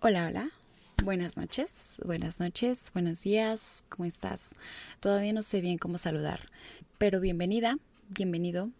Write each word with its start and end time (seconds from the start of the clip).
Hola, 0.00 0.26
hola. 0.26 0.50
Buenas 1.02 1.36
noches, 1.36 2.00
buenas 2.04 2.40
noches, 2.40 2.90
buenos 2.92 3.22
días, 3.22 3.84
¿cómo 3.88 4.04
estás? 4.04 4.54
Todavía 5.00 5.32
no 5.32 5.42
sé 5.42 5.60
bien 5.60 5.78
cómo 5.78 5.98
saludar, 5.98 6.48
pero 6.98 7.20
bienvenida, 7.20 7.78
bienvenido, 8.08 8.70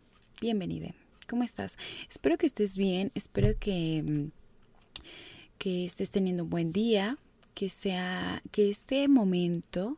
bienvenide. 0.41 0.95
¿Cómo 1.29 1.43
estás? 1.43 1.77
Espero 2.09 2.39
que 2.39 2.47
estés 2.47 2.77
bien, 2.77 3.11
espero 3.15 3.59
que, 3.59 4.03
mm, 4.05 4.46
que 5.59 5.85
estés 5.85 6.11
teniendo 6.11 6.45
un 6.45 6.51
buen 6.51 6.73
día, 6.73 7.19
que 7.55 7.69
sea, 7.69 8.43
que 8.51 8.69
este 8.69 9.09
momento, 9.09 9.97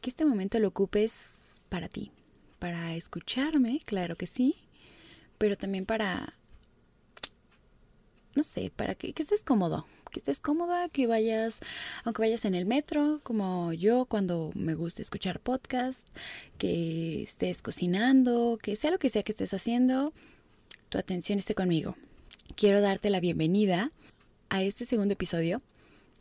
que 0.00 0.10
este 0.10 0.24
momento 0.24 0.58
lo 0.60 0.68
ocupes 0.68 1.60
para 1.68 1.88
ti, 1.88 2.10
para 2.58 2.94
escucharme, 2.94 3.80
claro 3.84 4.16
que 4.16 4.26
sí, 4.26 4.56
pero 5.38 5.56
también 5.56 5.86
para, 5.86 6.34
no 8.34 8.42
sé, 8.42 8.70
para 8.74 8.94
que, 8.94 9.12
que 9.14 9.22
estés 9.22 9.42
cómodo, 9.42 9.86
que 10.10 10.20
estés 10.20 10.38
cómoda, 10.38 10.88
que 10.90 11.06
vayas, 11.06 11.60
aunque 12.04 12.22
vayas 12.22 12.44
en 12.44 12.54
el 12.54 12.66
metro, 12.66 13.20
como 13.22 13.72
yo 13.72 14.04
cuando 14.04 14.52
me 14.54 14.74
gusta 14.74 15.02
escuchar 15.02 15.40
podcast, 15.40 16.06
que 16.58 17.22
estés 17.22 17.62
cocinando, 17.62 18.58
que 18.62 18.76
sea 18.76 18.90
lo 18.90 18.98
que 18.98 19.08
sea 19.08 19.22
que 19.22 19.32
estés 19.32 19.54
haciendo, 19.54 20.12
tu 20.90 20.98
atención 20.98 21.38
esté 21.38 21.54
conmigo. 21.54 21.96
Quiero 22.54 22.82
darte 22.82 23.08
la 23.08 23.20
bienvenida 23.20 23.90
a 24.52 24.62
este 24.62 24.84
segundo 24.84 25.14
episodio, 25.14 25.62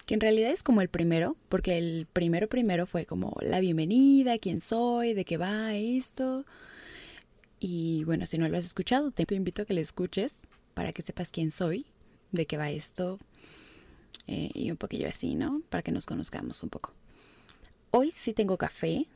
que 0.05 0.13
en 0.13 0.21
realidad 0.21 0.51
es 0.51 0.63
como 0.63 0.81
el 0.81 0.87
primero, 0.87 1.35
porque 1.49 1.77
el 1.77 2.07
primero 2.13 2.47
primero 2.47 2.87
fue 2.87 3.05
como 3.05 3.35
la 3.41 3.59
bienvenida, 3.59 4.37
quién 4.37 4.61
soy, 4.61 5.13
de 5.13 5.25
qué 5.25 5.35
va 5.35 5.75
esto. 5.75 6.45
Y 7.59 8.05
bueno, 8.05 8.25
si 8.25 8.37
no 8.37 8.47
lo 8.47 8.57
has 8.57 8.63
escuchado, 8.63 9.11
te 9.11 9.25
invito 9.35 9.63
a 9.63 9.65
que 9.65 9.73
lo 9.73 9.81
escuches 9.81 10.47
para 10.73 10.93
que 10.93 11.01
sepas 11.01 11.29
quién 11.29 11.51
soy, 11.51 11.85
de 12.31 12.45
qué 12.45 12.55
va 12.55 12.71
esto, 12.71 13.19
eh, 14.27 14.49
y 14.53 14.71
un 14.71 14.77
poquillo 14.77 15.09
así, 15.09 15.35
¿no? 15.35 15.61
Para 15.69 15.83
que 15.83 15.91
nos 15.91 16.05
conozcamos 16.05 16.63
un 16.63 16.69
poco. 16.69 16.93
Hoy 17.91 18.11
sí 18.11 18.31
tengo 18.31 18.57
café. 18.57 19.07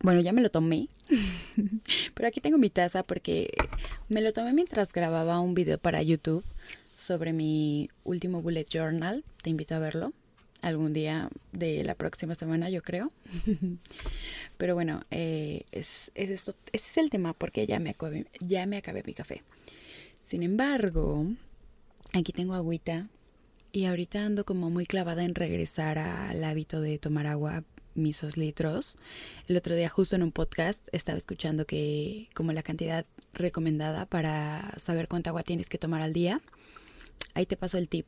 Bueno, 0.00 0.22
ya 0.22 0.32
me 0.32 0.40
lo 0.40 0.50
tomé. 0.50 0.88
Pero 2.14 2.28
aquí 2.28 2.40
tengo 2.40 2.56
mi 2.56 2.70
taza 2.70 3.02
porque 3.02 3.50
me 4.08 4.22
lo 4.22 4.32
tomé 4.32 4.54
mientras 4.54 4.94
grababa 4.94 5.38
un 5.40 5.52
video 5.52 5.76
para 5.76 6.02
YouTube 6.02 6.44
sobre 6.96 7.34
mi 7.34 7.90
último 8.04 8.40
bullet 8.40 8.64
journal. 8.64 9.22
Te 9.42 9.50
invito 9.50 9.74
a 9.74 9.78
verlo 9.78 10.14
algún 10.62 10.94
día 10.94 11.28
de 11.52 11.84
la 11.84 11.94
próxima 11.94 12.34
semana, 12.34 12.70
yo 12.70 12.82
creo. 12.82 13.12
Pero 14.56 14.74
bueno, 14.74 15.02
eh, 15.10 15.64
es, 15.72 16.10
esto, 16.14 16.56
ese 16.72 16.86
es 16.86 16.96
el 16.96 17.10
tema 17.10 17.34
porque 17.34 17.66
ya 17.66 17.78
me, 17.78 17.90
acabé, 17.90 18.26
ya 18.40 18.64
me 18.66 18.78
acabé 18.78 19.02
mi 19.04 19.12
café. 19.12 19.42
Sin 20.22 20.42
embargo, 20.42 21.26
aquí 22.14 22.32
tengo 22.32 22.54
agüita 22.54 23.08
y 23.72 23.84
ahorita 23.84 24.24
ando 24.24 24.46
como 24.46 24.70
muy 24.70 24.86
clavada 24.86 25.24
en 25.24 25.34
regresar 25.34 25.98
al 25.98 26.42
hábito 26.42 26.80
de 26.80 26.98
tomar 26.98 27.26
agua 27.26 27.62
mis 27.94 28.20
dos 28.22 28.38
litros. 28.38 28.96
El 29.48 29.56
otro 29.56 29.74
día 29.74 29.88
justo 29.90 30.16
en 30.16 30.22
un 30.22 30.32
podcast 30.32 30.88
estaba 30.92 31.18
escuchando 31.18 31.66
que 31.66 32.28
como 32.34 32.52
la 32.52 32.62
cantidad 32.62 33.04
recomendada 33.34 34.06
para 34.06 34.72
saber 34.78 35.08
cuánta 35.08 35.30
agua 35.30 35.42
tienes 35.42 35.68
que 35.68 35.78
tomar 35.78 36.00
al 36.00 36.14
día. 36.14 36.40
Ahí 37.34 37.46
te 37.46 37.56
paso 37.56 37.78
el 37.78 37.88
tip. 37.88 38.06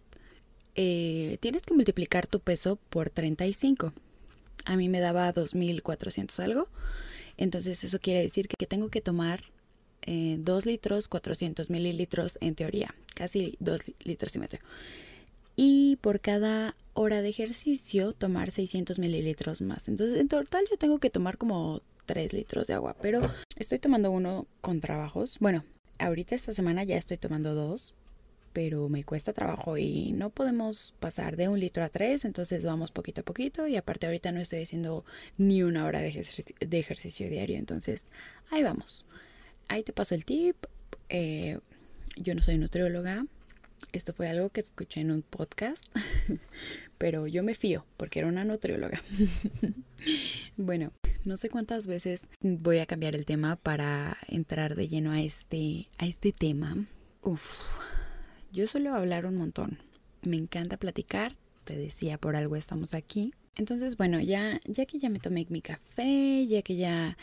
Eh, 0.75 1.39
tienes 1.41 1.63
que 1.63 1.75
multiplicar 1.75 2.27
tu 2.27 2.41
peso 2.41 2.77
por 2.91 3.11
35. 3.11 3.93
A 4.65 4.77
mí 4.77 4.89
me 4.89 5.01
daba 5.01 5.33
2.400 5.33 6.39
algo. 6.43 6.69
Entonces 7.37 7.85
eso 7.85 7.99
quiere 7.99 8.23
decir 8.23 8.49
que 8.49 8.67
tengo 8.67 8.89
que 8.89 9.01
tomar 9.01 9.45
2 10.07 10.07
eh, 10.07 10.71
litros 10.71 11.09
400 11.09 11.71
mililitros 11.71 12.39
en 12.41 12.55
teoría. 12.55 12.95
Casi 13.15 13.57
2 13.61 13.83
litros 14.05 14.35
y 14.37 14.39
medio 14.39 14.59
y 15.61 15.97
por 15.97 16.21
cada 16.21 16.77
hora 16.95 17.21
de 17.21 17.31
ejercicio 17.31 18.13
tomar 18.13 18.53
600 18.53 19.01
mililitros 19.01 19.61
más. 19.61 19.89
Entonces 19.89 20.17
en 20.17 20.29
total 20.29 20.65
yo 20.71 20.77
tengo 20.79 21.01
que 21.01 21.11
tomar 21.11 21.37
como 21.37 21.83
3 22.07 22.33
litros 22.33 22.69
de 22.69 22.75
agua, 22.75 22.95
pero 23.03 23.21
estoy 23.57 23.81
tomando 23.81 24.13
uno 24.13 24.47
con 24.61 24.81
trabajos. 24.81 25.39
Bueno, 25.41 25.65
ahorita 25.99 26.37
esta 26.37 26.53
semana 26.53 26.85
ya 26.85 26.97
estoy 26.97 27.17
tomando 27.17 27.57
dos, 27.57 27.97
pero 28.59 28.89
me 28.89 29.05
cuesta 29.05 29.33
trabajo 29.33 29.79
y 29.79 30.11
no 30.11 30.31
podemos 30.31 30.93
pasar 30.99 31.37
de 31.37 31.47
un 31.47 31.61
litro 31.61 31.85
a 31.85 31.91
tres, 31.91 32.25
entonces 32.25 32.65
vamos 32.65 32.91
poquito 32.91 33.21
a 33.21 33.25
poquito 33.25 33.69
y 33.69 33.77
aparte 33.77 34.07
ahorita 34.07 34.33
no 34.33 34.41
estoy 34.41 34.63
haciendo 34.63 35.05
ni 35.37 35.63
una 35.63 35.85
hora 35.85 36.01
de 36.01 36.09
ejercicio, 36.09 37.29
diario, 37.31 37.57
entonces 37.57 38.05
ahí 38.51 38.65
vamos. 38.65 39.07
Ahí 39.69 39.85
te 39.85 39.93
paso 39.93 40.17
el 40.17 40.25
tip. 40.25 40.57
Eh, 41.09 41.61
yo 42.17 42.35
no 42.35 42.41
soy 42.41 42.59
nutrióloga, 42.59 43.27
esto 43.93 44.13
fue 44.13 44.29
algo 44.29 44.51
que 44.51 44.61
escuché 44.61 45.03
en 45.03 45.13
un 45.13 45.23
podcast, 45.23 45.85
pero 46.99 47.29
yo 47.29 47.45
me 47.45 47.55
fío 47.55 47.87
porque 47.97 48.19
era 48.19 48.27
una 48.27 48.43
nutrióloga. 48.43 49.01
bueno, 50.57 50.91
no 51.25 51.37
sé 51.37 51.49
cuántas 51.49 51.87
veces 51.87 52.29
voy 52.41 52.79
a 52.79 52.87
cambiar 52.87 53.15
el 53.15 53.25
tema 53.25 53.55
para 53.55 54.19
entrar 54.27 54.75
de 54.75 54.89
lleno 54.89 55.13
a 55.13 55.23
este, 55.23 55.91
a 55.99 56.07
este 56.07 56.33
tema. 56.33 56.77
Uf, 57.23 57.53
yo 58.59 58.67
suelo 58.67 58.93
hablar 58.93 59.25
un 59.25 59.37
montón. 59.37 59.79
Me 60.23 60.37
encanta 60.37 60.79
platicar. 60.79 61.37
Te 61.63 61.77
decía, 61.77 62.19
por 62.19 62.35
algo 62.35 62.57
estamos 62.57 62.93
aquí. 62.93 63.33
Entonces, 63.55 63.97
bueno, 63.97 64.21
ya, 64.21 64.61
ya 64.67 64.85
que 64.85 64.99
ya 64.99 65.09
me 65.11 65.21
tomé 65.21 65.47
mi 65.49 65.61
café, 65.63 66.45
ya 66.45 66.63
que 66.63 66.75
ya 66.75 67.17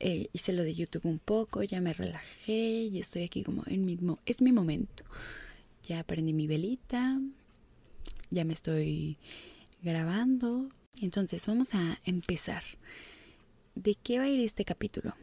eh, 0.00 0.28
hice 0.32 0.54
lo 0.54 0.62
de 0.62 0.74
YouTube 0.74 1.04
un 1.04 1.18
poco, 1.18 1.62
ya 1.62 1.82
me 1.82 1.92
relajé 1.92 2.84
y 2.84 2.98
estoy 3.00 3.24
aquí 3.24 3.42
como 3.42 3.64
en 3.66 3.84
mi, 3.84 3.98
es 4.24 4.40
mi 4.40 4.50
momento. 4.50 5.04
Ya 5.82 6.02
prendí 6.04 6.32
mi 6.32 6.46
velita, 6.46 7.20
ya 8.30 8.46
me 8.46 8.54
estoy 8.54 9.18
grabando. 9.82 10.70
Entonces 11.02 11.46
vamos 11.46 11.74
a 11.74 11.98
empezar. 12.06 12.62
¿De 13.74 13.94
qué 13.94 14.16
va 14.16 14.24
a 14.24 14.28
ir 14.30 14.40
este 14.40 14.64
capítulo? 14.64 15.14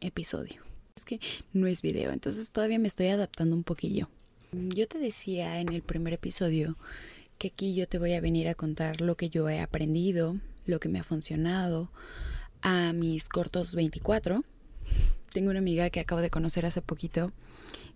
Episodio. 0.00 0.64
Es 0.96 1.04
que 1.04 1.20
no 1.52 1.68
es 1.68 1.82
video, 1.82 2.10
entonces 2.10 2.50
todavía 2.50 2.80
me 2.80 2.88
estoy 2.88 3.06
adaptando 3.06 3.54
un 3.54 3.62
poquillo. 3.62 4.08
Yo 4.54 4.86
te 4.86 4.98
decía 4.98 5.60
en 5.60 5.72
el 5.72 5.82
primer 5.82 6.12
episodio 6.12 6.76
que 7.38 7.48
aquí 7.48 7.74
yo 7.74 7.88
te 7.88 7.98
voy 7.98 8.12
a 8.12 8.20
venir 8.20 8.46
a 8.46 8.54
contar 8.54 9.00
lo 9.00 9.16
que 9.16 9.28
yo 9.28 9.48
he 9.48 9.60
aprendido, 9.60 10.36
lo 10.64 10.78
que 10.78 10.88
me 10.88 11.00
ha 11.00 11.02
funcionado 11.02 11.90
a 12.62 12.92
mis 12.92 13.28
cortos 13.28 13.74
24. 13.74 14.44
Tengo 15.32 15.50
una 15.50 15.58
amiga 15.58 15.90
que 15.90 15.98
acabo 15.98 16.20
de 16.20 16.30
conocer 16.30 16.66
hace 16.66 16.82
poquito 16.82 17.32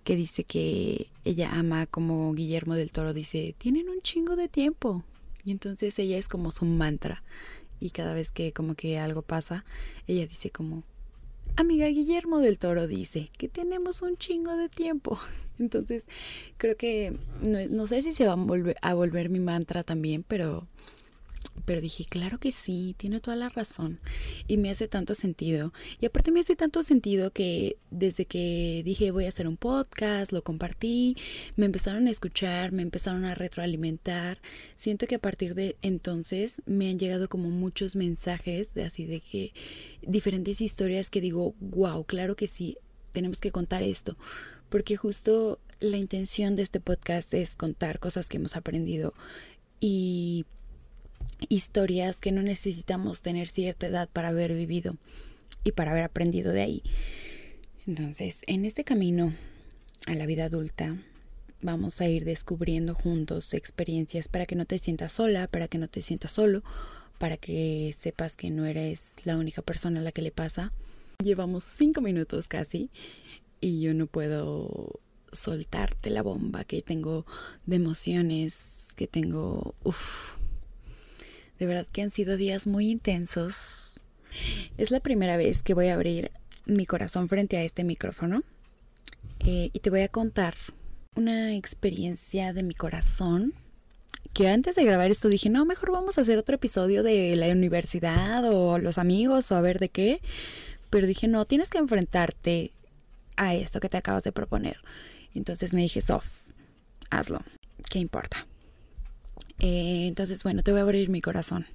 que 0.03 0.17
dice 0.17 0.43
que 0.43 1.11
ella 1.25 1.53
ama 1.53 1.87
como 1.87 2.35
Guillermo 2.35 2.75
del 2.75 2.91
Toro 2.91 3.15
dice, 3.15 3.55
tienen 3.59 3.89
un 3.89 4.01
chingo 4.01 4.35
de 4.35 4.49
tiempo. 4.49 5.05
Y 5.45 5.53
entonces 5.53 5.97
ella 6.01 6.19
es 6.19 6.29
como 6.29 6.51
su 6.51 6.65
mantra. 6.65 7.23
Y 7.79 7.91
cada 7.91 8.15
vez 8.15 8.33
que 8.33 8.53
como 8.53 8.75
que 8.75 8.99
algo 8.99 9.23
pasa, 9.23 9.65
ella 10.09 10.27
dice 10.27 10.51
como, 10.51 10.83
amiga 11.57 11.87
Guillermo 11.87 12.39
del 12.39 12.59
Toro 12.59 12.87
dice 12.87 13.31
que 13.37 13.49
tenemos 13.49 14.03
un 14.03 14.17
chingo 14.17 14.57
de 14.57 14.69
tiempo. 14.69 15.19
Entonces 15.59 16.07
creo 16.57 16.77
que 16.77 17.17
no, 17.41 17.59
no 17.69 17.87
sé 17.87 18.03
si 18.03 18.13
se 18.13 18.27
va 18.27 18.33
a 18.33 18.37
volver, 18.37 18.77
a 18.83 18.95
volver 18.95 19.29
mi 19.29 19.41
mantra 19.41 19.83
también, 19.83 20.25
pero 20.27 20.67
pero 21.65 21.81
dije, 21.81 22.05
claro 22.05 22.39
que 22.39 22.53
sí, 22.53 22.95
tiene 22.99 23.21
toda 23.21 23.37
la 23.37 23.49
razón. 23.49 24.01
Y 24.47 24.57
me 24.57 24.71
hace 24.71 24.89
tanto 24.89 25.15
sentido. 25.15 25.73
Y 26.01 26.07
aparte 26.07 26.31
me 26.31 26.41
hace 26.41 26.57
tanto 26.57 26.83
sentido 26.83 27.33
que 27.33 27.77
desde 27.91 28.27
que 28.27 28.83
dije 28.85 29.11
voy 29.11 29.25
a 29.25 29.29
hacer 29.29 29.47
un 29.47 29.57
podcast, 29.57 30.33
lo 30.33 30.43
compartí, 30.43 31.17
me 31.57 31.67
empezaron 31.67 32.07
a 32.07 32.11
escuchar, 32.11 32.73
me 32.73 32.83
empezaron 32.83 33.25
a 33.25 33.35
retroalimentar. 33.35 34.41
Siento 34.75 35.07
que 35.07 35.17
a 35.17 35.21
partir 35.21 35.55
de 35.55 35.77
entonces 35.83 36.63
me 36.67 36.91
han 36.91 36.99
llegado 36.99 37.29
como 37.29 37.51
muchos 37.51 37.97
mensajes 37.97 38.75
de 38.75 38.85
así 38.85 39.07
de 39.07 39.21
que 39.21 39.53
diferentes 40.03 40.61
historias 40.61 41.11
que 41.11 41.21
digo, 41.21 41.55
wow, 41.61 42.05
claro 42.05 42.37
que 42.37 42.47
sí, 42.47 42.79
tenemos 43.13 43.41
que 43.41 43.53
contar 43.53 43.83
esto. 43.83 44.17
Porque 44.69 44.97
justo 44.97 45.59
la 45.81 45.97
intención 45.97 46.57
de 46.57 46.63
este 46.63 46.81
podcast 46.81 47.33
es 47.35 47.57
contar 47.57 47.99
cosas 47.99 48.29
que 48.29 48.37
hemos 48.37 48.57
aprendido 48.57 49.15
y 49.81 50.45
historias 51.49 52.21
que 52.21 52.33
no 52.33 52.43
necesitamos 52.43 53.23
tener 53.23 53.49
cierta 53.49 53.87
edad 53.87 54.09
para 54.13 54.29
haber 54.29 54.55
vivido 54.55 54.97
y 55.65 55.73
para 55.73 55.93
haber 55.93 56.05
aprendido 56.05 56.53
de 56.53 56.63
ahí. 56.63 56.83
Entonces, 57.87 58.43
en 58.47 58.65
este 58.65 58.85
camino 58.85 59.35
a 60.07 60.15
la 60.15 60.27
vida 60.27 60.45
adulta, 60.45 60.97
vamos 61.61 62.01
a 62.01 62.09
ir 62.09 62.25
descubriendo 62.25 62.95
juntos 62.95 63.55
experiencias 63.55 64.29
para 64.29 64.47
que 64.47 64.57
no 64.57 64.65
te 64.65 64.79
sientas 64.79 65.13
sola, 65.13 65.47
para 65.49 65.69
que 65.69 65.79
no 65.79 65.89
te 65.89 66.03
sientas 66.03 66.33
solo, 66.33 66.63
para 67.19 67.37
que 67.37 67.95
sepas 67.97 68.37
que 68.37 68.51
no 68.51 68.67
eres 68.67 69.15
la 69.25 69.37
única 69.37 69.63
persona 69.63 70.01
a 70.01 70.03
la 70.03 70.13
que 70.13 70.23
le 70.23 70.31
pasa. 70.31 70.73
Llevamos 71.23 71.65
cinco 71.65 72.01
minutos 72.01 72.47
casi 72.47 72.91
y 73.61 73.81
yo 73.81 73.93
no 73.95 74.07
puedo 74.07 75.01
soltarte 75.33 76.11
la 76.11 76.23
bomba 76.23 76.65
que 76.65 76.81
tengo 76.81 77.27
de 77.67 77.77
emociones, 77.77 78.93
que 78.97 79.07
tengo, 79.07 79.75
uff, 79.83 80.37
de 81.59 81.67
verdad 81.67 81.87
que 81.91 82.03
han 82.03 82.11
sido 82.11 82.37
días 82.37 82.67
muy 82.67 82.91
intensos. 82.91 83.95
Es 84.77 84.91
la 84.91 85.01
primera 85.01 85.37
vez 85.37 85.63
que 85.63 85.75
voy 85.75 85.89
a 85.89 85.95
abrir 85.95 86.31
mi 86.67 86.87
corazón 86.87 87.29
frente 87.29 87.57
a 87.57 87.63
este 87.63 87.83
micrófono 87.83 88.43
eh, 89.41 89.71
y 89.73 89.81
te 89.81 89.91
voy 89.91 90.03
a 90.03 90.09
contar 90.09 90.55
una 91.17 91.55
experiencia 91.55 92.53
de 92.53 92.63
mi 92.63 92.75
corazón 92.75 93.55
que 94.33 94.49
antes 94.49 94.77
de 94.77 94.85
grabar 94.85 95.11
esto 95.11 95.29
dije, 95.29 95.51
no, 95.51 95.65
mejor 95.65 95.91
vamos 95.91 96.19
a 96.19 96.21
hacer 96.21 96.39
otro 96.39 96.55
episodio 96.55 97.03
de 97.03 97.35
la 97.35 97.49
universidad 97.49 98.45
o 98.45 98.79
los 98.79 98.99
amigos 98.99 99.51
o 99.51 99.57
a 99.57 99.61
ver 99.61 99.79
de 99.79 99.89
qué. 99.89 100.21
Pero 100.91 101.07
dije, 101.07 101.27
no, 101.27 101.45
tienes 101.45 101.71
que 101.71 101.79
enfrentarte 101.79 102.73
a 103.37 103.55
esto 103.55 103.81
que 103.81 103.89
te 103.89 103.97
acabas 103.97 104.25
de 104.25 104.33
proponer. 104.33 104.79
Entonces 105.35 105.75
me 105.75 105.83
dije, 105.83 106.01
Sof, 106.01 106.49
hazlo, 107.11 107.43
¿qué 107.91 107.99
importa? 107.99 108.47
Eh, 109.59 110.07
entonces, 110.07 110.43
bueno, 110.43 110.63
te 110.63 110.71
voy 110.71 110.81
a 110.81 110.83
abrir 110.83 111.09
mi 111.09 111.21
corazón. 111.21 111.67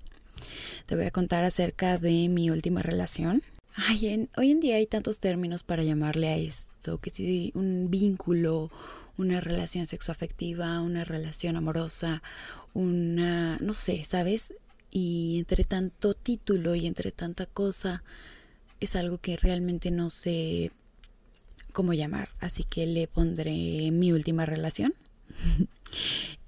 Te 0.86 0.96
voy 0.96 1.06
a 1.06 1.12
contar 1.12 1.44
acerca 1.44 1.98
de 1.98 2.30
mi 2.30 2.50
última 2.50 2.82
relación. 2.82 3.44
Ay, 3.76 4.30
hoy 4.38 4.52
en 4.52 4.60
día 4.60 4.76
hay 4.76 4.86
tantos 4.86 5.20
términos 5.20 5.64
para 5.64 5.84
llamarle 5.84 6.28
a 6.30 6.38
esto, 6.38 7.00
que 7.00 7.10
si 7.10 7.52
un 7.56 7.90
vínculo, 7.90 8.70
una 9.18 9.42
relación 9.42 9.88
sexoafectiva, 9.88 10.82
una 10.82 11.04
relación 11.04 11.56
amorosa, 11.56 12.22
una, 12.74 13.58
no 13.62 13.74
sé, 13.74 14.04
¿sabes? 14.04 14.54
Y 14.92 15.40
entre 15.40 15.64
tanto 15.64 16.14
título 16.14 16.76
y 16.76 16.86
entre 16.86 17.12
tanta 17.12 17.48
cosa, 17.48 18.04
es 18.80 18.96
algo 18.96 19.18
que 19.18 19.38
realmente 19.38 19.90
no 19.90 20.12
sé 20.12 20.72
cómo 21.72 21.94
llamar, 21.94 22.30
así 22.40 22.64
que 22.64 22.86
le 22.86 23.08
pondré 23.08 23.90
mi 23.92 24.12
última 24.12 24.46
relación. 24.46 24.94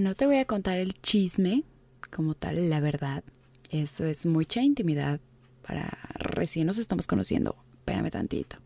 no 0.00 0.14
te 0.14 0.26
voy 0.26 0.36
a 0.36 0.46
contar 0.46 0.78
el 0.78 0.94
chisme 1.00 1.64
como 2.10 2.34
tal, 2.34 2.70
la 2.70 2.80
verdad. 2.80 3.22
Eso 3.68 4.04
es 4.04 4.26
mucha 4.26 4.62
intimidad 4.62 5.20
para 5.62 5.90
recién 6.14 6.66
nos 6.66 6.78
estamos 6.78 7.06
conociendo. 7.06 7.56
Espérame 7.74 8.10
tantito. 8.10 8.56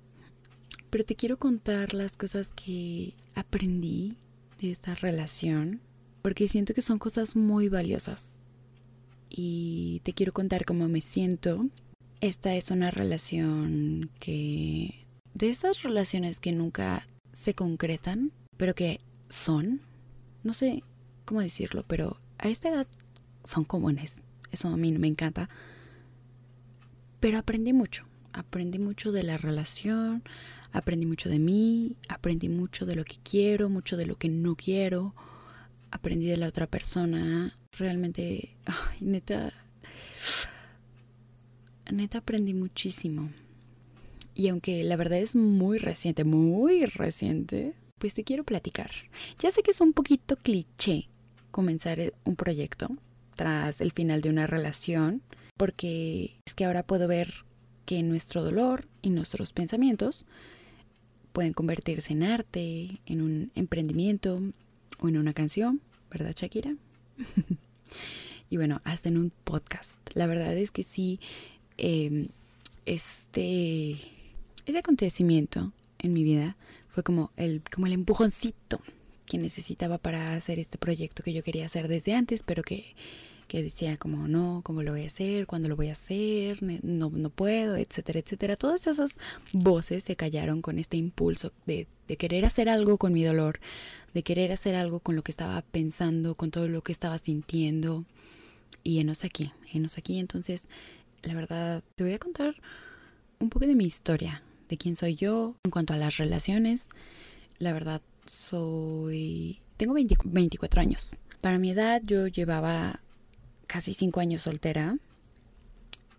Pero 0.90 1.04
te 1.04 1.16
quiero 1.16 1.38
contar 1.38 1.92
las 1.92 2.16
cosas 2.16 2.52
que 2.52 3.14
aprendí 3.34 4.16
de 4.60 4.70
esta 4.70 4.94
relación, 4.94 5.81
porque 6.22 6.48
siento 6.48 6.72
que 6.72 6.82
son 6.82 6.98
cosas 6.98 7.37
muy 7.37 7.69
valiosas. 7.69 8.48
Y 9.28 10.00
te 10.04 10.12
quiero 10.12 10.32
contar 10.32 10.64
cómo 10.64 10.88
me 10.88 11.00
siento. 11.00 11.66
Esta 12.20 12.54
es 12.54 12.70
una 12.70 12.90
relación 12.90 14.10
que... 14.20 15.04
De 15.34 15.50
esas 15.50 15.82
relaciones 15.82 16.38
que 16.38 16.52
nunca 16.52 17.04
se 17.32 17.54
concretan, 17.54 18.30
pero 18.56 18.75
que 18.76 19.00
son. 19.28 19.80
No 20.44 20.54
sé 20.54 20.84
cómo 21.25 21.41
decirlo, 21.41 21.85
pero 21.87 22.19
a 22.38 22.49
esta 22.49 22.69
edad 22.69 22.87
son 23.44 23.65
comunes. 23.65 24.23
Eso 24.50 24.69
a 24.69 24.76
mí 24.76 24.93
me 24.93 25.09
encanta. 25.09 25.49
Pero 27.21 27.38
aprendí 27.38 27.73
mucho. 27.73 28.05
Aprendí 28.32 28.79
mucho 28.79 29.12
de 29.12 29.23
la 29.23 29.37
relación, 29.37 30.25
aprendí 30.73 31.06
mucho 31.06 31.29
de 31.29 31.38
mí, 31.38 31.97
aprendí 32.09 32.49
mucho 32.49 32.85
de 32.85 32.97
lo 32.97 33.05
que 33.05 33.17
quiero, 33.23 33.69
mucho 33.69 33.97
de 33.97 34.06
lo 34.06 34.17
que 34.17 34.29
no 34.29 34.56
quiero. 34.56 35.15
Aprendí 35.91 36.26
de 36.26 36.37
la 36.37 36.49
otra 36.49 36.67
persona. 36.67 37.56
Realmente, 37.73 38.56
ay, 38.65 38.99
neta, 39.00 39.53
neta 41.93 42.19
aprendí 42.19 42.55
muchísimo. 42.55 43.31
Y 44.35 44.49
aunque 44.49 44.82
la 44.82 44.97
verdad 44.97 45.21
es 45.21 45.37
muy 45.37 45.79
reciente, 45.79 46.25
muy 46.25 46.87
reciente, 46.87 47.75
pues 47.99 48.15
te 48.15 48.25
quiero 48.25 48.43
platicar. 48.43 48.91
Ya 49.38 49.53
sé 49.53 49.62
que 49.62 49.71
es 49.71 49.81
un 49.81 49.93
poquito 49.93 50.37
cliché 50.37 51.09
comenzar 51.54 52.00
eh, 52.00 52.12
un 52.24 52.34
proyecto 52.34 52.88
tras 53.36 53.80
el 53.80 53.92
final 53.92 54.20
de 54.22 54.28
una 54.28 54.48
relación, 54.48 55.22
porque 55.56 56.40
es 56.44 56.54
que 56.54 56.64
ahora 56.64 56.82
puedo 56.82 57.06
ver 57.06 57.32
que 57.86 58.02
nuestro 58.02 58.42
dolor 58.42 58.88
y 59.02 59.10
nuestros 59.10 59.52
pensamientos 59.52 60.26
pueden 61.32 61.52
convertirse 61.52 62.12
en 62.12 62.24
arte, 62.24 63.00
en 63.06 63.22
un 63.22 63.52
emprendimiento 63.54 64.40
o 64.98 65.08
en 65.08 65.16
una 65.16 65.32
canción, 65.32 65.80
¿verdad 66.10 66.34
Shakira? 66.34 66.74
y 68.50 68.56
bueno, 68.56 68.80
hasta 68.82 69.08
en 69.08 69.16
un 69.16 69.30
podcast. 69.44 69.98
La 70.14 70.26
verdad 70.26 70.56
es 70.56 70.72
que 70.72 70.82
sí, 70.82 71.20
em, 71.76 72.28
este, 72.84 73.92
este 74.66 74.78
acontecimiento 74.78 75.72
en 76.00 76.14
mi 76.14 76.24
vida 76.24 76.56
fue 76.88 77.04
como 77.04 77.30
el, 77.36 77.62
como 77.72 77.86
el 77.86 77.92
empujoncito 77.92 78.80
que 79.26 79.38
necesitaba 79.38 79.99
para 79.99 80.35
hacer 80.35 80.59
este 80.59 80.79
proyecto 80.79 81.23
que 81.23 81.32
yo 81.32 81.43
quería 81.43 81.67
hacer 81.67 81.88
desde 81.88 82.15
antes, 82.15 82.43
pero 82.43 82.62
que, 82.62 82.94
que 83.49 83.62
decía 83.62 83.97
como 83.97 84.29
no, 84.29 84.62
cómo 84.65 84.82
lo 84.82 84.93
voy 84.93 85.05
a 85.05 85.06
hacer, 85.06 85.47
cuándo 85.47 85.69
lo 85.69 85.76
voy 85.76 85.88
a 85.88 85.93
hacer, 85.93 86.62
no, 86.62 87.11
no 87.11 87.31
puedo, 87.31 87.76
etcétera, 87.76 88.21
etcétera. 88.21 88.56
Todas 88.56 88.87
esas 88.87 89.12
voces 89.53 90.05
se 90.05 90.17
callaron 90.17 90.62
con 90.62 90.79
este 90.79 90.97
impulso 90.97 91.53
de, 91.67 91.87
de 92.09 92.17
querer 92.17 92.44
hacer 92.44 92.69
algo 92.69 92.99
con 92.99 93.12
mi 93.12 93.25
dolor, 93.25 93.61
de 94.12 94.23
querer 94.23 94.53
hacer 94.53 94.75
algo 94.75 95.00
con 95.00 95.17
lo 95.17 95.23
que 95.23 95.32
estaba 95.32 95.62
pensando, 95.62 96.35
con 96.35 96.50
todo 96.50 96.69
lo 96.69 96.82
que 96.82 96.93
estaba 96.93 97.19
sintiendo. 97.19 98.05
Y 98.82 98.99
enos 98.99 99.25
aquí, 99.25 99.53
enos 99.73 99.97
aquí. 99.97 100.19
Entonces, 100.19 100.65
la 101.23 101.35
verdad, 101.35 101.82
te 101.97 102.05
voy 102.05 102.12
a 102.12 102.19
contar 102.19 102.55
un 103.38 103.49
poco 103.49 103.67
de 103.67 103.75
mi 103.75 103.85
historia, 103.85 104.43
de 104.69 104.76
quién 104.76 104.97
soy 104.97 105.15
yo 105.15 105.56
en 105.65 105.71
cuanto 105.71 105.94
a 105.94 105.97
las 105.97 106.19
relaciones. 106.19 106.88
La 107.59 107.73
verdad, 107.73 108.03
soy... 108.26 109.61
Tengo 109.76 109.94
24 109.94 110.81
años. 110.81 111.17
Para 111.41 111.59
mi 111.59 111.71
edad 111.71 112.00
yo 112.05 112.26
llevaba 112.26 113.00
casi 113.67 113.93
5 113.93 114.21
años 114.21 114.43
soltera, 114.43 114.97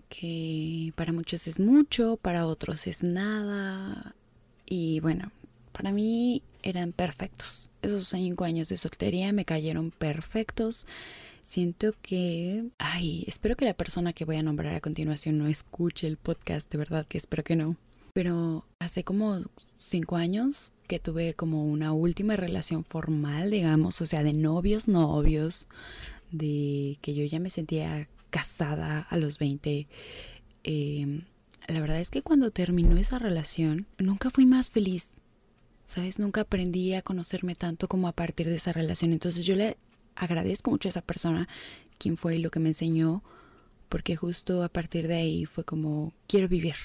que 0.10 0.94
para 0.96 1.14
muchos 1.14 1.48
es 1.48 1.60
mucho, 1.60 2.18
para 2.18 2.48
otros 2.48 2.86
es 2.88 3.04
nada. 3.04 4.16
Y 4.66 5.00
bueno, 5.00 5.32
para 5.72 5.92
mí 5.92 6.44
eran 6.64 6.92
perfectos. 6.92 7.70
Esos 7.82 8.08
5 8.08 8.44
años 8.44 8.70
de 8.70 8.78
soltería 8.78 9.32
me 9.32 9.46
cayeron 9.46 9.92
perfectos. 9.92 10.86
Siento 11.44 11.94
que... 12.02 12.66
Ay, 12.78 13.24
espero 13.28 13.56
que 13.56 13.66
la 13.66 13.74
persona 13.76 14.14
que 14.14 14.26
voy 14.26 14.38
a 14.38 14.44
nombrar 14.44 14.74
a 14.76 14.82
continuación 14.82 15.38
no 15.38 15.48
escuche 15.48 16.08
el 16.08 16.18
podcast, 16.18 16.72
de 16.72 16.78
verdad 16.78 17.06
que 17.08 17.18
espero 17.18 17.44
que 17.44 17.56
no. 17.56 17.78
Pero 18.16 18.66
hace 18.80 19.04
como 19.04 19.42
cinco 19.58 20.16
años 20.16 20.74
que 20.88 21.00
tuve 21.00 21.34
como 21.34 21.66
una 21.66 21.92
última 21.92 22.38
relación 22.38 22.86
formal, 22.86 23.52
digamos, 23.52 24.00
o 24.00 24.06
sea, 24.06 24.24
de 24.24 24.32
novios, 24.32 24.88
novios, 24.88 25.68
de 26.32 26.98
que 27.02 27.14
yo 27.14 27.26
ya 27.26 27.42
me 27.42 27.50
sentía 27.50 28.08
casada 28.30 29.02
a 29.02 29.18
los 29.18 29.38
20. 29.38 29.90
Em, 30.64 31.26
la 31.68 31.82
verdad 31.82 32.00
es 32.00 32.10
que 32.10 32.22
cuando 32.22 32.52
terminó 32.52 32.96
esa 32.96 33.20
relación, 33.20 33.86
nunca 33.98 34.30
fui 34.30 34.46
más 34.46 34.72
feliz. 34.72 35.18
¿Sabes? 35.84 36.18
Nunca 36.18 36.40
aprendí 36.40 36.94
a 36.94 37.02
conocerme 37.02 37.54
tanto 37.56 37.90
como 37.90 38.08
a 38.08 38.14
partir 38.14 38.48
de 38.48 38.56
esa 38.56 38.72
relación. 38.72 39.12
Entonces 39.12 39.46
yo 39.46 39.58
le 39.58 39.76
agradezco 40.16 40.72
mucho 40.72 40.88
a 40.88 40.92
esa 40.92 41.02
persona, 41.02 41.50
quien 41.98 42.16
fue 42.16 42.38
y 42.38 42.40
lo 42.40 42.50
que 42.50 42.62
me 42.62 42.70
enseñó, 42.70 43.24
porque 43.90 44.16
justo 44.16 44.64
a 44.64 44.70
partir 44.70 45.10
de 45.10 45.16
ahí 45.16 45.46
fue 45.46 45.66
como, 45.66 46.14
quiero 46.28 46.48
vivir, 46.48 46.76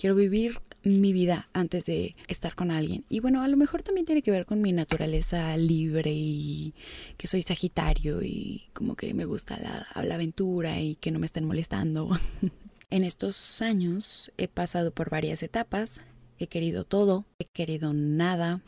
quiero 0.00 0.14
vivir 0.14 0.62
mi 0.82 1.12
vida 1.12 1.50
antes 1.52 1.84
de 1.84 2.16
estar 2.26 2.54
con 2.54 2.70
alguien. 2.70 3.04
Y 3.10 3.20
bueno, 3.20 3.42
a 3.42 3.48
lo 3.48 3.58
mejor 3.58 3.82
también 3.82 4.06
tiene 4.06 4.22
que 4.22 4.30
ver 4.30 4.46
con 4.46 4.62
mi 4.62 4.72
naturaleza 4.72 5.54
libre 5.58 6.10
y 6.14 6.72
que 7.18 7.26
soy 7.26 7.42
sagitario 7.42 8.22
y 8.22 8.70
como 8.72 8.96
que 8.96 9.12
me 9.12 9.26
gusta 9.26 9.58
la, 9.58 10.02
la 10.02 10.14
aventura 10.14 10.80
y 10.80 10.94
que 10.94 11.10
no 11.10 11.18
me 11.18 11.26
estén 11.26 11.44
molestando. 11.44 12.08
en 12.90 13.04
estos 13.04 13.60
años 13.60 14.32
he 14.38 14.48
pasado 14.48 14.90
por 14.90 15.10
varias 15.10 15.42
etapas, 15.42 16.00
he 16.38 16.46
querido 16.46 16.84
todo, 16.84 17.26
he 17.38 17.44
querido 17.44 17.92
nada, 17.92 18.62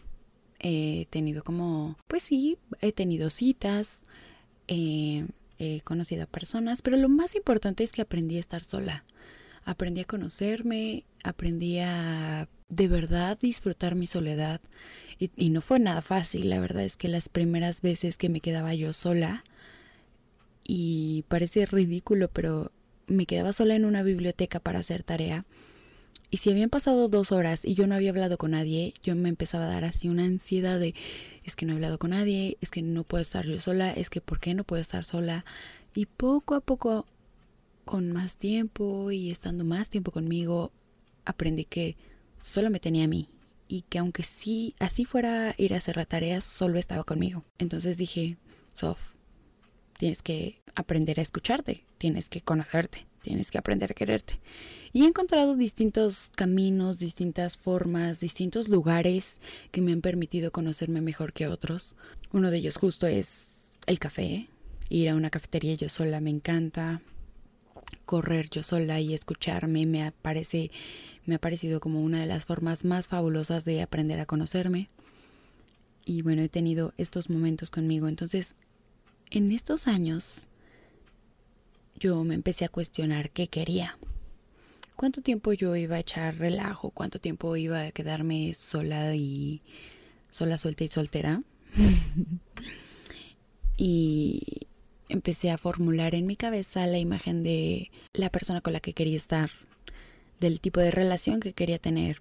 he 0.58 1.06
tenido 1.08 1.42
como, 1.44 1.96
pues 2.08 2.24
sí, 2.24 2.58
he 2.82 2.92
tenido 2.92 3.30
citas, 3.30 4.04
he 4.68 5.24
conocido 5.84 6.24
a 6.24 6.26
personas, 6.26 6.82
pero 6.82 6.98
lo 6.98 7.08
más 7.08 7.36
importante 7.36 7.84
es 7.84 7.92
que 7.92 8.02
aprendí 8.02 8.36
a 8.36 8.40
estar 8.40 8.62
sola 8.62 9.06
aprendí 9.64 10.00
a 10.00 10.04
conocerme, 10.04 11.04
aprendí 11.22 11.78
a 11.78 12.48
de 12.68 12.88
verdad 12.88 13.38
disfrutar 13.40 13.94
mi 13.94 14.06
soledad 14.06 14.60
y, 15.18 15.50
no 15.50 15.60
fue 15.60 15.78
nada 15.78 16.02
fácil, 16.02 16.50
la 16.50 16.58
verdad 16.58 16.82
es 16.82 16.96
que 16.96 17.06
las 17.06 17.28
primeras 17.28 17.80
veces 17.80 18.18
que 18.18 18.28
me 18.28 18.40
quedaba 18.40 18.74
yo 18.74 18.92
sola 18.92 19.44
y 20.64 21.24
parece 21.28 21.64
ridículo, 21.64 22.28
pero 22.28 22.72
me 23.06 23.26
quedaba 23.26 23.52
sola 23.52 23.76
en 23.76 23.84
una 23.84 24.02
biblioteca 24.02 24.58
para 24.58 24.80
hacer 24.80 25.04
tarea 25.04 25.44
y 26.32 26.38
si 26.38 26.50
habían 26.50 26.70
pasado 26.70 27.08
dos 27.10 27.30
horas 27.30 27.62
y 27.62 27.74
yo 27.74 27.86
no 27.86 27.94
había 27.94 28.08
hablado 28.08 28.38
con 28.38 28.52
nadie, 28.52 28.94
yo 29.02 29.14
me 29.14 29.28
empezaba 29.28 29.64
a 29.64 29.68
dar 29.68 29.84
así 29.84 30.08
una 30.08 30.24
ansiedad 30.24 30.80
de 30.80 30.94
es 31.44 31.56
que 31.56 31.66
no 31.66 31.72
he 31.72 31.76
hablado 31.76 31.98
con 31.98 32.10
nadie, 32.10 32.56
es 32.62 32.70
que 32.70 32.80
no 32.80 33.04
puedo 33.04 33.20
estar 33.20 33.44
yo 33.44 33.60
sola, 33.60 33.92
es 33.92 34.08
que 34.08 34.22
por 34.22 34.40
qué 34.40 34.54
no 34.54 34.64
puedo 34.64 34.80
estar 34.80 35.04
sola. 35.04 35.44
Y 35.94 36.06
poco 36.06 36.54
a 36.54 36.62
poco 36.62 37.06
con 37.84 38.12
más 38.12 38.36
tiempo 38.38 39.10
y 39.10 39.30
estando 39.30 39.64
más 39.64 39.88
tiempo 39.88 40.10
conmigo, 40.10 40.72
aprendí 41.24 41.64
que 41.64 41.96
solo 42.40 42.70
me 42.70 42.80
tenía 42.80 43.04
a 43.04 43.08
mí 43.08 43.28
y 43.68 43.82
que 43.82 43.98
aunque 43.98 44.22
sí, 44.22 44.74
así 44.78 45.04
fuera 45.04 45.54
ir 45.56 45.74
a 45.74 45.78
hacer 45.78 45.96
la 45.96 46.04
tarea, 46.04 46.40
solo 46.40 46.78
estaba 46.78 47.04
conmigo. 47.04 47.44
Entonces 47.58 47.96
dije, 47.96 48.36
Sof, 48.74 49.14
tienes 49.98 50.22
que 50.22 50.60
aprender 50.74 51.18
a 51.18 51.22
escucharte, 51.22 51.84
tienes 51.98 52.28
que 52.28 52.40
conocerte, 52.40 53.06
tienes 53.22 53.50
que 53.50 53.58
aprender 53.58 53.92
a 53.92 53.94
quererte. 53.94 54.40
Y 54.92 55.04
he 55.04 55.06
encontrado 55.06 55.56
distintos 55.56 56.32
caminos, 56.34 56.98
distintas 56.98 57.56
formas, 57.56 58.20
distintos 58.20 58.68
lugares 58.68 59.40
que 59.70 59.80
me 59.80 59.92
han 59.92 60.02
permitido 60.02 60.52
conocerme 60.52 61.00
mejor 61.00 61.32
que 61.32 61.46
otros. 61.46 61.94
Uno 62.32 62.50
de 62.50 62.58
ellos 62.58 62.76
justo 62.76 63.06
es 63.06 63.70
el 63.86 63.98
café. 63.98 64.48
Ir 64.90 65.08
a 65.08 65.14
una 65.14 65.30
cafetería 65.30 65.74
yo 65.74 65.88
sola 65.88 66.20
me 66.20 66.30
encanta. 66.30 67.00
Correr 68.04 68.50
yo 68.50 68.62
sola 68.62 69.00
y 69.00 69.14
escucharme 69.14 69.86
me 69.86 70.12
parece 70.12 70.70
me 71.24 71.36
ha 71.36 71.38
parecido 71.38 71.80
como 71.80 72.00
una 72.00 72.20
de 72.20 72.26
las 72.26 72.44
formas 72.44 72.84
más 72.84 73.08
fabulosas 73.08 73.64
de 73.64 73.80
aprender 73.80 74.20
a 74.20 74.26
conocerme. 74.26 74.90
Y 76.04 76.22
bueno, 76.22 76.42
he 76.42 76.48
tenido 76.48 76.92
estos 76.98 77.30
momentos 77.30 77.70
conmigo. 77.70 78.08
Entonces, 78.08 78.56
en 79.30 79.52
estos 79.52 79.86
años, 79.86 80.48
yo 81.96 82.24
me 82.24 82.34
empecé 82.34 82.64
a 82.64 82.68
cuestionar 82.68 83.30
qué 83.30 83.46
quería. 83.46 83.98
¿Cuánto 84.96 85.22
tiempo 85.22 85.52
yo 85.52 85.76
iba 85.76 85.96
a 85.96 86.00
echar 86.00 86.38
relajo? 86.38 86.90
¿Cuánto 86.90 87.20
tiempo 87.20 87.56
iba 87.56 87.82
a 87.82 87.92
quedarme 87.92 88.52
sola 88.54 89.14
y 89.14 89.62
sola, 90.30 90.58
suelta 90.58 90.84
y 90.84 90.88
soltera? 90.88 91.42
y 93.76 94.66
empecé 95.12 95.50
a 95.50 95.58
formular 95.58 96.14
en 96.14 96.26
mi 96.26 96.36
cabeza 96.36 96.86
la 96.86 96.98
imagen 96.98 97.42
de 97.42 97.90
la 98.14 98.30
persona 98.30 98.60
con 98.60 98.72
la 98.72 98.80
que 98.80 98.94
quería 98.94 99.16
estar 99.16 99.50
del 100.40 100.60
tipo 100.60 100.80
de 100.80 100.90
relación 100.90 101.40
que 101.40 101.52
quería 101.52 101.78
tener. 101.78 102.20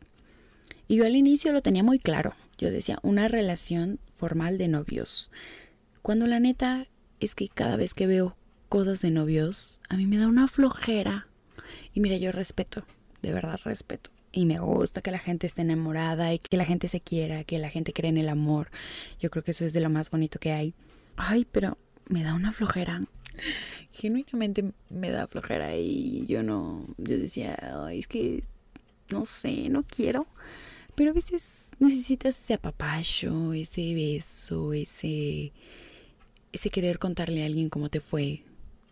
Y 0.88 0.98
yo 0.98 1.06
al 1.06 1.16
inicio 1.16 1.54
lo 1.54 1.62
tenía 1.62 1.84
muy 1.84 2.00
claro. 2.00 2.34
Yo 2.58 2.70
decía, 2.70 3.00
una 3.02 3.28
relación 3.28 4.00
formal 4.14 4.58
de 4.58 4.68
novios. 4.68 5.32
Cuando 6.02 6.28
la 6.28 6.40
neta 6.40 6.88
es 7.20 7.34
que 7.34 7.48
cada 7.48 7.76
vez 7.76 7.94
que 7.94 8.08
veo 8.08 8.36
cosas 8.70 9.02
de 9.02 9.10
novios, 9.10 9.82
a 9.90 9.98
mí 9.98 10.06
me 10.06 10.18
da 10.18 10.28
una 10.28 10.48
flojera. 10.48 11.28
Y 11.94 12.02
mira, 12.02 12.18
yo 12.18 12.32
respeto, 12.32 12.86
de 13.22 13.34
verdad 13.34 13.60
respeto. 13.64 14.12
Y 14.32 14.46
me 14.46 14.60
gusta 14.60 15.02
que 15.02 15.12
la 15.12 15.20
gente 15.20 15.48
esté 15.48 15.62
enamorada 15.62 16.34
y 16.34 16.40
que 16.40 16.58
la 16.58 16.66
gente 16.66 16.88
se 16.88 17.02
quiera, 17.02 17.44
que 17.44 17.58
la 17.58 17.70
gente 17.70 17.94
cree 17.94 18.10
en 18.10 18.18
el 18.18 18.30
amor. 18.30 18.70
Yo 19.20 19.30
creo 19.30 19.44
que 19.44 19.52
eso 19.52 19.66
es 19.66 19.74
de 19.74 19.82
lo 19.82 19.90
más 19.90 20.10
bonito 20.12 20.40
que 20.40 20.52
hay. 20.52 20.74
Ay, 21.18 21.46
pero 21.52 21.78
me 22.12 22.24
da 22.24 22.34
una 22.36 22.52
flojera 22.52 23.02
genuinamente 24.02 24.74
me 24.90 25.12
da 25.12 25.28
flojera 25.28 25.76
y 25.76 26.26
yo 26.26 26.44
no, 26.44 26.86
yo 26.98 27.18
decía, 27.18 27.56
es 27.94 28.08
que 28.08 28.44
no 29.10 29.26
sé, 29.26 29.70
no 29.70 29.84
quiero. 29.84 30.26
Pero 30.96 31.12
a 31.12 31.14
veces 31.14 31.72
necesitas 31.80 32.38
ese 32.38 32.54
apapacho, 32.54 33.54
ese 33.54 33.94
beso, 33.94 34.74
ese, 34.74 35.54
ese 36.52 36.70
querer 36.70 37.00
contarle 37.00 37.44
a 37.44 37.46
alguien 37.46 37.70
cómo 37.70 37.90
te 37.90 38.02
fue. 38.02 38.44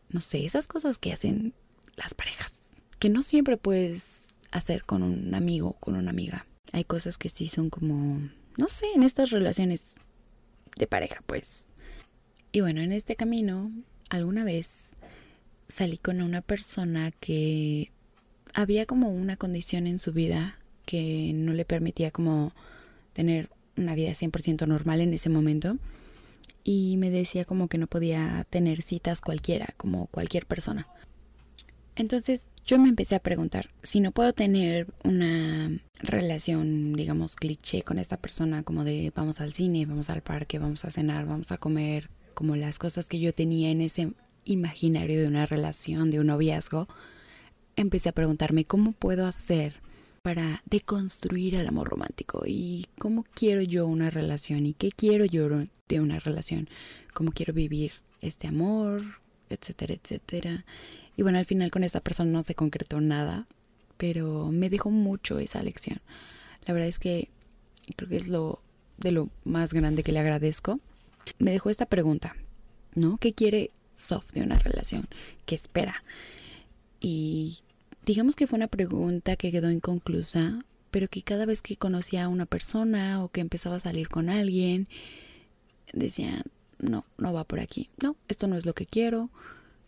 No 0.10 0.22
sé, 0.22 0.46
esas 0.46 0.68
cosas 0.68 0.98
que 0.98 1.12
hacen 1.12 1.54
las 1.96 2.14
parejas, 2.14 2.62
que 3.00 3.10
no 3.10 3.22
siempre 3.22 3.58
puedes 3.58 4.36
hacer 4.52 4.84
con 4.84 5.04
un 5.04 5.34
amigo, 5.34 5.74
con 5.80 5.96
una 5.96 6.10
amiga. 6.10 6.46
Hay 6.72 6.84
cosas 6.84 7.18
que 7.18 7.30
sí 7.30 7.48
son 7.48 7.70
como, 7.70 8.30
no 8.58 8.68
sé, 8.70 8.88
en 8.96 9.04
estas 9.04 9.32
relaciones 9.32 9.98
de 10.78 10.88
pareja, 10.88 11.22
pues. 11.26 11.69
Y 12.52 12.62
bueno, 12.62 12.82
en 12.82 12.92
este 12.92 13.16
camino 13.16 13.72
alguna 14.10 14.44
vez 14.44 14.96
salí 15.66 15.98
con 15.98 16.22
una 16.22 16.42
persona 16.42 17.12
que 17.12 17.92
había 18.54 18.86
como 18.86 19.10
una 19.10 19.38
condición 19.38 19.86
en 19.86 20.00
su 20.00 20.14
vida 20.14 20.58
que 20.86 21.32
no 21.36 21.54
le 21.54 21.66
permitía 21.66 22.10
como 22.10 22.54
tener 23.14 23.50
una 23.78 23.94
vida 23.94 24.12
100% 24.12 24.68
normal 24.68 25.02
en 25.02 25.14
ese 25.14 25.30
momento 25.30 25.78
y 26.64 26.98
me 26.98 27.12
decía 27.12 27.46
como 27.46 27.68
que 27.68 27.78
no 27.78 27.88
podía 27.88 28.46
tener 28.50 28.82
citas 28.82 29.22
cualquiera, 29.22 29.74
como 29.78 30.08
cualquier 30.08 30.46
persona. 30.48 30.88
Entonces 31.96 32.46
yo 32.66 32.80
me 32.80 32.90
empecé 32.90 33.16
a 33.16 33.20
preguntar, 33.20 33.70
si 33.84 34.00
no 34.00 34.12
puedo 34.12 34.34
tener 34.34 34.88
una 35.04 35.72
relación, 36.00 36.94
digamos, 36.94 37.36
cliché 37.36 37.84
con 37.84 38.00
esta 38.00 38.18
persona, 38.18 38.64
como 38.64 38.84
de 38.84 39.12
vamos 39.16 39.42
al 39.42 39.54
cine, 39.54 39.86
vamos 39.86 40.10
al 40.10 40.22
parque, 40.22 40.60
vamos 40.60 40.86
a 40.86 40.92
cenar, 40.92 41.26
vamos 41.26 41.52
a 41.52 41.58
comer, 41.58 42.10
como 42.34 42.56
las 42.56 42.80
cosas 42.80 43.08
que 43.08 43.20
yo 43.20 43.34
tenía 43.34 43.70
en 43.70 43.82
ese 43.82 44.14
imaginario 44.46 45.20
de 45.22 45.28
una 45.28 45.46
relación, 45.46 46.12
de 46.12 46.20
un 46.20 46.28
noviazgo, 46.28 46.88
empecé 47.76 48.10
a 48.10 48.14
preguntarme 48.14 48.66
cómo 48.66 48.92
puedo 48.94 49.26
hacer 49.26 49.82
para 50.22 50.62
deconstruir 50.66 51.56
el 51.56 51.68
amor 51.68 51.90
romántico 51.90 52.44
y 52.46 52.88
cómo 52.98 53.26
quiero 53.34 53.62
yo 53.62 53.88
una 53.88 54.10
relación 54.10 54.66
y 54.66 54.74
qué 54.74 54.92
quiero 54.92 55.26
yo 55.26 55.48
de 55.88 56.00
una 56.00 56.20
relación, 56.20 56.70
cómo 57.14 57.32
quiero 57.32 57.54
vivir 57.54 57.94
este 58.22 58.48
amor, 58.48 59.02
etcétera, 59.50 59.94
etcétera. 59.94 60.66
Y 61.16 61.24
bueno, 61.24 61.38
al 61.38 61.46
final 61.46 61.72
con 61.72 61.84
esa 61.84 62.02
persona 62.02 62.32
no 62.32 62.44
se 62.44 62.56
concretó 62.56 63.02
nada, 63.02 63.48
pero 63.98 64.52
me 64.52 64.70
dejó 64.70 64.90
mucho 64.90 65.40
esa 65.40 65.64
lección. 65.64 66.02
La 66.66 66.74
verdad 66.74 66.90
es 66.90 67.00
que 67.00 67.30
creo 67.96 68.10
que 68.10 68.18
es 68.18 68.28
lo 68.28 68.62
de 68.98 69.12
lo 69.12 69.30
más 69.46 69.74
grande 69.74 70.04
que 70.04 70.12
le 70.12 70.20
agradezco 70.20 70.80
me 71.38 71.52
dejó 71.52 71.70
esta 71.70 71.86
pregunta, 71.86 72.36
¿no? 72.96 73.18
¿Qué 73.18 73.34
quiere 73.34 73.72
Soft 73.94 74.34
de 74.34 74.42
una 74.42 74.60
relación? 74.60 75.08
¿Qué 75.46 75.56
espera? 75.56 76.04
Y 77.00 77.60
digamos 78.06 78.36
que 78.36 78.48
fue 78.48 78.58
una 78.58 78.68
pregunta 78.68 79.36
que 79.36 79.52
quedó 79.52 79.72
inconclusa, 79.72 80.66
pero 80.92 81.08
que 81.08 81.22
cada 81.22 81.46
vez 81.46 81.62
que 81.62 81.76
conocía 81.76 82.26
a 82.26 82.30
una 82.30 82.46
persona 82.46 83.24
o 83.24 83.30
que 83.30 83.42
empezaba 83.42 83.78
a 83.78 83.82
salir 83.82 84.10
con 84.10 84.30
alguien, 84.30 84.88
decían, 85.94 86.44
no, 86.80 87.06
no 87.18 87.34
va 87.34 87.44
por 87.44 87.60
aquí. 87.60 87.90
No, 88.02 88.16
esto 88.28 88.48
no 88.48 88.56
es 88.56 88.66
lo 88.66 88.74
que 88.74 88.86
quiero. 88.86 89.30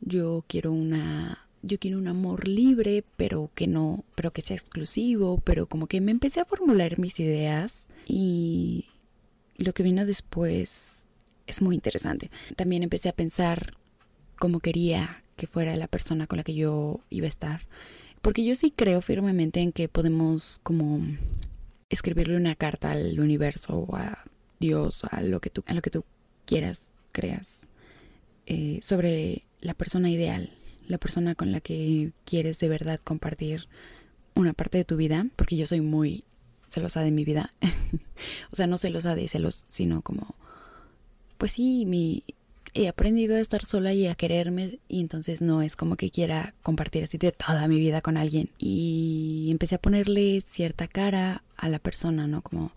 Yo 0.02 0.44
quiero 0.48 0.72
una 0.72 1.48
yo 1.64 1.78
quiero 1.78 2.00
un 2.00 2.08
amor 2.08 2.48
libre, 2.48 3.04
pero 3.18 3.52
que 3.54 3.68
no, 3.68 4.04
pero 4.16 4.32
que 4.32 4.42
sea 4.42 4.56
exclusivo, 4.56 5.40
pero 5.44 5.68
como 5.68 5.88
que 5.88 6.02
me 6.02 6.12
empecé 6.12 6.40
a 6.40 6.46
formular 6.46 6.98
mis 6.98 7.20
ideas 7.20 7.88
y 8.08 8.86
lo 9.58 9.74
que 9.74 9.84
vino 9.84 10.06
después 10.06 11.01
es 11.52 11.62
muy 11.62 11.76
interesante. 11.76 12.32
También 12.56 12.84
empecé 12.84 13.10
a 13.10 13.14
pensar 13.14 13.74
cómo 14.38 14.60
quería 14.60 15.22
que 15.36 15.48
fuera 15.48 15.76
la 15.76 15.88
persona 15.88 16.28
con 16.28 16.38
la 16.38 16.44
que 16.44 16.56
yo 16.56 17.02
iba 17.10 17.26
a 17.26 17.30
estar. 17.30 17.62
Porque 18.22 18.44
yo 18.44 18.56
sí 18.56 18.72
creo 18.72 19.02
firmemente 19.02 19.60
en 19.60 19.72
que 19.72 19.88
podemos 19.88 20.60
como 20.64 21.02
escribirle 21.90 22.38
una 22.38 22.56
carta 22.56 22.92
al 22.92 23.20
universo 23.20 23.80
o 23.80 23.96
a 23.96 24.24
Dios, 24.60 25.04
a 25.06 25.22
lo 25.22 25.40
que 25.40 25.50
tú, 25.50 25.64
a 25.68 25.74
lo 25.74 25.82
que 25.82 25.90
tú 25.90 26.06
quieras, 26.46 26.96
creas, 27.12 27.70
eh, 28.46 28.80
sobre 28.82 29.44
la 29.60 29.74
persona 29.74 30.10
ideal, 30.10 30.52
la 30.88 30.98
persona 30.98 31.36
con 31.36 31.52
la 31.52 31.62
que 31.62 32.12
quieres 32.26 32.60
de 32.60 32.70
verdad 32.70 33.00
compartir 33.04 33.68
una 34.36 34.54
parte 34.54 34.78
de 34.78 34.86
tu 34.86 34.96
vida, 34.96 35.26
porque 35.36 35.58
yo 35.58 35.66
soy 35.66 35.82
muy 35.82 36.24
celosa 36.68 37.02
de 37.02 37.12
mi 37.12 37.24
vida. 37.24 37.54
o 38.52 38.56
sea, 38.56 38.68
no 38.68 38.78
celosa 38.78 39.16
de 39.16 39.28
celos, 39.28 39.66
sino 39.70 40.02
como 40.02 40.36
pues 41.42 41.54
sí, 41.54 41.88
mi, 41.88 42.24
he 42.76 42.88
aprendido 42.88 43.36
a 43.36 43.40
estar 43.40 43.66
sola 43.66 43.96
y 43.96 44.06
a 44.06 44.14
quererme 44.14 44.78
y 44.88 45.02
entonces 45.02 45.42
no 45.42 45.64
es 45.64 45.76
como 45.76 45.96
que 45.96 46.12
quiera 46.12 46.54
compartir 46.62 47.04
así 47.04 47.18
de 47.18 47.32
toda 47.32 47.68
mi 47.68 47.80
vida 47.80 48.02
con 48.02 48.16
alguien 48.16 48.52
y 48.60 49.48
empecé 49.50 49.74
a 49.74 49.82
ponerle 49.82 50.40
cierta 50.42 50.88
cara 50.88 51.42
a 51.58 51.68
la 51.68 51.80
persona, 51.80 52.28
¿no? 52.28 52.44
Como, 52.44 52.74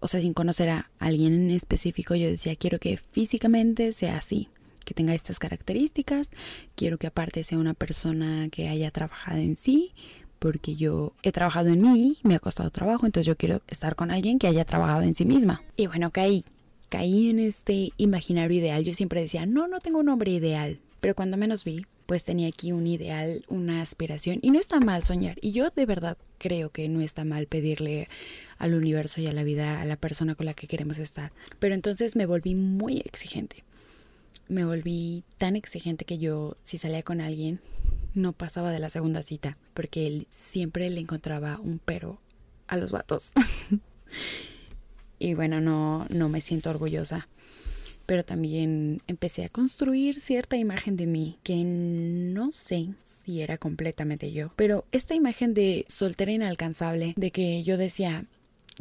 o 0.00 0.08
sea, 0.08 0.22
sin 0.22 0.32
conocer 0.32 0.70
a 0.70 0.90
alguien 0.98 1.34
en 1.34 1.50
específico, 1.50 2.14
yo 2.14 2.30
decía, 2.30 2.56
quiero 2.56 2.78
que 2.78 2.96
físicamente 2.96 3.92
sea 3.92 4.16
así, 4.16 4.48
que 4.86 4.94
tenga 4.94 5.12
estas 5.12 5.38
características, 5.38 6.30
quiero 6.76 6.96
que 6.96 7.08
aparte 7.08 7.44
sea 7.44 7.58
una 7.58 7.74
persona 7.74 8.48
que 8.48 8.70
haya 8.70 8.90
trabajado 8.90 9.36
en 9.36 9.56
sí, 9.56 9.92
porque 10.38 10.76
yo 10.76 11.12
he 11.22 11.30
trabajado 11.30 11.68
en 11.68 11.82
mí, 11.82 12.16
me 12.22 12.36
ha 12.36 12.38
costado 12.38 12.70
trabajo, 12.70 13.04
entonces 13.04 13.26
yo 13.26 13.36
quiero 13.36 13.60
estar 13.68 13.96
con 13.96 14.10
alguien 14.10 14.38
que 14.38 14.46
haya 14.46 14.64
trabajado 14.64 15.02
en 15.02 15.14
sí 15.14 15.26
misma. 15.26 15.60
Y 15.76 15.88
bueno, 15.88 16.10
caí 16.10 16.46
caí 16.88 17.30
en 17.30 17.38
este 17.38 17.92
imaginario 17.96 18.58
ideal. 18.58 18.84
Yo 18.84 18.92
siempre 18.92 19.20
decía, 19.20 19.46
no, 19.46 19.68
no 19.68 19.78
tengo 19.78 19.98
un 19.98 20.08
hombre 20.08 20.32
ideal. 20.32 20.80
Pero 21.00 21.14
cuando 21.14 21.36
menos 21.36 21.64
vi, 21.64 21.86
pues 22.06 22.24
tenía 22.24 22.48
aquí 22.48 22.72
un 22.72 22.86
ideal, 22.86 23.44
una 23.48 23.82
aspiración. 23.82 24.38
Y 24.42 24.50
no 24.50 24.58
está 24.58 24.80
mal 24.80 25.02
soñar. 25.02 25.36
Y 25.40 25.52
yo 25.52 25.70
de 25.70 25.86
verdad 25.86 26.16
creo 26.38 26.70
que 26.70 26.88
no 26.88 27.00
está 27.00 27.24
mal 27.24 27.46
pedirle 27.46 28.08
al 28.58 28.74
universo 28.74 29.20
y 29.20 29.26
a 29.26 29.32
la 29.32 29.44
vida 29.44 29.80
a 29.80 29.84
la 29.84 29.96
persona 29.96 30.34
con 30.34 30.46
la 30.46 30.54
que 30.54 30.66
queremos 30.66 30.98
estar. 30.98 31.32
Pero 31.58 31.74
entonces 31.74 32.16
me 32.16 32.26
volví 32.26 32.54
muy 32.54 32.98
exigente. 32.98 33.62
Me 34.48 34.64
volví 34.64 35.24
tan 35.36 35.56
exigente 35.56 36.06
que 36.06 36.18
yo, 36.18 36.56
si 36.62 36.78
salía 36.78 37.02
con 37.02 37.20
alguien, 37.20 37.60
no 38.14 38.32
pasaba 38.32 38.72
de 38.72 38.78
la 38.78 38.90
segunda 38.90 39.22
cita. 39.22 39.58
Porque 39.74 40.06
él 40.06 40.26
siempre 40.30 40.88
le 40.90 41.00
encontraba 41.00 41.60
un 41.60 41.78
pero 41.84 42.18
a 42.66 42.76
los 42.76 42.90
vatos. 42.90 43.32
y 45.18 45.34
bueno, 45.34 45.60
no, 45.60 46.06
no 46.10 46.28
me 46.28 46.40
siento 46.40 46.70
orgullosa. 46.70 47.28
Pero 48.06 48.24
también 48.24 49.02
empecé 49.06 49.44
a 49.44 49.50
construir 49.50 50.18
cierta 50.18 50.56
imagen 50.56 50.96
de 50.96 51.06
mí 51.06 51.38
que 51.42 51.62
no 51.64 52.52
sé 52.52 52.88
si 53.02 53.42
era 53.42 53.58
completamente 53.58 54.32
yo. 54.32 54.52
Pero 54.56 54.86
esta 54.92 55.14
imagen 55.14 55.52
de 55.52 55.84
soltera 55.88 56.32
inalcanzable, 56.32 57.12
de 57.16 57.30
que 57.30 57.62
yo 57.64 57.76
decía, 57.76 58.24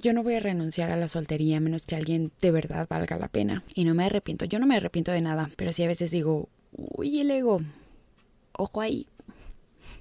yo 0.01 0.13
no 0.13 0.23
voy 0.23 0.35
a 0.35 0.39
renunciar 0.39 0.91
a 0.91 0.95
la 0.95 1.07
soltería 1.07 1.57
a 1.57 1.59
menos 1.59 1.85
que 1.85 1.95
alguien 1.95 2.31
de 2.39 2.51
verdad 2.51 2.87
valga 2.89 3.17
la 3.17 3.27
pena. 3.27 3.63
Y 3.73 3.83
no 3.83 3.93
me 3.95 4.05
arrepiento, 4.05 4.45
yo 4.45 4.59
no 4.59 4.67
me 4.67 4.77
arrepiento 4.77 5.11
de 5.11 5.21
nada, 5.21 5.51
pero 5.57 5.73
sí 5.73 5.83
a 5.83 5.87
veces 5.87 6.11
digo, 6.11 6.47
uy, 6.71 7.19
el 7.19 7.31
ego, 7.31 7.59
ojo 8.53 8.79
ahí. 8.79 9.07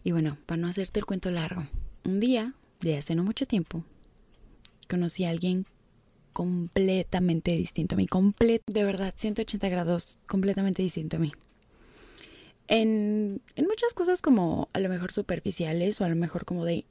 Y 0.04 0.12
bueno, 0.12 0.38
para 0.46 0.60
no 0.60 0.68
hacerte 0.68 1.00
el 1.00 1.06
cuento 1.06 1.30
largo, 1.30 1.66
un 2.04 2.20
día, 2.20 2.54
de 2.80 2.98
hace 2.98 3.14
no 3.14 3.24
mucho 3.24 3.46
tiempo, 3.46 3.84
conocí 4.88 5.24
a 5.24 5.30
alguien 5.30 5.66
completamente 6.36 7.52
distinto 7.52 7.94
a 7.94 7.96
mí, 7.96 8.06
de 8.66 8.84
verdad, 8.84 9.14
180 9.16 9.70
grados, 9.70 10.18
completamente 10.26 10.82
distinto 10.82 11.16
a 11.16 11.18
mí. 11.18 11.32
En, 12.68 13.40
en 13.54 13.64
muchas 13.64 13.94
cosas 13.94 14.20
como 14.20 14.68
a 14.74 14.80
lo 14.80 14.90
mejor 14.90 15.12
superficiales 15.12 15.98
o 15.98 16.04
a 16.04 16.10
lo 16.10 16.14
mejor 16.14 16.44
como 16.44 16.66
de 16.66 16.84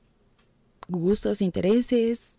gustos, 0.88 1.44
intereses, 1.44 2.38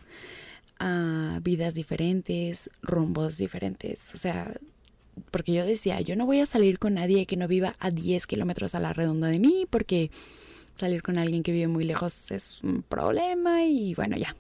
a 0.81 1.39
vidas 1.45 1.77
diferentes, 1.77 2.71
rumbos 2.83 3.37
diferentes. 3.37 4.13
O 4.17 4.19
sea, 4.19 4.57
porque 5.31 5.53
yo 5.53 5.65
decía, 5.65 6.01
yo 6.01 6.17
no 6.17 6.27
voy 6.27 6.41
a 6.41 6.47
salir 6.47 6.81
con 6.81 6.95
nadie 6.95 7.27
que 7.27 7.37
no 7.37 7.47
viva 7.47 7.77
a 7.79 7.93
10 7.93 8.27
kilómetros 8.27 8.75
a 8.75 8.81
la 8.81 8.93
redonda 8.93 9.29
de 9.29 9.39
mí, 9.39 9.65
porque 9.71 10.11
salir 10.75 11.05
con 11.05 11.19
alguien 11.19 11.45
que 11.45 11.53
vive 11.53 11.69
muy 11.69 11.85
lejos 11.85 12.33
es 12.33 12.61
un 12.65 12.83
problema 12.83 13.63
y 13.63 13.95
bueno, 13.95 14.17
ya. 14.17 14.35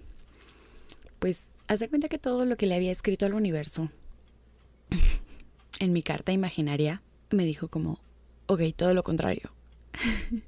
Pues 1.20 1.50
hace 1.68 1.88
cuenta 1.88 2.08
que 2.08 2.18
todo 2.18 2.46
lo 2.46 2.56
que 2.56 2.66
le 2.66 2.74
había 2.74 2.92
escrito 2.92 3.26
al 3.26 3.34
universo 3.34 3.90
en 5.78 5.92
mi 5.92 6.02
carta 6.02 6.32
imaginaria 6.32 7.02
me 7.30 7.44
dijo 7.44 7.68
como, 7.68 7.98
ok, 8.46 8.60
todo 8.74 8.94
lo 8.94 9.02
contrario. 9.02 9.52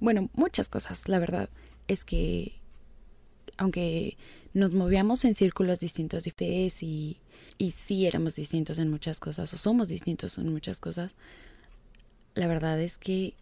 bueno, 0.00 0.28
muchas 0.34 0.68
cosas, 0.68 1.08
la 1.08 1.18
verdad. 1.18 1.48
Es 1.88 2.04
que 2.04 2.52
aunque 3.56 4.16
nos 4.52 4.74
movíamos 4.74 5.24
en 5.24 5.34
círculos 5.34 5.80
distintos 5.80 6.26
y, 6.26 7.20
y 7.58 7.70
sí 7.70 8.06
éramos 8.06 8.34
distintos 8.34 8.78
en 8.78 8.90
muchas 8.90 9.20
cosas, 9.20 9.52
o 9.52 9.56
somos 9.56 9.88
distintos 9.88 10.38
en 10.38 10.52
muchas 10.52 10.80
cosas, 10.80 11.14
la 12.34 12.46
verdad 12.46 12.80
es 12.80 12.98
que 12.98 13.34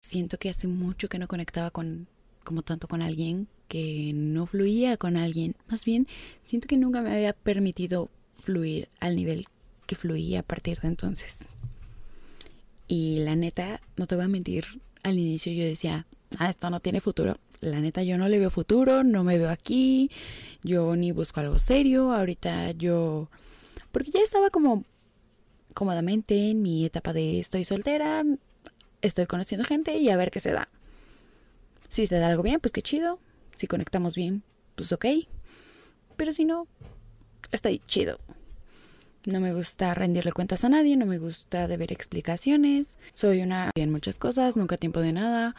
siento 0.00 0.38
que 0.38 0.50
hace 0.50 0.68
mucho 0.68 1.08
que 1.08 1.18
no 1.18 1.28
conectaba 1.28 1.70
con 1.70 2.06
como 2.44 2.62
tanto 2.62 2.88
con 2.88 3.02
alguien, 3.02 3.48
que 3.68 4.12
no 4.14 4.46
fluía 4.46 4.96
con 4.96 5.16
alguien. 5.16 5.54
Más 5.68 5.84
bien, 5.84 6.08
siento 6.42 6.66
que 6.66 6.76
nunca 6.76 7.02
me 7.02 7.12
había 7.12 7.32
permitido 7.32 8.10
fluir 8.40 8.88
al 9.00 9.16
nivel 9.16 9.46
que 9.86 9.96
fluía 9.96 10.40
a 10.40 10.42
partir 10.42 10.80
de 10.80 10.88
entonces. 10.88 11.46
Y 12.86 13.18
la 13.18 13.36
neta, 13.36 13.80
no 13.96 14.06
te 14.06 14.16
voy 14.16 14.24
a 14.24 14.28
mentir, 14.28 14.64
al 15.02 15.18
inicio 15.18 15.52
yo 15.52 15.64
decía, 15.64 16.06
ah, 16.38 16.48
esto 16.48 16.70
no 16.70 16.80
tiene 16.80 17.00
futuro 17.00 17.38
la 17.60 17.80
neta 17.80 18.02
yo 18.02 18.18
no 18.18 18.28
le 18.28 18.38
veo 18.38 18.50
futuro, 18.50 19.04
no 19.04 19.24
me 19.24 19.38
veo 19.38 19.50
aquí, 19.50 20.10
yo 20.62 20.94
ni 20.96 21.12
busco 21.12 21.40
algo 21.40 21.58
serio, 21.58 22.12
ahorita 22.12 22.72
yo, 22.72 23.28
porque 23.92 24.10
ya 24.10 24.20
estaba 24.20 24.50
como 24.50 24.84
cómodamente 25.74 26.50
en 26.50 26.62
mi 26.62 26.84
etapa 26.84 27.12
de 27.12 27.40
estoy 27.40 27.64
soltera, 27.64 28.24
estoy 29.02 29.26
conociendo 29.26 29.64
gente 29.64 29.96
y 29.96 30.10
a 30.10 30.16
ver 30.16 30.30
qué 30.30 30.40
se 30.40 30.52
da. 30.52 30.68
Si 31.88 32.06
se 32.06 32.18
da 32.18 32.28
algo 32.28 32.42
bien, 32.42 32.60
pues 32.60 32.72
qué 32.72 32.82
chido, 32.82 33.18
si 33.58 33.66
conectamos 33.66 34.14
bien, 34.14 34.44
pues 34.76 34.92
ok, 34.92 35.04
pero 36.16 36.30
si 36.30 36.44
no, 36.44 36.68
estoy 37.50 37.82
chido. 37.86 38.20
No 39.26 39.40
me 39.40 39.52
gusta 39.52 39.92
rendirle 39.94 40.32
cuentas 40.32 40.64
a 40.64 40.68
nadie, 40.68 40.96
no 40.96 41.04
me 41.04 41.18
gusta 41.18 41.66
deber 41.66 41.92
explicaciones. 41.92 42.98
Soy 43.12 43.42
una 43.42 43.72
en 43.74 43.90
muchas 43.90 44.18
cosas, 44.18 44.56
nunca 44.56 44.76
tiempo 44.76 45.00
de 45.00 45.12
nada. 45.12 45.56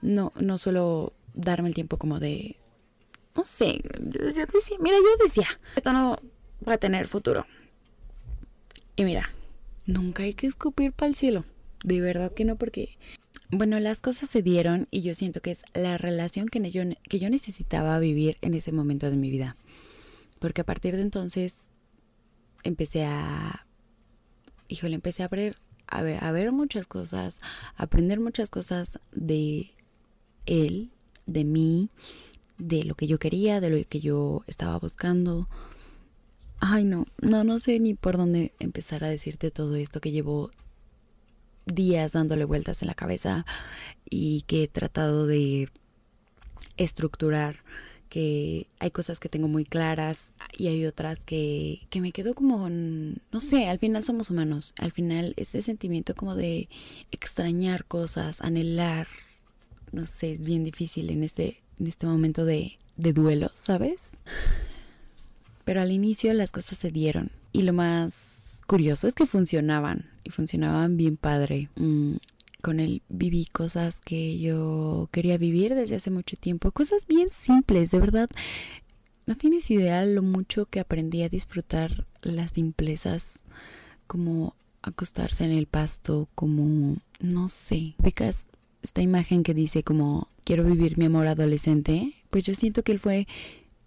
No, 0.00 0.32
no 0.36 0.58
solo 0.58 1.12
darme 1.34 1.68
el 1.68 1.74
tiempo 1.74 1.98
como 1.98 2.20
de, 2.20 2.56
no 3.34 3.44
sé, 3.44 3.82
yo, 3.98 4.46
decía, 4.46 4.76
mira, 4.78 4.96
yo 4.96 5.24
decía, 5.24 5.48
esto 5.74 5.92
no 5.92 6.18
va 6.66 6.74
a 6.74 6.78
tener 6.78 7.08
futuro. 7.08 7.46
Y 8.94 9.04
mira, 9.04 9.28
nunca 9.86 10.22
hay 10.22 10.34
que 10.34 10.46
escupir 10.46 10.92
para 10.92 11.08
el 11.08 11.16
cielo. 11.16 11.44
De 11.82 12.00
verdad 12.00 12.32
que 12.32 12.44
no, 12.44 12.56
porque, 12.56 12.96
bueno, 13.52 13.80
las 13.80 14.00
cosas 14.00 14.30
se 14.30 14.42
dieron 14.42 14.86
y 14.90 15.02
yo 15.02 15.14
siento 15.14 15.40
que 15.40 15.50
es 15.50 15.62
la 15.74 15.98
relación 15.98 16.48
que 16.48 16.70
yo, 16.70 17.30
necesitaba 17.30 17.98
vivir 17.98 18.38
en 18.42 18.54
ese 18.54 18.72
momento 18.72 19.10
de 19.10 19.16
mi 19.16 19.30
vida. 19.30 19.56
Porque 20.38 20.60
a 20.60 20.64
partir 20.64 20.96
de 20.96 21.02
entonces 21.02 21.70
empecé 22.62 23.04
a, 23.04 23.66
híjole, 24.68 24.94
empecé 24.94 25.24
a 25.24 25.28
ver, 25.28 25.56
a 25.86 26.32
ver 26.32 26.52
muchas 26.52 26.86
cosas, 26.86 27.40
a 27.76 27.84
aprender 27.84 28.20
muchas 28.20 28.50
cosas 28.50 29.00
de 29.12 29.70
él, 30.46 30.90
de 31.26 31.44
mí, 31.44 31.90
de 32.58 32.84
lo 32.84 32.94
que 32.94 33.06
yo 33.06 33.18
quería, 33.18 33.60
de 33.60 33.70
lo 33.70 33.84
que 33.88 34.00
yo 34.00 34.44
estaba 34.46 34.78
buscando. 34.78 35.48
Ay, 36.60 36.84
no, 36.84 37.06
no, 37.20 37.42
no 37.42 37.58
sé 37.58 37.80
ni 37.80 37.94
por 37.94 38.16
dónde 38.16 38.52
empezar 38.60 39.02
a 39.02 39.08
decirte 39.08 39.50
todo 39.50 39.76
esto 39.76 40.00
que 40.00 40.12
llevo 40.12 40.50
días 41.74 42.12
dándole 42.12 42.44
vueltas 42.44 42.82
en 42.82 42.88
la 42.88 42.94
cabeza 42.94 43.46
y 44.08 44.42
que 44.42 44.64
he 44.64 44.68
tratado 44.68 45.26
de 45.26 45.68
estructurar, 46.76 47.56
que 48.08 48.66
hay 48.78 48.90
cosas 48.90 49.20
que 49.20 49.28
tengo 49.28 49.46
muy 49.46 49.64
claras 49.64 50.32
y 50.56 50.66
hay 50.66 50.84
otras 50.86 51.18
que, 51.20 51.86
que 51.90 52.00
me 52.00 52.12
quedo 52.12 52.34
como, 52.34 52.68
no 52.68 53.40
sé, 53.40 53.68
al 53.68 53.78
final 53.78 54.02
somos 54.02 54.30
humanos, 54.30 54.74
al 54.78 54.92
final 54.92 55.34
ese 55.36 55.62
sentimiento 55.62 56.14
como 56.14 56.34
de 56.34 56.68
extrañar 57.10 57.84
cosas, 57.84 58.40
anhelar 58.40 59.06
no 59.92 60.06
sé, 60.06 60.32
es 60.32 60.42
bien 60.42 60.64
difícil 60.64 61.10
en 61.10 61.24
este, 61.24 61.62
en 61.78 61.86
este 61.86 62.06
momento 62.06 62.44
de, 62.44 62.78
de 62.96 63.12
duelo, 63.12 63.50
¿sabes? 63.54 64.16
Pero 65.64 65.80
al 65.80 65.92
inicio 65.92 66.32
las 66.32 66.52
cosas 66.52 66.78
se 66.78 66.90
dieron 66.90 67.30
y 67.52 67.62
lo 67.62 67.72
más 67.72 68.60
curioso 68.66 69.08
es 69.08 69.14
que 69.14 69.26
funcionaban 69.26 70.09
y 70.24 70.30
funcionaban 70.30 70.96
bien 70.96 71.16
padre. 71.16 71.68
Mm, 71.76 72.16
con 72.60 72.78
él 72.78 73.02
viví 73.08 73.46
cosas 73.46 74.00
que 74.00 74.38
yo 74.38 75.08
quería 75.12 75.38
vivir 75.38 75.74
desde 75.74 75.96
hace 75.96 76.10
mucho 76.10 76.36
tiempo, 76.36 76.70
cosas 76.72 77.06
bien 77.06 77.28
simples, 77.30 77.90
de 77.90 78.00
verdad. 78.00 78.30
No 79.26 79.34
tienes 79.34 79.70
idea 79.70 80.04
lo 80.04 80.22
mucho 80.22 80.66
que 80.66 80.80
aprendí 80.80 81.22
a 81.22 81.28
disfrutar 81.28 82.06
las 82.22 82.52
simplezas, 82.52 83.42
como 84.06 84.54
acostarse 84.82 85.44
en 85.44 85.52
el 85.52 85.66
pasto, 85.66 86.28
como, 86.34 86.96
no 87.20 87.48
sé, 87.48 87.94
becas 87.98 88.46
esta 88.82 89.02
imagen 89.02 89.42
que 89.42 89.54
dice 89.54 89.82
como 89.82 90.28
quiero 90.44 90.64
vivir 90.64 90.98
mi 90.98 91.04
amor 91.04 91.26
adolescente, 91.26 92.14
pues 92.30 92.44
yo 92.44 92.54
siento 92.54 92.82
que 92.82 92.92
él 92.92 92.98
fue 92.98 93.26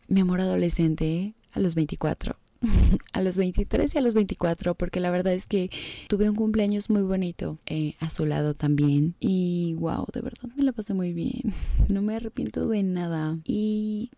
mi 0.07 0.21
amor 0.21 0.41
adolescente 0.41 1.33
a 1.51 1.59
los 1.59 1.75
24. 1.75 2.35
a 3.13 3.21
los 3.21 3.37
23 3.37 3.93
y 3.93 3.97
a 3.97 4.01
los 4.01 4.13
24, 4.13 4.75
porque 4.75 4.99
la 4.99 5.11
verdad 5.11 5.33
es 5.33 5.47
que 5.47 5.69
tuve 6.07 6.29
un 6.29 6.35
cumpleaños 6.35 6.89
muy 6.89 7.01
bonito 7.01 7.59
eh, 7.65 7.95
a 7.99 8.09
su 8.09 8.25
lado 8.25 8.53
también. 8.53 9.15
Y 9.19 9.75
wow, 9.79 10.05
de 10.13 10.21
verdad 10.21 10.49
me 10.55 10.63
la 10.63 10.71
pasé 10.71 10.93
muy 10.93 11.13
bien. 11.13 11.41
No 11.89 12.01
me 12.01 12.15
arrepiento 12.15 12.67
de 12.69 12.81
nada. 12.81 13.37
Y 13.45 14.09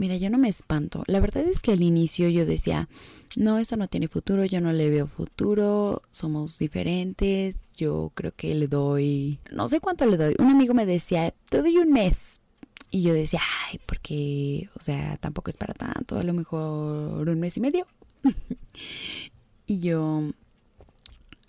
Mira, 0.00 0.16
yo 0.16 0.30
no 0.30 0.38
me 0.38 0.48
espanto. 0.48 1.04
La 1.08 1.20
verdad 1.20 1.44
es 1.44 1.60
que 1.60 1.72
al 1.72 1.82
inicio 1.82 2.30
yo 2.30 2.46
decía, 2.46 2.88
no, 3.36 3.58
esto 3.58 3.76
no 3.76 3.86
tiene 3.86 4.08
futuro, 4.08 4.46
yo 4.46 4.62
no 4.62 4.72
le 4.72 4.88
veo 4.88 5.06
futuro, 5.06 6.00
somos 6.10 6.58
diferentes, 6.58 7.56
yo 7.76 8.10
creo 8.14 8.32
que 8.34 8.54
le 8.54 8.66
doy, 8.66 9.40
no 9.52 9.68
sé 9.68 9.78
cuánto 9.78 10.06
le 10.06 10.16
doy. 10.16 10.36
Un 10.38 10.46
amigo 10.46 10.72
me 10.72 10.86
decía, 10.86 11.34
te 11.50 11.58
doy 11.58 11.76
un 11.76 11.92
mes. 11.92 12.40
Y 12.90 13.02
yo 13.02 13.14
decía, 13.14 13.40
ay, 13.68 13.80
porque, 13.86 14.68
o 14.74 14.82
sea, 14.82 15.16
tampoco 15.18 15.50
es 15.50 15.56
para 15.56 15.74
tanto, 15.74 16.18
a 16.18 16.24
lo 16.24 16.32
mejor 16.34 17.28
un 17.28 17.40
mes 17.40 17.56
y 17.56 17.60
medio. 17.60 17.86
y 19.66 19.80
yo, 19.80 20.22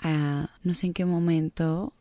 ah, 0.04 0.50
no 0.64 0.74
sé 0.76 0.88
en 0.88 0.94
qué 0.94 1.06
momento, 1.06 1.94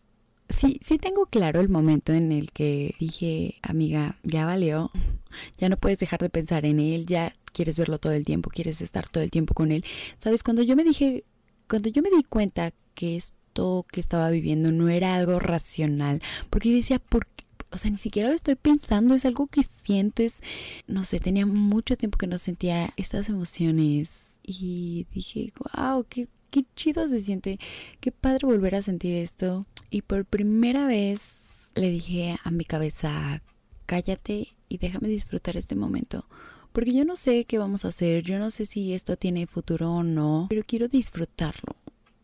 sí, 0.51 0.79
sí 0.83 0.99
tengo 0.99 1.27
claro 1.27 1.61
el 1.61 1.71
momento 1.71 2.13
en 2.13 2.33
el 2.33 2.53
que 2.53 2.95
dije, 3.01 3.57
amiga, 3.63 4.17
ya 4.23 4.45
valió, 4.45 4.91
ya 5.59 5.71
no 5.71 5.79
puedes 5.79 5.99
dejar 5.99 6.21
de 6.21 6.29
pensar 6.29 6.67
en 6.67 6.79
él, 6.79 7.07
ya 7.07 7.35
quieres 7.53 7.79
verlo 7.79 7.99
todo 7.99 8.13
el 8.13 8.25
tiempo, 8.27 8.51
quieres 8.51 8.83
estar 8.83 9.09
todo 9.09 9.25
el 9.25 9.31
tiempo 9.31 9.55
con 9.55 9.73
él. 9.73 9.85
Sabes, 10.19 10.43
cuando 10.43 10.63
yo 10.63 10.77
me 10.77 10.85
dije, 10.85 11.25
cuando 11.67 11.89
yo 11.89 12.03
me 12.03 12.11
di 12.11 12.25
cuenta 12.25 12.73
que 12.95 13.17
esto 13.17 13.87
que 13.91 14.01
estaba 14.01 14.29
viviendo 14.31 14.71
no 14.71 14.91
era 14.91 15.15
algo 15.15 15.39
racional, 15.39 16.23
porque 16.51 16.71
yo 16.71 16.77
decía, 16.77 16.99
¿por 16.99 17.27
qué? 17.27 17.45
O 17.73 17.79
sea, 17.79 17.91
ni 17.91 17.99
siquiera 17.99 18.29
lo 18.29 18.35
estoy 18.35 18.57
pensando, 18.57 19.15
es 19.15 19.25
algo 19.25 19.47
que 19.47 19.63
siento, 19.63 20.23
es, 20.23 20.41
no 20.89 21.05
sé, 21.05 21.21
tenía 21.21 21.47
mucho 21.47 21.97
tiempo 21.97 22.19
que 22.19 22.27
no 22.27 22.37
sentía 22.39 22.93
estas 22.97 23.29
emociones 23.29 24.41
y 24.43 25.07
dije, 25.13 25.53
wow, 25.77 26.05
qué, 26.09 26.29
qué 26.51 26.65
chido 26.75 27.07
se 27.09 27.21
siente, 27.21 27.61
qué 28.01 28.11
padre 28.11 28.47
volver 28.47 28.75
a 28.75 28.83
sentir 28.83 29.15
esto. 29.15 29.67
Y 29.89 30.03
por 30.03 30.25
primera 30.25 30.87
vez 30.87 31.71
le 31.75 31.91
dije 31.91 32.37
a 32.43 32.51
mi 32.51 32.65
cabeza, 32.65 33.43
cállate 33.87 34.49
y 34.69 34.79
déjame 34.79 35.09
disfrutar 35.09 35.57
este 35.57 35.77
momento. 35.77 36.27
Porque 36.73 36.93
yo 36.93 37.05
no 37.05 37.17
sé 37.17 37.45
qué 37.45 37.59
vamos 37.59 37.85
a 37.85 37.89
hacer, 37.89 38.23
yo 38.23 38.39
no 38.39 38.51
sé 38.51 38.67
si 38.67 38.95
esto 38.95 39.17
tiene 39.17 39.47
futuro 39.47 39.93
o 39.93 40.03
no, 40.03 40.47
pero 40.49 40.63
quiero 40.65 40.87
disfrutarlo, 40.87 41.75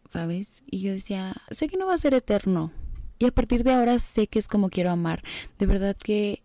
¿sabes? 0.09 0.63
Y 0.71 0.81
yo 0.81 0.93
decía, 0.93 1.35
sé 1.51 1.69
que 1.69 1.77
no 1.77 1.87
va 1.87 1.95
a 1.95 1.99
ser 1.99 2.15
eterno. 2.15 2.73
Y 3.19 3.27
a 3.27 3.31
partir 3.33 3.65
de 3.65 3.73
ahora 3.73 3.99
sé 3.99 4.27
que 4.27 4.39
es 4.39 4.49
como 4.49 4.71
quiero 4.71 4.91
amar. 4.91 5.23
De 5.59 5.67
verdad 5.67 5.97
que 5.97 6.43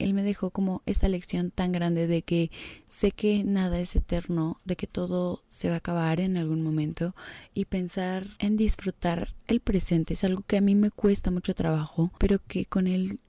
él 0.00 0.14
me 0.14 0.22
dejó 0.22 0.50
como 0.50 0.82
esta 0.86 1.08
lección 1.08 1.50
tan 1.50 1.72
grande 1.72 2.06
de 2.06 2.22
que 2.22 2.50
sé 2.88 3.12
que 3.12 3.44
nada 3.44 3.78
es 3.80 3.94
eterno, 3.94 4.60
de 4.64 4.76
que 4.76 4.86
todo 4.86 5.42
se 5.48 5.68
va 5.68 5.74
a 5.74 5.78
acabar 5.78 6.20
en 6.20 6.36
algún 6.36 6.62
momento 6.62 7.14
y 7.54 7.66
pensar 7.66 8.26
en 8.38 8.56
disfrutar 8.56 9.34
el 9.46 9.60
presente 9.60 10.14
es 10.14 10.24
algo 10.24 10.42
que 10.46 10.56
a 10.56 10.62
mí 10.62 10.74
me 10.74 10.90
cuesta 10.90 11.30
mucho 11.30 11.54
trabajo, 11.54 12.10
pero 12.18 12.40
que 12.46 12.64
con 12.64 12.86
él 12.86 13.20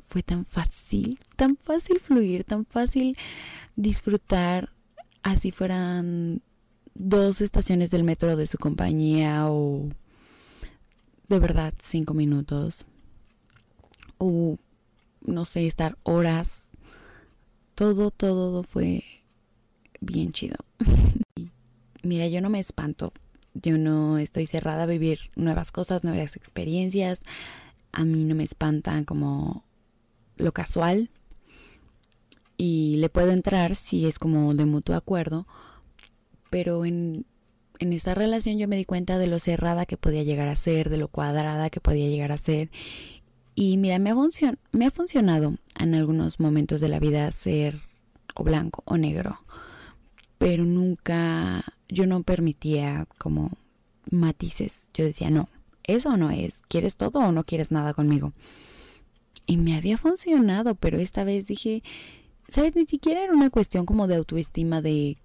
fue 0.00 0.22
tan 0.22 0.44
fácil, 0.44 1.20
tan 1.36 1.56
fácil 1.56 2.00
fluir, 2.00 2.44
tan 2.44 2.64
fácil 2.64 3.16
disfrutar 3.76 4.70
así 5.22 5.50
fueran 5.50 6.42
dos 6.94 7.40
estaciones 7.40 7.90
del 7.90 8.04
metro 8.04 8.36
de 8.36 8.46
su 8.46 8.58
compañía 8.58 9.48
o 9.48 9.88
de 11.28 11.38
verdad 11.38 11.74
cinco 11.80 12.14
minutos 12.14 12.86
o 14.18 14.58
no 15.22 15.44
sé, 15.44 15.66
estar 15.66 15.98
horas. 16.02 16.70
Todo, 17.74 18.10
todo 18.10 18.62
fue 18.62 19.04
bien 20.00 20.32
chido. 20.32 20.56
Mira, 22.02 22.28
yo 22.28 22.40
no 22.40 22.50
me 22.50 22.60
espanto. 22.60 23.12
Yo 23.54 23.78
no 23.78 24.18
estoy 24.18 24.46
cerrada 24.46 24.84
a 24.84 24.86
vivir 24.86 25.30
nuevas 25.36 25.70
cosas, 25.72 26.04
nuevas 26.04 26.36
experiencias. 26.36 27.20
A 27.92 28.04
mí 28.04 28.24
no 28.24 28.34
me 28.34 28.44
espantan 28.44 29.04
como 29.04 29.64
lo 30.36 30.52
casual. 30.52 31.10
Y 32.56 32.96
le 32.96 33.08
puedo 33.08 33.30
entrar 33.30 33.76
si 33.76 34.06
es 34.06 34.18
como 34.18 34.54
de 34.54 34.64
mutuo 34.64 34.96
acuerdo. 34.96 35.46
Pero 36.50 36.84
en, 36.84 37.26
en 37.78 37.92
esta 37.92 38.14
relación 38.14 38.58
yo 38.58 38.68
me 38.68 38.76
di 38.76 38.84
cuenta 38.84 39.18
de 39.18 39.26
lo 39.26 39.38
cerrada 39.38 39.86
que 39.86 39.96
podía 39.96 40.22
llegar 40.22 40.48
a 40.48 40.56
ser, 40.56 40.90
de 40.90 40.98
lo 40.98 41.08
cuadrada 41.08 41.70
que 41.70 41.80
podía 41.80 42.08
llegar 42.08 42.32
a 42.32 42.36
ser 42.38 42.70
y 43.60 43.76
mira, 43.76 43.98
me 43.98 44.10
ha, 44.10 44.14
me 44.70 44.86
ha 44.86 44.90
funcionado 44.92 45.56
en 45.80 45.96
algunos 45.96 46.38
momentos 46.38 46.80
de 46.80 46.88
la 46.88 47.00
vida 47.00 47.28
ser 47.32 47.80
o 48.36 48.44
blanco 48.44 48.84
o 48.86 48.96
negro, 48.96 49.40
pero 50.38 50.64
nunca, 50.64 51.64
yo 51.88 52.06
no 52.06 52.22
permitía 52.22 53.08
como 53.18 53.50
matices. 54.12 54.86
Yo 54.94 55.04
decía, 55.04 55.30
no, 55.30 55.48
eso 55.82 56.16
no 56.16 56.30
es, 56.30 56.62
¿quieres 56.68 56.94
todo 56.94 57.18
o 57.18 57.32
no 57.32 57.42
quieres 57.42 57.72
nada 57.72 57.94
conmigo? 57.94 58.32
Y 59.44 59.56
me 59.56 59.76
había 59.76 59.98
funcionado, 59.98 60.76
pero 60.76 60.98
esta 60.98 61.24
vez 61.24 61.48
dije, 61.48 61.82
¿sabes? 62.46 62.76
Ni 62.76 62.84
siquiera 62.84 63.24
era 63.24 63.32
una 63.32 63.50
cuestión 63.50 63.86
como 63.86 64.06
de 64.06 64.14
autoestima, 64.14 64.82
de, 64.82 65.18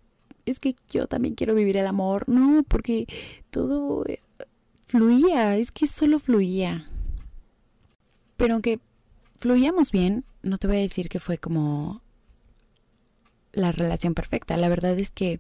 es 0.46 0.60
que 0.60 0.76
yo 0.90 1.08
también 1.08 1.36
quiero 1.36 1.56
vivir 1.56 1.78
el 1.78 1.88
amor. 1.88 2.28
No, 2.28 2.64
porque 2.68 3.08
todo 3.50 4.06
eh, 4.06 4.20
fluía, 4.86 5.58
es 5.58 5.72
que 5.72 5.88
solo 5.88 6.20
fluía. 6.20 6.88
Pero 8.38 8.54
aunque 8.54 8.80
fluíamos 9.40 9.92
bien, 9.92 10.26
no 10.42 10.58
te 10.58 10.68
voy 10.68 10.78
a 10.78 10.82
decir 10.82 11.10
que 11.10 11.20
fue 11.20 11.38
como 11.38 12.02
la 13.52 13.72
relación 13.72 14.14
perfecta. 14.14 14.58
La 14.58 14.70
verdad 14.70 14.98
es 15.00 15.12
que 15.12 15.40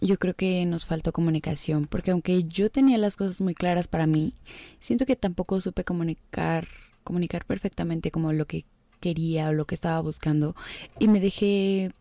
yo 0.00 0.18
creo 0.18 0.34
que 0.34 0.64
nos 0.64 0.86
faltó 0.86 1.12
comunicación, 1.12 1.86
porque 1.86 2.10
aunque 2.10 2.44
yo 2.44 2.70
tenía 2.70 2.98
las 2.98 3.16
cosas 3.16 3.40
muy 3.40 3.54
claras 3.54 3.86
para 3.86 4.06
mí, 4.06 4.34
siento 4.80 5.04
que 5.04 5.16
tampoco 5.16 5.60
supe 5.60 5.84
comunicar, 5.84 6.68
comunicar 7.04 7.44
perfectamente 7.44 8.10
como 8.10 8.32
lo 8.32 8.46
que 8.46 8.64
quería 9.00 9.48
o 9.48 9.52
lo 9.52 9.66
que 9.66 9.74
estaba 9.74 10.00
buscando 10.00 10.54
y 10.98 11.08
me 11.08 11.20
dejé 11.20 11.92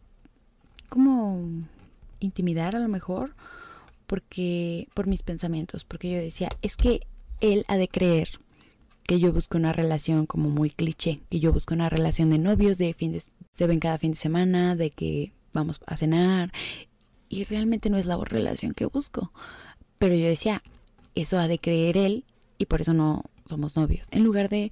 como 0.90 1.42
intimidar 2.20 2.76
a 2.76 2.80
lo 2.80 2.88
mejor 2.88 3.36
porque 4.08 4.88
por 4.96 5.06
mis 5.06 5.22
pensamientos, 5.22 5.86
porque 5.86 6.10
yo 6.10 6.18
decía, 6.18 6.50
es 6.62 6.76
que 6.76 7.02
él 7.42 7.64
ha 7.68 7.78
de 7.78 7.88
creer 7.88 8.30
que 9.10 9.20
yo 9.20 9.32
busco 9.32 9.58
una 9.58 9.74
relación 9.74 10.26
como 10.26 10.50
muy 10.50 10.72
cliché, 10.72 11.22
que 11.30 11.40
yo 11.40 11.54
busco 11.54 11.74
una 11.74 11.90
relación 11.90 12.30
de 12.30 12.40
novios, 12.40 12.78
de 12.78 12.94
fin 12.94 13.12
de, 13.12 13.24
se 13.52 13.68
ven 13.68 13.80
cada 13.80 13.98
fin 13.98 14.12
de 14.12 14.18
semana, 14.18 14.76
de 14.76 14.90
que 14.92 15.32
vamos 15.54 15.80
a 15.86 15.96
cenar, 15.96 16.52
y 17.28 17.44
realmente 17.44 17.90
no 17.90 17.98
es 17.98 18.08
la 18.08 18.18
relación 18.18 18.74
que 18.74 18.86
busco. 18.86 19.32
Pero 20.00 20.16
yo 20.16 20.26
decía, 20.26 20.64
eso 21.16 21.38
ha 21.38 21.48
de 21.48 21.60
creer 21.60 21.98
él 21.98 22.26
y 22.58 22.66
por 22.66 22.82
eso 22.82 22.94
no 22.94 23.24
somos 23.46 23.76
novios, 23.76 24.08
en 24.12 24.24
lugar 24.24 24.50
de 24.50 24.72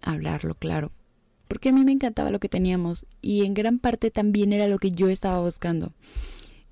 hablarlo 0.00 0.54
claro, 0.54 0.90
porque 1.48 1.68
a 1.68 1.72
mí 1.72 1.84
me 1.84 1.92
encantaba 1.92 2.30
lo 2.30 2.40
que 2.40 2.48
teníamos 2.48 3.06
y 3.20 3.44
en 3.44 3.54
gran 3.54 3.78
parte 3.78 4.10
también 4.10 4.52
era 4.52 4.68
lo 4.68 4.78
que 4.78 4.90
yo 4.90 5.08
estaba 5.08 5.40
buscando. 5.40 5.92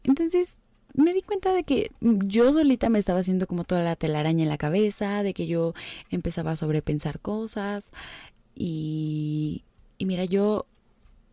Entonces, 0.05 0.61
me 0.95 1.13
di 1.13 1.23
cuenta 1.23 1.53
de 1.53 1.63
que 1.65 1.93
yo 2.01 2.53
solita 2.53 2.89
me 2.89 2.99
estaba 2.99 3.21
haciendo 3.21 3.47
como 3.47 3.65
toda 3.65 3.83
la 3.83 3.97
telaraña 3.97 4.43
en 4.43 4.49
la 4.49 4.59
cabeza, 4.59 5.23
de 5.23 5.35
que 5.35 5.47
yo 5.47 5.75
empezaba 6.11 6.53
a 6.53 6.57
sobrepensar 6.57 7.21
cosas 7.21 7.93
y, 8.55 9.65
y 9.99 10.07
mira, 10.07 10.25
yo 10.25 10.67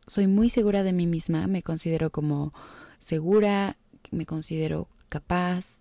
soy 0.05 0.27
muy 0.27 0.49
segura 0.49 0.83
de 0.83 0.93
mí 0.93 1.07
misma, 1.07 1.47
me 1.47 1.63
considero 1.63 2.11
como 2.11 2.53
segura, 2.99 3.77
me 4.11 4.25
considero 4.25 4.87
capaz, 5.09 5.79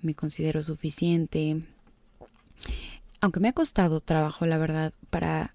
me 0.00 0.14
considero 0.14 0.62
suficiente. 0.62 1.62
Aunque 3.20 3.40
me 3.40 3.48
ha 3.48 3.52
costado 3.52 4.00
trabajo, 4.00 4.46
la 4.46 4.58
verdad, 4.58 4.92
para 5.10 5.54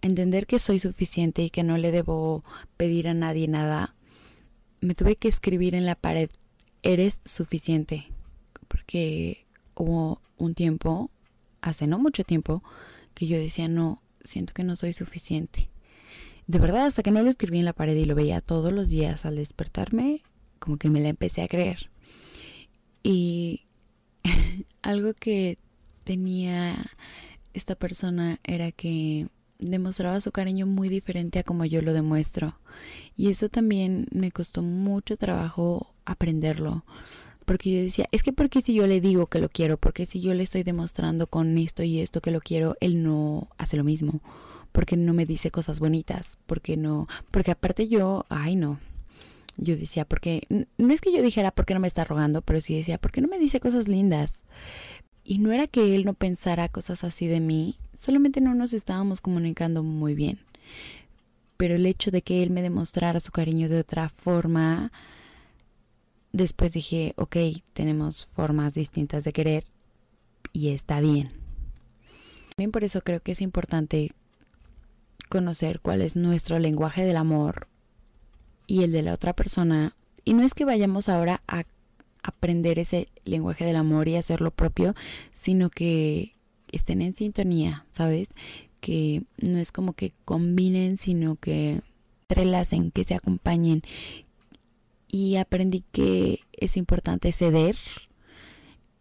entender 0.00 0.46
que 0.46 0.58
soy 0.58 0.78
suficiente 0.78 1.42
y 1.42 1.50
que 1.50 1.64
no 1.64 1.76
le 1.76 1.90
debo 1.90 2.44
pedir 2.76 3.08
a 3.08 3.14
nadie 3.14 3.48
nada, 3.48 3.94
me 4.80 4.94
tuve 4.94 5.16
que 5.16 5.28
escribir 5.28 5.74
en 5.74 5.86
la 5.86 5.94
pared 5.94 6.30
eres 6.82 7.20
suficiente. 7.24 8.06
Porque 8.68 9.46
hubo 9.74 10.20
un 10.36 10.54
tiempo, 10.54 11.10
hace 11.60 11.86
no 11.86 11.98
mucho 11.98 12.24
tiempo, 12.24 12.62
que 13.14 13.26
yo 13.26 13.38
decía, 13.38 13.68
no, 13.68 14.02
siento 14.22 14.54
que 14.54 14.64
no 14.64 14.76
soy 14.76 14.92
suficiente. 14.92 15.68
De 16.46 16.58
verdad, 16.58 16.86
hasta 16.86 17.02
que 17.02 17.10
no 17.10 17.22
lo 17.22 17.30
escribí 17.30 17.58
en 17.58 17.64
la 17.64 17.72
pared 17.72 17.96
y 17.96 18.04
lo 18.04 18.14
veía 18.14 18.40
todos 18.40 18.72
los 18.72 18.88
días 18.88 19.24
al 19.24 19.36
despertarme, 19.36 20.22
como 20.58 20.78
que 20.78 20.90
me 20.90 21.00
la 21.00 21.08
empecé 21.08 21.42
a 21.42 21.48
creer. 21.48 21.90
Y 23.02 23.62
algo 24.82 25.14
que 25.14 25.58
tenía 26.04 26.74
esta 27.54 27.74
persona 27.74 28.38
era 28.44 28.72
que 28.72 29.28
demostraba 29.60 30.20
su 30.20 30.32
cariño 30.32 30.66
muy 30.66 30.88
diferente 30.88 31.38
a 31.38 31.44
como 31.44 31.64
yo 31.64 31.82
lo 31.82 31.92
demuestro. 31.92 32.58
Y 33.16 33.28
eso 33.28 33.48
también 33.48 34.06
me 34.10 34.30
costó 34.30 34.62
mucho 34.62 35.16
trabajo 35.16 35.94
aprenderlo. 36.04 36.84
Porque 37.44 37.72
yo 37.72 37.82
decía, 37.82 38.06
es 38.12 38.22
que 38.22 38.32
porque 38.32 38.60
si 38.60 38.74
yo 38.74 38.86
le 38.86 39.00
digo 39.00 39.26
que 39.26 39.40
lo 39.40 39.48
quiero, 39.48 39.76
porque 39.76 40.06
si 40.06 40.20
yo 40.20 40.34
le 40.34 40.42
estoy 40.42 40.62
demostrando 40.62 41.26
con 41.26 41.58
esto 41.58 41.82
y 41.82 42.00
esto 42.00 42.20
que 42.20 42.30
lo 42.30 42.40
quiero, 42.40 42.76
él 42.80 43.02
no 43.02 43.48
hace 43.58 43.76
lo 43.76 43.84
mismo. 43.84 44.20
Porque 44.72 44.96
no 44.96 45.14
me 45.14 45.26
dice 45.26 45.50
cosas 45.50 45.80
bonitas, 45.80 46.38
porque 46.46 46.76
no, 46.76 47.08
porque 47.30 47.50
aparte 47.50 47.88
yo, 47.88 48.24
ay 48.28 48.54
no. 48.54 48.78
Yo 49.56 49.76
decía, 49.76 50.04
porque 50.04 50.46
no 50.78 50.94
es 50.94 51.00
que 51.00 51.12
yo 51.12 51.22
dijera 51.22 51.50
porque 51.50 51.74
no 51.74 51.80
me 51.80 51.88
está 51.88 52.04
rogando, 52.04 52.40
pero 52.40 52.60
sí 52.60 52.76
decía, 52.76 52.98
porque 52.98 53.20
no 53.20 53.28
me 53.28 53.38
dice 53.38 53.58
cosas 53.58 53.88
lindas. 53.88 54.44
Y 55.30 55.38
no 55.38 55.52
era 55.52 55.68
que 55.68 55.94
él 55.94 56.04
no 56.04 56.14
pensara 56.14 56.68
cosas 56.68 57.04
así 57.04 57.28
de 57.28 57.38
mí, 57.38 57.78
solamente 57.94 58.40
no 58.40 58.52
nos 58.52 58.72
estábamos 58.72 59.20
comunicando 59.20 59.84
muy 59.84 60.16
bien. 60.16 60.40
Pero 61.56 61.76
el 61.76 61.86
hecho 61.86 62.10
de 62.10 62.20
que 62.20 62.42
él 62.42 62.50
me 62.50 62.62
demostrara 62.62 63.20
su 63.20 63.30
cariño 63.30 63.68
de 63.68 63.78
otra 63.78 64.08
forma, 64.08 64.90
después 66.32 66.72
dije, 66.72 67.14
ok, 67.14 67.36
tenemos 67.74 68.26
formas 68.26 68.74
distintas 68.74 69.22
de 69.22 69.32
querer 69.32 69.62
y 70.52 70.70
está 70.70 70.98
bien. 70.98 71.30
También 72.56 72.72
por 72.72 72.82
eso 72.82 73.00
creo 73.00 73.20
que 73.20 73.30
es 73.30 73.40
importante 73.40 74.10
conocer 75.28 75.78
cuál 75.78 76.02
es 76.02 76.16
nuestro 76.16 76.58
lenguaje 76.58 77.04
del 77.04 77.16
amor 77.16 77.68
y 78.66 78.82
el 78.82 78.90
de 78.90 79.02
la 79.02 79.14
otra 79.14 79.32
persona. 79.34 79.94
Y 80.24 80.34
no 80.34 80.42
es 80.42 80.54
que 80.54 80.64
vayamos 80.64 81.08
ahora 81.08 81.40
a 81.46 81.66
aprender 82.22 82.78
ese 82.78 83.08
lenguaje 83.24 83.64
del 83.64 83.76
amor 83.76 84.08
y 84.08 84.16
hacerlo 84.16 84.50
propio, 84.50 84.94
sino 85.32 85.70
que 85.70 86.34
estén 86.72 87.02
en 87.02 87.14
sintonía, 87.14 87.86
¿sabes? 87.90 88.34
Que 88.80 89.22
no 89.38 89.58
es 89.58 89.72
como 89.72 89.92
que 89.92 90.12
combinen, 90.24 90.96
sino 90.96 91.36
que 91.36 91.80
relacen, 92.28 92.90
que 92.90 93.04
se 93.04 93.14
acompañen, 93.14 93.82
y 95.12 95.36
aprendí 95.36 95.84
que 95.92 96.40
es 96.52 96.76
importante 96.76 97.32
ceder. 97.32 97.76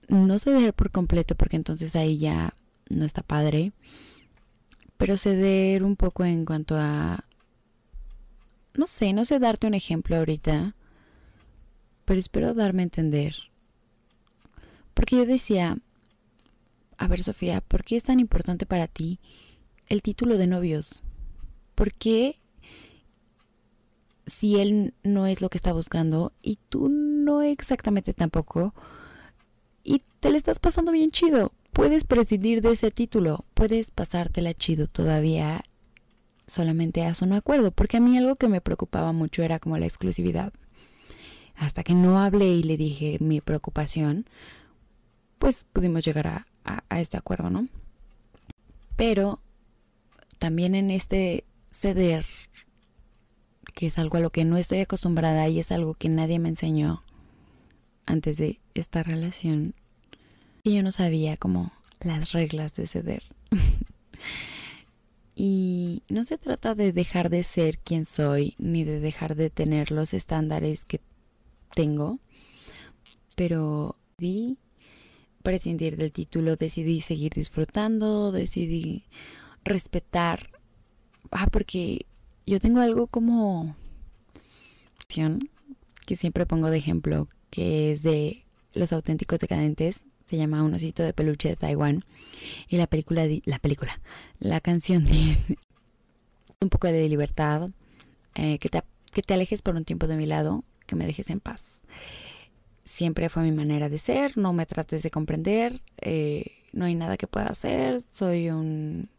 No 0.08 0.40
ceder 0.40 0.74
por 0.74 0.92
completo 0.92 1.36
porque 1.36 1.56
entonces 1.56 1.96
ahí 1.96 2.18
ya 2.18 2.56
no 2.90 3.06
está 3.06 3.22
padre. 3.22 3.74
Pero 4.98 5.18
ceder 5.18 5.84
un 5.84 5.96
poco 5.96 6.26
en 6.26 6.46
cuanto 6.46 6.76
a... 6.78 7.24
No 8.74 8.88
sé, 8.88 9.14
no 9.14 9.24
sé 9.24 9.40
darte 9.40 9.68
un 9.68 9.76
ejemplo 9.76 10.18
ahorita. 10.18 10.76
Pero 12.10 12.20
espero 12.20 12.56
darme 12.56 12.82
a 12.82 12.86
entender. 12.86 13.36
Porque 14.96 15.18
yo 15.18 15.28
decía, 15.28 15.78
a 16.98 17.08
ver 17.08 17.24
Sofía, 17.24 17.62
¿por 17.62 17.84
qué 17.84 17.98
es 17.98 18.04
tan 18.06 18.20
importante 18.20 18.66
para 18.66 18.88
ti 18.88 19.20
el 19.90 20.02
título 20.02 20.40
de 20.40 20.48
novios? 20.48 21.04
¿Por 21.76 21.94
qué 21.94 22.40
si 24.26 24.60
él 24.60 24.96
no 25.04 25.28
es 25.28 25.40
lo 25.40 25.52
que 25.52 25.60
está 25.60 25.72
buscando 25.72 26.34
y 26.42 26.58
tú 26.70 26.90
no 26.90 27.44
exactamente 27.44 28.16
tampoco 28.16 28.74
y 29.84 30.02
te 30.20 30.32
le 30.32 30.38
estás 30.38 30.58
pasando 30.58 30.92
bien 30.92 31.12
chido, 31.12 31.52
puedes 31.74 32.06
prescindir 32.06 32.62
de 32.62 32.72
ese 32.72 32.90
título, 32.90 33.46
puedes 33.54 33.92
pasártela 33.92 34.56
chido 34.56 34.88
todavía 34.88 35.64
solamente 36.48 37.06
a 37.06 37.14
su 37.14 37.32
acuerdo, 37.36 37.70
porque 37.70 37.98
a 37.98 38.00
mí 38.00 38.18
algo 38.18 38.36
que 38.36 38.48
me 38.48 38.62
preocupaba 38.62 39.12
mucho 39.12 39.44
era 39.44 39.60
como 39.60 39.78
la 39.78 39.86
exclusividad. 39.86 40.54
Hasta 41.60 41.84
que 41.84 41.94
no 41.94 42.20
hablé 42.20 42.54
y 42.54 42.64
le 42.64 42.78
dije 42.78 43.18
mi 43.20 43.42
preocupación, 43.42 44.26
pues 45.40 45.66
pudimos 45.66 46.06
llegar 46.06 46.28
a, 46.28 46.46
este 46.98 47.18
acuerdo, 47.18 47.50
¿no? 47.50 47.68
Pero 48.96 49.42
también 50.38 50.74
en 50.74 50.90
este 50.90 51.44
ceder, 51.70 52.26
que 53.74 53.88
es 53.88 54.00
algo 54.00 54.18
a 54.18 54.22
lo 54.22 54.32
que 54.32 54.46
no 54.46 54.56
estoy 54.56 54.80
acostumbrada 54.80 55.50
y 55.50 55.60
es 55.60 55.74
algo 55.74 55.96
que 55.96 56.08
nadie 56.08 56.40
me 56.40 56.48
enseñó 56.50 57.04
antes 58.06 58.38
de 58.38 58.62
esta 58.74 59.04
relación, 59.04 59.76
y 60.64 60.76
yo 60.76 60.84
no 60.84 60.92
sabía 60.92 61.36
como 61.36 61.74
las 62.00 62.32
reglas 62.32 62.74
de 62.76 62.88
ceder. 62.88 63.24
y 65.36 66.04
no 66.08 66.24
se 66.24 66.38
trata 66.38 66.74
de 66.74 66.94
dejar 66.94 67.30
de 67.30 67.44
ser 67.44 67.80
quien 67.80 68.06
soy, 68.06 68.56
ni 68.58 68.86
de 68.86 69.02
dejar 69.02 69.36
de 69.36 69.50
tener 69.50 69.92
los 69.92 70.14
estándares 70.14 70.86
que 70.86 71.02
tengo, 71.74 72.20
pero 73.36 73.96
di 74.18 74.58
prescindir 75.44 75.98
del 75.98 76.12
título, 76.12 76.56
decidí 76.56 77.02
seguir 77.02 77.34
disfrutando, 77.34 78.32
decidí 78.32 79.06
respetar. 79.64 80.50
Ah, 81.32 81.48
porque 81.48 82.06
yo 82.46 82.60
tengo 82.60 82.80
algo 82.80 83.08
como 83.08 83.76
que 86.06 86.16
siempre 86.16 86.46
pongo 86.46 86.70
de 86.70 86.78
ejemplo, 86.78 87.28
que 87.50 87.94
es 87.94 88.04
de 88.04 88.46
Los 88.74 88.94
auténticos 88.94 89.40
decadentes, 89.40 90.04
se 90.26 90.38
llama 90.38 90.64
Un 90.64 90.74
osito 90.76 91.02
de 91.02 91.14
peluche 91.14 91.50
de 91.50 91.56
Taiwán 91.56 92.06
y 92.68 92.78
la 92.78 92.86
película 92.86 93.26
la 93.46 93.60
película, 93.60 94.00
la 94.40 94.62
canción 94.62 95.06
dice 95.12 95.58
un 96.62 96.70
poco 96.70 96.88
de 96.88 97.10
libertad, 97.10 97.70
eh, 98.36 98.60
que 98.60 98.70
te 98.70 98.84
que 99.12 99.24
te 99.24 99.34
alejes 99.34 99.64
por 99.64 99.76
un 99.76 99.86
tiempo 99.86 100.06
de 100.06 100.16
mi 100.16 100.28
lado, 100.28 100.64
que 100.90 100.96
me 100.96 101.06
dejes 101.06 101.30
en 101.30 101.40
paz 101.40 101.84
siempre 102.90 103.30
fue 103.30 103.44
mi 103.44 103.52
manera 103.52 103.88
de 103.88 104.00
ser, 104.00 104.36
no 104.36 104.52
me 104.52 104.66
trates 104.66 105.04
de 105.04 105.12
comprender, 105.12 105.82
eh, 106.02 106.64
no 106.74 106.86
hay 106.86 106.96
nada 106.96 107.18
que 107.18 107.28
pueda 107.28 107.46
hacer, 107.46 108.02
soy 108.02 108.50
un 108.50 109.10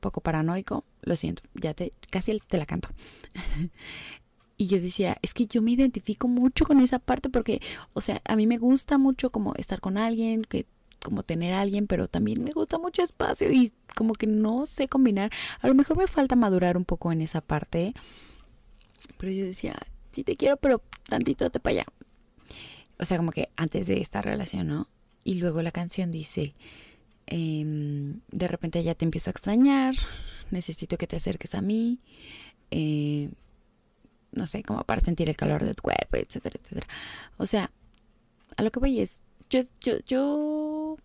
poco 0.00 0.22
paranoico, 0.22 0.82
lo 1.02 1.14
siento, 1.14 1.42
ya 1.54 1.74
te 1.74 1.90
casi 2.10 2.38
te 2.38 2.56
la 2.56 2.64
canto. 2.64 2.88
y 4.56 4.66
yo 4.66 4.80
decía, 4.80 5.18
es 5.20 5.34
que 5.34 5.46
yo 5.46 5.60
me 5.60 5.72
identifico 5.72 6.26
mucho 6.26 6.64
con 6.64 6.80
esa 6.80 6.98
parte 6.98 7.28
porque, 7.28 7.60
o 7.92 8.00
sea, 8.00 8.22
a 8.24 8.34
mí 8.34 8.46
me 8.46 8.56
gusta 8.56 8.96
mucho 8.96 9.30
como 9.30 9.54
estar 9.56 9.80
con 9.80 9.98
alguien, 9.98 10.42
que 10.44 10.66
como 11.04 11.22
tener 11.22 11.52
alguien, 11.52 11.86
pero 11.86 12.08
también 12.08 12.42
me 12.42 12.52
gusta 12.52 12.78
mucho 12.78 13.02
espacio 13.02 13.52
y 13.52 13.72
como 13.94 14.14
que 14.14 14.26
no 14.26 14.64
sé 14.64 14.88
combinar. 14.88 15.30
A 15.60 15.68
lo 15.68 15.74
mejor 15.74 15.98
me 15.98 16.06
falta 16.06 16.34
madurar 16.34 16.78
un 16.78 16.86
poco 16.86 17.12
en 17.12 17.20
esa 17.20 17.42
parte. 17.42 17.94
Pero 19.18 19.32
yo 19.32 19.44
decía, 19.44 19.76
sí 20.16 20.24
te 20.24 20.36
quiero, 20.36 20.56
pero 20.56 20.82
tantito 21.08 21.50
te 21.50 21.60
para 21.60 21.80
allá 21.80 21.86
o 22.98 23.04
sea, 23.04 23.16
como 23.16 23.32
que 23.32 23.50
antes 23.56 23.86
de 23.86 24.00
esta 24.00 24.22
relación, 24.22 24.68
¿no? 24.68 24.88
Y 25.24 25.34
luego 25.34 25.62
la 25.62 25.72
canción 25.72 26.10
dice, 26.10 26.54
em, 27.26 28.20
de 28.30 28.48
repente 28.48 28.82
ya 28.82 28.94
te 28.94 29.04
empiezo 29.04 29.30
a 29.30 29.32
extrañar, 29.32 29.94
necesito 30.50 30.96
que 30.96 31.06
te 31.06 31.16
acerques 31.16 31.54
a 31.54 31.60
mí, 31.60 31.98
eh, 32.70 33.30
no 34.32 34.46
sé, 34.46 34.62
como 34.62 34.84
para 34.84 35.00
sentir 35.00 35.28
el 35.28 35.36
calor 35.36 35.64
de 35.64 35.74
tu 35.74 35.82
cuerpo, 35.82 36.16
etcétera, 36.16 36.58
etcétera. 36.60 36.86
O 37.36 37.46
sea, 37.46 37.70
a 38.56 38.62
lo 38.62 38.70
que 38.70 38.80
voy 38.80 39.00
es, 39.00 39.22
yo, 39.50 39.62
yo, 39.80 39.98
yo, 40.06 40.96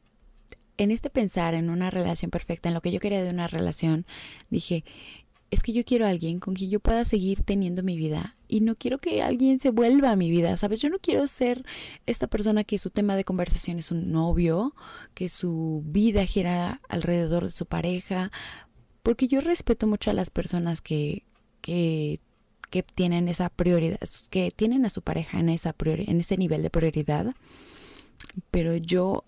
en 0.77 0.91
este 0.91 1.09
pensar 1.09 1.53
en 1.53 1.69
una 1.69 1.89
relación 1.89 2.31
perfecta, 2.31 2.69
en 2.69 2.75
lo 2.75 2.81
que 2.81 2.91
yo 2.91 2.99
quería 2.99 3.23
de 3.23 3.29
una 3.31 3.47
relación, 3.47 4.05
dije, 4.49 4.83
es 5.51 5.61
que 5.61 5.73
yo 5.73 5.83
quiero 5.83 6.05
a 6.05 6.09
alguien 6.09 6.39
con 6.39 6.55
quien 6.55 6.71
yo 6.71 6.79
pueda 6.79 7.03
seguir 7.03 7.43
teniendo 7.43 7.83
mi 7.83 7.97
vida 7.97 8.37
y 8.47 8.61
no 8.61 8.75
quiero 8.75 8.99
que 8.99 9.21
alguien 9.21 9.59
se 9.59 9.69
vuelva 9.69 10.11
a 10.11 10.15
mi 10.15 10.31
vida, 10.31 10.55
¿sabes? 10.55 10.81
Yo 10.81 10.89
no 10.89 10.97
quiero 10.99 11.27
ser 11.27 11.65
esta 12.05 12.27
persona 12.27 12.63
que 12.63 12.77
su 12.77 12.89
tema 12.89 13.17
de 13.17 13.25
conversación 13.25 13.77
es 13.77 13.91
un 13.91 14.11
novio, 14.13 14.73
que 15.13 15.27
su 15.27 15.83
vida 15.85 16.25
gira 16.25 16.81
alrededor 16.87 17.43
de 17.43 17.51
su 17.51 17.65
pareja, 17.65 18.31
porque 19.03 19.27
yo 19.27 19.41
respeto 19.41 19.87
mucho 19.87 20.09
a 20.09 20.13
las 20.13 20.29
personas 20.29 20.79
que, 20.79 21.23
que, 21.59 22.21
que 22.69 22.81
tienen 22.83 23.27
esa 23.27 23.49
prioridad, 23.49 23.99
que 24.29 24.51
tienen 24.51 24.85
a 24.85 24.89
su 24.89 25.01
pareja 25.01 25.39
en, 25.39 25.49
esa 25.49 25.75
en 25.85 26.19
ese 26.19 26.37
nivel 26.37 26.61
de 26.61 26.69
prioridad, 26.69 27.35
pero 28.51 28.77
yo 28.77 29.25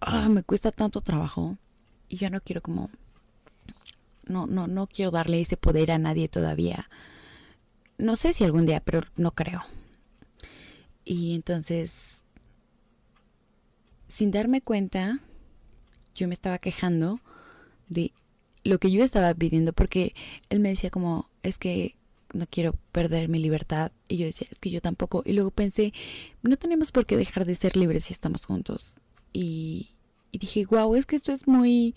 ah, 0.00 0.28
me 0.28 0.42
cuesta 0.42 0.72
tanto 0.72 1.00
trabajo 1.00 1.56
y 2.10 2.18
yo 2.18 2.28
no 2.28 2.42
quiero 2.42 2.60
como 2.60 2.90
no, 4.26 4.46
no, 4.46 4.66
no 4.66 4.86
quiero 4.86 5.10
darle 5.10 5.40
ese 5.40 5.56
poder 5.56 5.90
a 5.90 5.98
nadie 5.98 6.28
todavía. 6.28 6.88
No 7.98 8.16
sé 8.16 8.32
si 8.32 8.44
algún 8.44 8.66
día, 8.66 8.80
pero 8.80 9.02
no 9.16 9.32
creo. 9.32 9.62
Y 11.04 11.34
entonces, 11.34 12.18
sin 14.08 14.30
darme 14.30 14.60
cuenta, 14.60 15.20
yo 16.14 16.28
me 16.28 16.34
estaba 16.34 16.58
quejando 16.58 17.20
de 17.88 18.12
lo 18.64 18.78
que 18.78 18.90
yo 18.90 19.02
estaba 19.02 19.34
pidiendo, 19.34 19.72
porque 19.72 20.14
él 20.48 20.60
me 20.60 20.68
decía 20.68 20.90
como, 20.90 21.28
es 21.42 21.58
que 21.58 21.96
no 22.32 22.46
quiero 22.48 22.74
perder 22.92 23.28
mi 23.28 23.38
libertad. 23.38 23.92
Y 24.08 24.16
yo 24.16 24.26
decía, 24.26 24.46
es 24.50 24.58
que 24.58 24.70
yo 24.70 24.80
tampoco. 24.80 25.22
Y 25.24 25.32
luego 25.32 25.50
pensé, 25.50 25.92
no 26.42 26.56
tenemos 26.56 26.92
por 26.92 27.06
qué 27.06 27.16
dejar 27.16 27.44
de 27.44 27.54
ser 27.54 27.76
libres 27.76 28.04
si 28.04 28.12
estamos 28.12 28.46
juntos. 28.46 28.98
Y, 29.32 29.90
y 30.30 30.38
dije, 30.38 30.64
wow, 30.66 30.94
es 30.94 31.06
que 31.06 31.16
esto 31.16 31.32
es 31.32 31.46
muy 31.46 31.94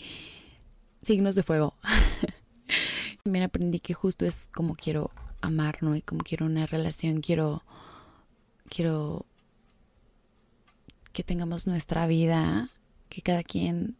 signos 1.05 1.35
de 1.35 1.43
fuego. 1.43 1.75
También 3.23 3.45
aprendí 3.45 3.79
que 3.79 3.93
justo 3.93 4.25
es 4.25 4.49
como 4.53 4.75
quiero 4.75 5.11
amar, 5.41 5.81
¿no? 5.81 5.95
Y 5.95 6.01
como 6.01 6.23
quiero 6.23 6.45
una 6.45 6.65
relación, 6.65 7.21
quiero, 7.21 7.63
quiero 8.69 9.25
que 11.13 11.23
tengamos 11.23 11.67
nuestra 11.67 12.07
vida, 12.07 12.69
que 13.09 13.21
cada 13.21 13.43
quien... 13.43 13.95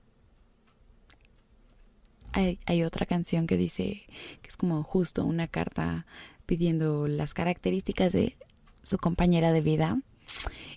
Hay, 2.33 2.59
hay 2.65 2.83
otra 2.83 3.05
canción 3.05 3.47
que 3.47 3.55
dice 3.55 4.03
que 4.41 4.49
es 4.49 4.57
como 4.57 4.83
justo 4.83 5.23
una 5.23 5.47
carta 5.47 6.05
pidiendo 6.45 7.07
las 7.07 7.33
características 7.33 8.11
de 8.11 8.35
su 8.81 8.97
compañera 8.97 9.53
de 9.53 9.61
vida 9.61 10.01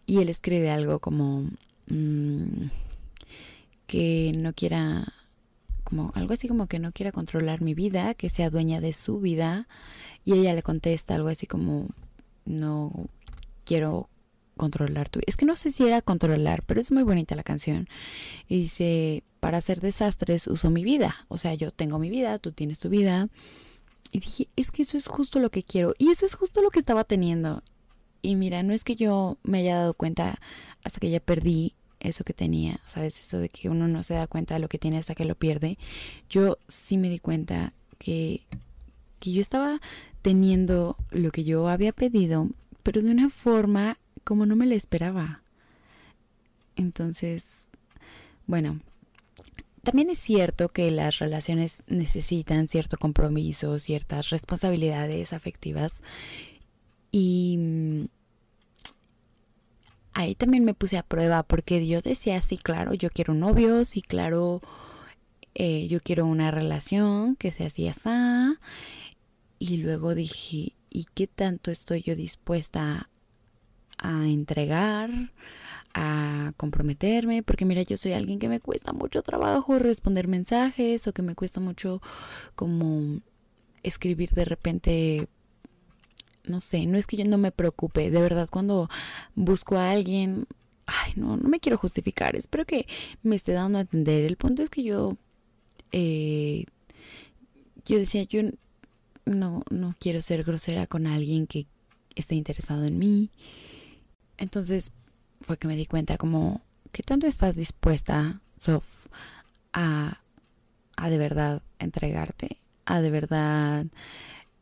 y 0.07 0.21
él 0.21 0.29
escribe 0.29 0.71
algo 0.71 1.01
como 1.01 1.51
mm, 1.89 2.69
que 3.89 4.33
no 4.37 4.53
quiera 4.53 5.13
como 5.89 6.13
algo 6.15 6.35
así 6.35 6.49
como 6.49 6.67
que 6.67 6.79
no 6.79 6.93
quiera 6.93 7.13
controlar 7.13 7.63
mi 7.63 7.73
vida, 7.73 8.13
que 8.13 8.29
sea 8.29 8.51
dueña 8.51 8.79
de 8.79 8.93
su 8.93 9.21
vida. 9.21 9.67
Y 10.23 10.35
ella 10.35 10.53
le 10.53 10.63
contesta 10.63 11.15
algo 11.15 11.29
así 11.29 11.47
como, 11.47 11.89
no 12.45 12.93
quiero 13.65 14.11
controlar 14.59 15.09
tu 15.09 15.21
vida. 15.21 15.25
Es 15.29 15.39
que 15.39 15.47
no 15.47 15.57
sé 15.57 15.71
si 15.71 15.87
era 15.87 16.03
controlar, 16.03 16.63
pero 16.65 16.79
es 16.79 16.93
muy 16.93 17.05
bonita 17.05 17.35
la 17.37 17.43
canción. 17.43 17.89
Y 18.49 18.59
dice, 18.59 19.25
para 19.41 19.57
hacer 19.57 19.81
desastres 19.81 20.47
uso 20.47 20.69
mi 20.69 20.85
vida. 20.85 21.25
O 21.29 21.39
sea, 21.39 21.55
yo 21.55 21.71
tengo 21.71 21.99
mi 21.99 22.11
vida, 22.11 22.39
tú 22.39 22.53
tienes 22.53 22.79
tu 22.79 22.91
vida. 22.91 23.31
Y 24.13 24.21
dije, 24.21 24.49
es 24.57 24.71
que 24.71 24.83
eso 24.83 24.99
es 24.99 25.07
justo 25.07 25.41
lo 25.41 25.49
que 25.49 25.63
quiero. 25.63 25.95
Y 25.97 26.11
eso 26.11 26.27
es 26.27 26.35
justo 26.35 26.61
lo 26.61 26.69
que 26.69 26.81
estaba 26.81 27.05
teniendo. 27.05 27.63
Y 28.21 28.37
mira, 28.37 28.63
no 28.63 28.75
es 28.75 28.85
que 28.85 28.95
yo 28.95 29.39
me 29.43 29.61
haya 29.61 29.77
dado 29.77 29.95
cuenta 29.95 30.39
hasta 30.85 31.01
que 31.01 31.09
ya 31.09 31.21
perdí 31.21 31.75
eso 32.09 32.25
que 32.25 32.35
tenía, 32.35 32.81
¿sabes? 32.87 33.21
Eso 33.21 33.39
de 33.39 33.49
que 33.49 33.69
uno 33.69 33.89
no 33.89 34.03
se 34.03 34.15
da 34.15 34.27
cuenta 34.27 34.55
de 34.55 34.61
lo 34.61 34.69
que 34.69 34.79
tiene 34.79 34.99
hasta 34.99 35.15
que 35.15 35.25
lo 35.25 35.35
pierde. 35.35 35.79
Yo 36.29 36.59
sí 36.69 36.97
me 36.97 37.09
di 37.09 37.19
cuenta 37.19 37.73
que, 37.99 38.43
que 39.21 39.33
yo 39.33 39.41
estaba 39.41 39.81
teniendo 40.23 40.97
lo 41.11 41.31
que 41.31 41.45
yo 41.45 41.69
había 41.69 41.93
pedido, 41.93 42.49
pero 42.83 43.03
de 43.03 43.11
una 43.11 43.31
forma 43.31 43.99
como 44.25 44.47
no 44.47 44.57
me 44.57 44.67
la 44.67 44.75
esperaba. 44.75 45.43
Entonces, 46.77 47.69
bueno, 48.47 48.81
también 49.83 50.11
es 50.11 50.19
cierto 50.19 50.69
que 50.69 50.91
las 50.91 51.19
relaciones 51.19 51.83
necesitan 51.87 52.69
cierto 52.69 52.99
compromiso, 52.99 53.79
ciertas 53.79 54.31
responsabilidades 54.31 55.33
afectivas 55.33 56.03
y 57.11 58.09
ahí 60.19 60.35
también 60.35 60.65
me 60.65 60.75
puse 60.75 60.99
a 60.99 61.05
prueba 61.05 61.45
porque 61.45 61.87
yo 61.87 62.01
decía, 62.01 62.43
sí, 62.43 62.59
claro, 62.59 62.93
yo 62.93 63.09
quiero 63.09 63.35
un 63.35 63.39
novio, 63.39 63.85
sí, 63.85 64.03
claro, 64.03 64.61
eh, 65.55 65.87
yo 65.87 66.01
quiero 66.01 66.27
una 66.27 66.51
relación 66.51 67.37
que 67.37 67.53
sea 67.53 67.69
así, 67.69 67.87
así. 67.87 68.11
Y 69.61 69.77
luego 69.77 70.17
dije, 70.17 70.75
¿y 70.91 71.05
qué 71.15 71.29
tanto 71.29 71.71
estoy 71.71 72.03
yo 72.03 72.17
dispuesta 72.17 73.09
a 73.97 74.27
entregar? 74.27 75.33
a 75.95 76.53
comprometerme, 76.59 77.43
porque 77.43 77.65
mira, 77.65 77.83
yo 77.83 77.97
soy 77.97 78.13
alguien 78.13 78.39
que 78.39 78.49
me 78.49 78.61
cuesta 78.61 78.93
mucho 78.93 79.23
trabajo 79.23 79.79
responder 79.79 80.29
mensajes 80.29 81.09
o 81.09 81.13
que 81.13 81.23
me 81.23 81.35
cuesta 81.35 81.61
mucho 81.61 82.03
como 82.55 83.21
escribir 83.83 84.31
de 84.31 84.45
repente 84.45 85.29
no 86.49 86.61
sé, 86.61 86.87
no 86.87 86.99
es 86.99 87.07
que 87.07 87.17
yo 87.17 87.25
no 87.25 87.39
me 87.39 87.53
preocupe, 87.53 88.11
de 88.11 88.23
verdad 88.23 88.49
cuando 88.51 88.89
busco 89.35 89.77
a 89.77 89.91
alguien, 89.91 90.47
ay, 90.87 91.13
no, 91.17 91.37
no 91.37 91.49
me 91.49 91.61
quiero 91.61 91.77
justificar, 91.79 92.35
espero 92.37 92.65
que 92.65 92.87
me 93.23 93.37
esté 93.37 93.53
dando 93.53 93.79
a 93.79 93.83
entender. 93.83 94.25
El 94.25 94.37
punto 94.37 94.63
es 94.63 94.71
que 94.71 94.83
yo, 94.83 95.17
eh, 95.93 96.65
yo 97.85 97.99
decía, 97.99 98.23
yo 98.25 98.43
no, 99.25 99.63
no 99.71 99.95
quiero 99.99 100.21
ser 100.23 100.45
grosera 100.45 100.87
con 100.87 101.07
alguien 101.07 101.47
que 101.47 101.67
esté 102.15 102.35
interesado 102.35 102.85
en 102.85 102.99
mí. 102.99 103.31
Entonces 104.39 104.93
fue 105.41 105.59
que 105.59 105.69
me 105.69 105.77
di 105.77 105.87
cuenta 105.87 106.17
como, 106.17 106.63
¿qué 106.93 107.03
tanto 107.03 107.27
estás 107.27 107.57
dispuesta, 107.57 108.41
Sof, 108.59 109.07
a, 109.73 110.21
a 110.97 111.11
de 111.11 111.19
verdad 111.19 111.63
entregarte? 111.79 112.59
A 112.87 113.01
de 113.01 113.11
verdad 113.11 113.87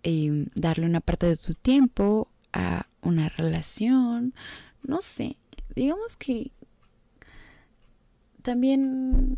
em, 0.06 0.46
darle 0.54 0.86
una 0.86 1.00
parte 1.00 1.26
de 1.26 1.36
tu 1.36 1.54
tiempo 1.54 2.28
a 2.52 2.86
una 3.02 3.28
relación. 3.28 4.34
No 4.84 5.00
sé, 5.00 5.36
digamos 5.74 6.16
que 6.16 6.52
también, 8.42 9.36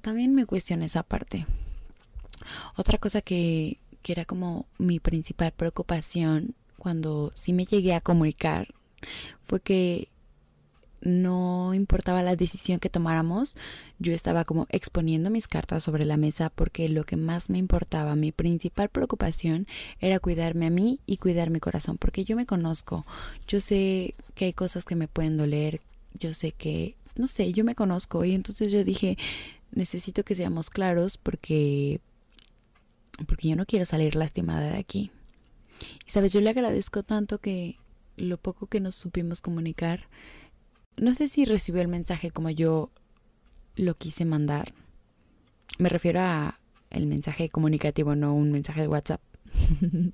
también 0.00 0.36
me 0.36 0.46
cuestioné 0.46 0.84
esa 0.84 1.02
parte. 1.02 1.46
Otra 2.76 2.98
cosa 2.98 3.22
que, 3.22 3.80
que 4.02 4.12
era 4.12 4.24
como 4.24 4.66
mi 4.78 5.00
principal 5.00 5.50
preocupación 5.50 6.54
cuando 6.76 7.32
sí 7.34 7.52
me 7.52 7.64
llegué 7.64 7.94
a 7.94 8.00
comunicar 8.00 8.68
fue 9.42 9.60
que 9.60 10.10
no 11.00 11.74
importaba 11.74 12.22
la 12.22 12.36
decisión 12.36 12.80
que 12.80 12.90
tomáramos, 12.90 13.56
yo 13.98 14.12
estaba 14.12 14.44
como 14.44 14.66
exponiendo 14.70 15.30
mis 15.30 15.48
cartas 15.48 15.84
sobre 15.84 16.04
la 16.04 16.16
mesa 16.16 16.50
porque 16.50 16.88
lo 16.88 17.04
que 17.04 17.16
más 17.16 17.50
me 17.50 17.58
importaba, 17.58 18.16
mi 18.16 18.32
principal 18.32 18.88
preocupación 18.88 19.66
era 20.00 20.18
cuidarme 20.18 20.66
a 20.66 20.70
mí 20.70 21.00
y 21.06 21.18
cuidar 21.18 21.50
mi 21.50 21.60
corazón, 21.60 21.98
porque 21.98 22.24
yo 22.24 22.36
me 22.36 22.46
conozco, 22.46 23.06
yo 23.46 23.60
sé 23.60 24.14
que 24.34 24.46
hay 24.46 24.52
cosas 24.52 24.84
que 24.84 24.96
me 24.96 25.08
pueden 25.08 25.36
doler, 25.36 25.80
yo 26.18 26.34
sé 26.34 26.52
que, 26.52 26.96
no 27.16 27.26
sé, 27.26 27.52
yo 27.52 27.64
me 27.64 27.74
conozco 27.74 28.24
y 28.24 28.34
entonces 28.34 28.72
yo 28.72 28.84
dije, 28.84 29.16
necesito 29.72 30.24
que 30.24 30.34
seamos 30.34 30.70
claros 30.70 31.16
porque 31.18 32.00
porque 33.26 33.48
yo 33.48 33.56
no 33.56 33.66
quiero 33.66 33.84
salir 33.84 34.14
lastimada 34.14 34.70
de 34.70 34.76
aquí. 34.76 35.10
Y 36.06 36.10
sabes, 36.10 36.32
yo 36.32 36.40
le 36.40 36.50
agradezco 36.50 37.02
tanto 37.02 37.38
que 37.38 37.76
lo 38.16 38.36
poco 38.36 38.66
que 38.66 38.80
nos 38.80 38.94
supimos 38.94 39.40
comunicar, 39.40 40.08
no 40.98 41.14
sé 41.14 41.28
si 41.28 41.44
recibió 41.44 41.80
el 41.82 41.88
mensaje 41.88 42.30
como 42.30 42.50
yo 42.50 42.90
lo 43.76 43.94
quise 43.94 44.24
mandar. 44.24 44.72
Me 45.78 45.88
refiero 45.88 46.20
a 46.20 46.58
el 46.90 47.06
mensaje 47.06 47.48
comunicativo, 47.48 48.14
no 48.14 48.34
un 48.34 48.50
mensaje 48.50 48.82
de 48.82 48.88
WhatsApp. 48.88 49.20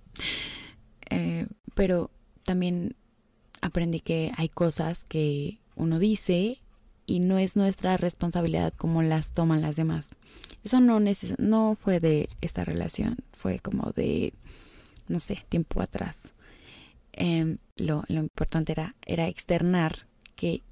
Eh, 1.11 1.47
pero 1.75 2.11
también 2.45 2.97
aprendí 3.61 4.01
que 4.01 4.33
hay 4.39 4.49
cosas 4.49 5.05
que 5.05 5.61
uno 5.77 5.99
dice 5.99 6.63
y 7.07 7.21
no 7.21 7.39
es 7.39 7.57
nuestra 7.57 7.97
responsabilidad 7.99 8.73
como 8.73 9.03
las 9.03 9.33
toman 9.33 9.61
las 9.61 9.77
demás. 9.77 10.11
Eso 10.63 10.81
no, 10.81 11.01
no 11.39 11.75
fue 11.75 12.01
de 12.01 12.29
esta 12.41 12.65
relación, 12.65 13.19
fue 13.33 13.59
como 13.59 13.93
de, 13.93 14.33
no 15.07 15.21
sé, 15.21 15.45
tiempo 15.49 15.83
atrás. 15.83 16.33
Em, 17.13 17.59
lo, 17.77 18.05
lo, 18.09 18.21
importante 18.21 18.73
era, 18.73 18.97
era 19.07 19.29
externar 19.29 20.07
que 20.37 20.63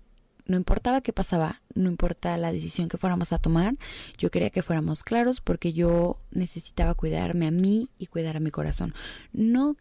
no 0.53 0.59
importaba 0.59 1.01
qué 1.01 1.15
pasaba, 1.15 1.63
no 1.75 1.89
importa 1.89 2.37
la 2.37 2.53
decisión 2.53 2.89
que 2.91 2.99
fuéramos 2.99 3.33
a 3.33 3.39
tomar, 3.39 3.75
yo 4.19 4.31
quería 4.31 4.51
que 4.51 4.63
fuéramos 4.63 5.03
claros 5.03 5.41
porque 5.41 5.73
yo 5.73 6.19
necesitaba 6.31 6.93
cuidarme 6.93 7.47
a 7.47 7.51
mí 7.51 7.89
y 7.99 8.07
cuidar 8.09 8.37
a 8.37 8.41
mi 8.41 8.51
corazón. 8.51 8.93
No 9.33 9.77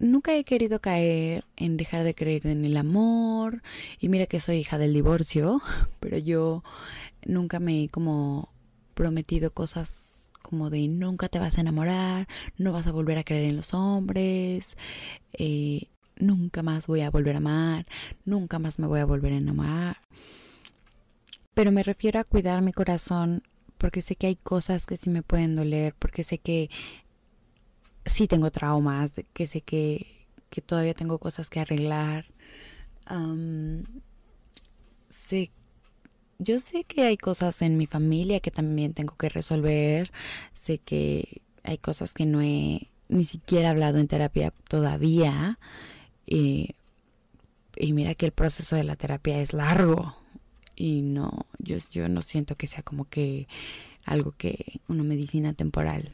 nunca 0.00 0.34
he 0.34 0.42
querido 0.42 0.80
caer 0.80 1.44
en 1.56 1.76
dejar 1.76 2.02
de 2.02 2.16
creer 2.16 2.48
en 2.48 2.64
el 2.64 2.76
amor. 2.76 3.62
Y 4.00 4.08
mira 4.08 4.26
que 4.26 4.40
soy 4.40 4.56
hija 4.56 4.78
del 4.78 4.94
divorcio, 4.94 5.62
pero 6.00 6.18
yo 6.18 6.64
nunca 7.24 7.60
me 7.60 7.84
he 7.84 7.88
como 7.88 8.52
prometido 8.94 9.52
cosas 9.52 10.32
como 10.42 10.70
de 10.70 10.88
nunca 10.88 11.28
te 11.28 11.38
vas 11.38 11.56
a 11.56 11.60
enamorar, 11.60 12.26
no 12.58 12.72
vas 12.72 12.88
a 12.88 12.92
volver 12.92 13.16
a 13.18 13.24
creer 13.24 13.44
en 13.44 13.56
los 13.56 13.74
hombres, 13.74 14.76
eh, 15.34 15.86
nunca 16.20 16.62
más 16.62 16.86
voy 16.86 17.00
a 17.00 17.10
volver 17.10 17.34
a 17.34 17.38
amar, 17.38 17.86
nunca 18.24 18.58
más 18.58 18.78
me 18.78 18.86
voy 18.86 19.00
a 19.00 19.06
volver 19.06 19.32
a 19.32 19.36
enamorar. 19.36 19.98
Pero 21.54 21.72
me 21.72 21.82
refiero 21.82 22.20
a 22.20 22.24
cuidar 22.24 22.62
mi 22.62 22.72
corazón 22.72 23.42
porque 23.78 24.02
sé 24.02 24.14
que 24.14 24.26
hay 24.28 24.36
cosas 24.36 24.86
que 24.86 24.96
sí 24.96 25.10
me 25.10 25.22
pueden 25.22 25.56
doler, 25.56 25.94
porque 25.98 26.22
sé 26.22 26.38
que 26.38 26.70
sí 28.04 28.26
tengo 28.28 28.50
traumas, 28.50 29.12
que 29.32 29.46
sé 29.46 29.62
que, 29.62 30.06
todavía 30.66 30.94
tengo 30.94 31.18
cosas 31.18 31.48
que 31.50 31.60
arreglar. 31.60 32.26
sé, 35.08 35.50
yo 36.38 36.58
sé 36.60 36.84
que 36.84 37.02
hay 37.02 37.16
cosas 37.16 37.62
en 37.62 37.76
mi 37.76 37.86
familia 37.86 38.40
que 38.40 38.50
también 38.50 38.94
tengo 38.94 39.16
que 39.16 39.28
resolver. 39.28 40.12
Sé 40.52 40.78
que 40.78 41.42
hay 41.62 41.78
cosas 41.78 42.14
que 42.14 42.26
no 42.26 42.40
he 42.42 42.90
ni 43.08 43.24
siquiera 43.24 43.70
hablado 43.70 43.98
en 43.98 44.08
terapia 44.08 44.52
todavía. 44.68 45.58
Y, 46.30 46.76
y 47.76 47.92
mira 47.92 48.14
que 48.14 48.26
el 48.26 48.32
proceso 48.32 48.76
de 48.76 48.84
la 48.84 48.96
terapia 48.96 49.40
es 49.40 49.52
largo. 49.52 50.16
Y 50.76 51.02
no, 51.02 51.44
yo, 51.58 51.76
yo 51.90 52.08
no 52.08 52.22
siento 52.22 52.56
que 52.56 52.66
sea 52.66 52.82
como 52.82 53.04
que 53.04 53.48
algo 54.06 54.32
que 54.32 54.80
una 54.88 55.02
medicina 55.02 55.52
temporal. 55.52 56.12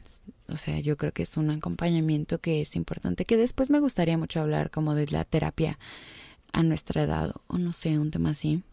O 0.49 0.57
sea, 0.57 0.79
yo 0.79 0.97
creo 0.97 1.13
que 1.13 1.23
es 1.23 1.37
un 1.37 1.51
acompañamiento 1.51 2.39
que 2.39 2.61
es 2.61 2.75
importante, 2.75 3.25
que 3.25 3.37
después 3.37 3.69
me 3.69 3.79
gustaría 3.79 4.17
mucho 4.17 4.41
hablar 4.41 4.71
como 4.71 4.95
de 4.95 5.07
la 5.07 5.23
terapia 5.23 5.77
a 6.51 6.63
nuestra 6.63 7.03
edad, 7.03 7.33
o 7.47 7.57
no 7.57 7.73
sé, 7.73 7.99
un 7.99 8.11
tema 8.11 8.31
así. 8.31 8.63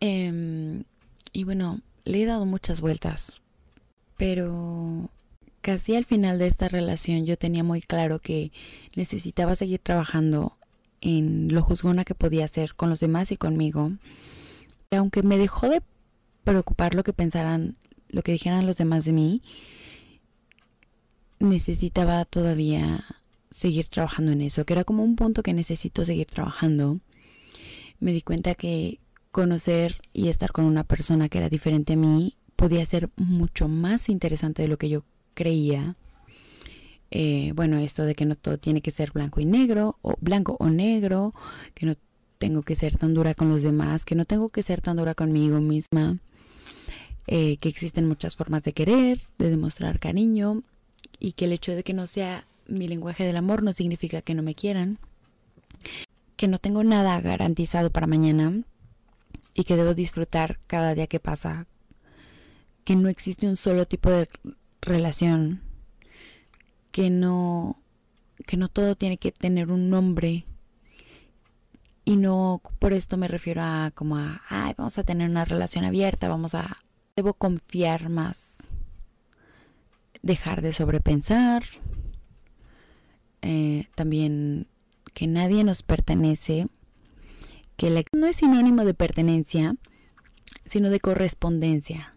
Em, 0.00 0.84
y 1.32 1.44
bueno, 1.44 1.80
le 2.04 2.22
he 2.22 2.26
dado 2.26 2.46
muchas 2.46 2.80
vueltas, 2.80 3.40
pero 4.16 5.10
casi 5.66 5.96
al 5.96 6.04
final 6.04 6.38
de 6.38 6.46
esta 6.46 6.68
relación 6.68 7.26
yo 7.26 7.36
tenía 7.36 7.64
muy 7.64 7.80
claro 7.80 8.20
que 8.20 8.52
necesitaba 8.94 9.56
seguir 9.56 9.80
trabajando 9.80 10.56
en 11.00 11.52
lo 11.52 11.60
juzgona 11.60 12.04
que 12.04 12.14
podía 12.14 12.44
hacer 12.44 12.76
con 12.76 12.88
los 12.88 13.00
demás 13.00 13.32
y 13.32 13.36
conmigo. 13.36 13.90
Y 14.92 14.94
aunque 14.94 15.24
me 15.24 15.36
dejó 15.36 15.68
de 15.68 15.82
preocupar 16.44 16.94
lo 16.94 17.02
que 17.02 17.12
pensaran 17.12 17.74
lo 18.10 18.22
que 18.22 18.30
dijeran 18.30 18.64
los 18.64 18.76
demás 18.76 19.06
de 19.06 19.12
mí, 19.12 19.42
necesitaba 21.40 22.24
todavía 22.26 23.04
seguir 23.50 23.88
trabajando 23.88 24.30
en 24.30 24.42
eso, 24.42 24.64
que 24.64 24.72
era 24.72 24.84
como 24.84 25.02
un 25.02 25.16
punto 25.16 25.42
que 25.42 25.52
necesito 25.52 26.04
seguir 26.04 26.28
trabajando. 26.28 27.00
Me 27.98 28.12
di 28.12 28.20
cuenta 28.20 28.54
que 28.54 29.00
conocer 29.32 30.00
y 30.12 30.28
estar 30.28 30.52
con 30.52 30.64
una 30.64 30.84
persona 30.84 31.28
que 31.28 31.38
era 31.38 31.48
diferente 31.48 31.94
a 31.94 31.96
mí 31.96 32.36
podía 32.54 32.86
ser 32.86 33.10
mucho 33.16 33.66
más 33.66 34.08
interesante 34.08 34.62
de 34.62 34.68
lo 34.68 34.76
que 34.76 34.90
yo 34.90 35.02
creía. 35.36 35.94
Eh, 37.12 37.52
bueno, 37.54 37.78
esto 37.78 38.04
de 38.04 38.16
que 38.16 38.24
no 38.24 38.34
todo 38.34 38.58
tiene 38.58 38.80
que 38.80 38.90
ser 38.90 39.12
blanco 39.12 39.40
y 39.40 39.44
negro, 39.44 39.98
o 40.02 40.14
blanco 40.20 40.56
o 40.58 40.68
negro, 40.68 41.34
que 41.74 41.86
no 41.86 41.94
tengo 42.38 42.62
que 42.62 42.74
ser 42.74 42.96
tan 42.96 43.14
dura 43.14 43.34
con 43.34 43.48
los 43.48 43.62
demás, 43.62 44.04
que 44.04 44.16
no 44.16 44.24
tengo 44.24 44.48
que 44.48 44.64
ser 44.64 44.80
tan 44.80 44.96
dura 44.96 45.14
conmigo 45.14 45.60
misma. 45.60 46.18
Eh, 47.28 47.56
que 47.58 47.68
existen 47.68 48.06
muchas 48.06 48.36
formas 48.36 48.62
de 48.62 48.72
querer, 48.72 49.20
de 49.38 49.50
demostrar 49.50 49.98
cariño 49.98 50.62
y 51.18 51.32
que 51.32 51.46
el 51.46 51.52
hecho 51.52 51.72
de 51.72 51.82
que 51.82 51.92
no 51.92 52.06
sea 52.06 52.46
mi 52.68 52.86
lenguaje 52.86 53.24
del 53.24 53.36
amor 53.36 53.64
no 53.64 53.72
significa 53.72 54.22
que 54.22 54.34
no 54.34 54.44
me 54.44 54.54
quieran, 54.54 54.98
que 56.36 56.46
no 56.46 56.58
tengo 56.58 56.84
nada 56.84 57.20
garantizado 57.20 57.90
para 57.90 58.06
mañana 58.06 58.62
y 59.54 59.64
que 59.64 59.74
debo 59.74 59.94
disfrutar 59.94 60.60
cada 60.68 60.94
día 60.94 61.08
que 61.08 61.18
pasa, 61.18 61.66
que 62.84 62.94
no 62.94 63.08
existe 63.08 63.48
un 63.48 63.56
solo 63.56 63.86
tipo 63.86 64.08
de 64.08 64.28
relación, 64.80 65.62
que 66.90 67.10
no 67.10 67.82
que 68.46 68.56
no 68.56 68.68
todo 68.68 68.94
tiene 68.94 69.16
que 69.16 69.32
tener 69.32 69.72
un 69.72 69.88
nombre 69.88 70.46
y 72.04 72.16
no 72.16 72.60
por 72.78 72.92
esto 72.92 73.16
me 73.16 73.28
refiero 73.28 73.62
a 73.62 73.90
como 73.94 74.16
a 74.18 74.42
ay, 74.48 74.74
vamos 74.76 74.98
a 74.98 75.04
tener 75.04 75.28
una 75.28 75.44
relación 75.44 75.84
abierta, 75.84 76.28
vamos 76.28 76.54
a 76.54 76.78
Debo 77.16 77.32
confiar 77.32 78.10
más, 78.10 78.58
dejar 80.20 80.60
de 80.60 80.74
sobrepensar, 80.74 81.62
eh, 83.40 83.86
también 83.94 84.66
que 85.14 85.26
nadie 85.26 85.64
nos 85.64 85.82
pertenece, 85.82 86.66
que 87.78 87.88
la, 87.88 88.02
no 88.12 88.26
es 88.26 88.36
sinónimo 88.36 88.84
de 88.84 88.92
pertenencia, 88.92 89.76
sino 90.66 90.90
de 90.90 91.00
correspondencia 91.00 92.14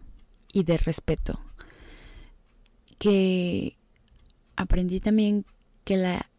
y 0.52 0.64
de 0.64 0.76
respeto. 0.76 1.40
Que 3.00 3.76
aprendí 4.56 5.00
también 5.00 5.44
que 5.84 5.96
la 5.96 6.30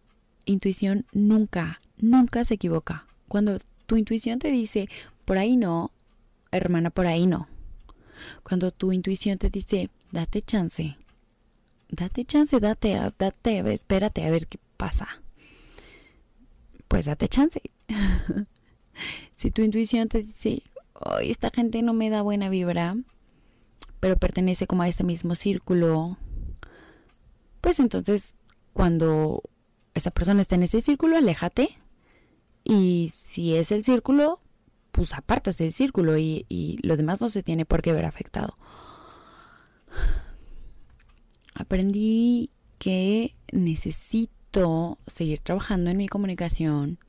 intuición 0.45 1.05
nunca, 1.12 1.82
nunca 1.97 2.45
se 2.45 2.53
equivoca. 2.53 3.07
Cuando 3.28 3.57
tu 3.88 3.97
intuición 3.97 4.39
te 4.39 4.51
dice, 4.51 4.88
por 5.26 5.38
ahí 5.38 5.57
no, 5.57 5.91
hermana, 6.51 6.89
por 6.89 7.07
ahí 7.07 7.26
no. 7.26 7.47
Cuando 8.43 8.72
tu 8.72 8.91
intuición 8.91 9.38
te 9.38 9.49
dice, 9.49 9.89
date 10.12 10.41
chance, 10.41 10.97
date 11.89 12.26
chance, 12.26 12.59
date, 12.59 12.97
date, 13.18 13.74
espérate 13.74 14.24
a 14.24 14.30
ver 14.30 14.47
qué 14.47 14.59
pasa. 14.78 15.07
Pues 16.88 17.05
date 17.05 17.28
chance. 17.28 17.62
si 19.36 19.51
tu 19.51 19.64
intuición 19.64 20.07
te 20.07 20.20
dice, 20.20 20.62
hoy 20.93 21.32
esta 21.32 21.49
gente 21.49 21.82
no 21.82 21.93
me 21.93 22.09
da 22.09 22.22
buena 22.22 22.49
vibra, 22.49 22.95
pero 23.99 24.18
pertenece 24.18 24.68
como 24.68 24.84
a 24.84 24.88
este 24.88 25.03
mismo 25.03 25.36
círculo 25.36 26.18
pues 27.62 27.80
entonces 27.80 28.36
cuando 28.74 29.43
esa 29.93 30.12
persona 30.12 30.41
está 30.41 30.55
en 30.55 30.64
ese 30.64 30.82
círculo, 30.82 31.18
aléjate. 31.18 31.78
Y 32.64 33.12
si 33.14 33.55
es 33.55 33.72
el 33.72 33.84
círculo, 33.84 34.41
pues 34.91 35.14
apartas 35.14 35.57
del 35.57 35.72
círculo 35.72 36.18
y, 36.18 36.45
y 36.49 36.78
lo 36.86 36.97
demás 36.97 37.22
no 37.22 37.30
se 37.30 37.43
tiene 37.43 37.66
por 37.66 37.82
qué 37.82 37.93
ver 37.93 38.05
afectado. 38.05 38.57
Aprendí 41.53 42.49
que 42.78 43.36
necesito 43.51 44.97
seguir 45.07 45.39
trabajando 45.39 45.89
en 45.91 45.97
mi 45.97 46.07
comunicación 46.07 46.99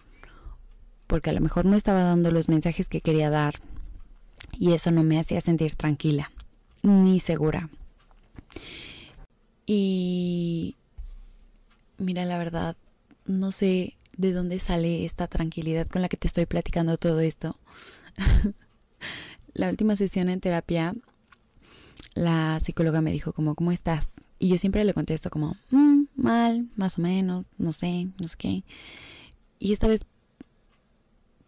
porque 1.07 1.31
a 1.31 1.33
lo 1.33 1.41
mejor 1.41 1.65
no 1.65 1.77
estaba 1.77 2.03
dando 2.03 2.31
los 2.31 2.49
mensajes 2.49 2.89
que 2.89 3.01
quería 3.01 3.31
dar 3.31 3.57
y 4.53 4.73
eso 4.73 4.91
no 4.91 5.03
me 5.03 5.19
hacía 5.19 5.41
sentir 5.41 5.77
tranquila 5.77 6.31
ni 6.83 7.21
segura. 7.21 7.69
Y 9.67 10.77
mira, 11.99 12.25
la 12.25 12.39
verdad, 12.39 12.77
no 13.27 13.53
sé 13.53 13.97
de 14.17 14.33
dónde 14.33 14.59
sale 14.59 15.05
esta 15.05 15.27
tranquilidad 15.27 15.87
con 15.87 16.03
la 16.03 16.09
que 16.09 16.17
te 16.17 16.27
estoy 16.27 16.47
platicando 16.47 16.97
todo 16.99 17.21
esto. 17.21 17.57
la 19.55 19.69
última 19.71 19.97
sesión 19.97 20.29
en 20.29 20.41
terapia, 20.41 20.95
la 22.15 22.59
psicóloga 22.61 23.01
me 23.01 23.13
dijo 23.13 23.33
como, 23.33 23.55
¿cómo 23.55 23.73
estás? 23.73 24.13
Y 24.39 24.49
yo 24.49 24.59
siempre 24.59 24.85
le 24.85 24.95
contesto 24.95 25.31
como, 25.31 25.57
mm, 25.71 26.03
mal, 26.17 26.69
más 26.77 26.99
o 26.99 27.03
menos, 27.03 27.47
no 27.59 27.73
sé, 27.73 28.09
no 28.19 28.29
sé 28.29 28.37
qué. 28.37 28.65
Y 29.59 29.73
esta 29.73 29.87
vez 29.87 30.05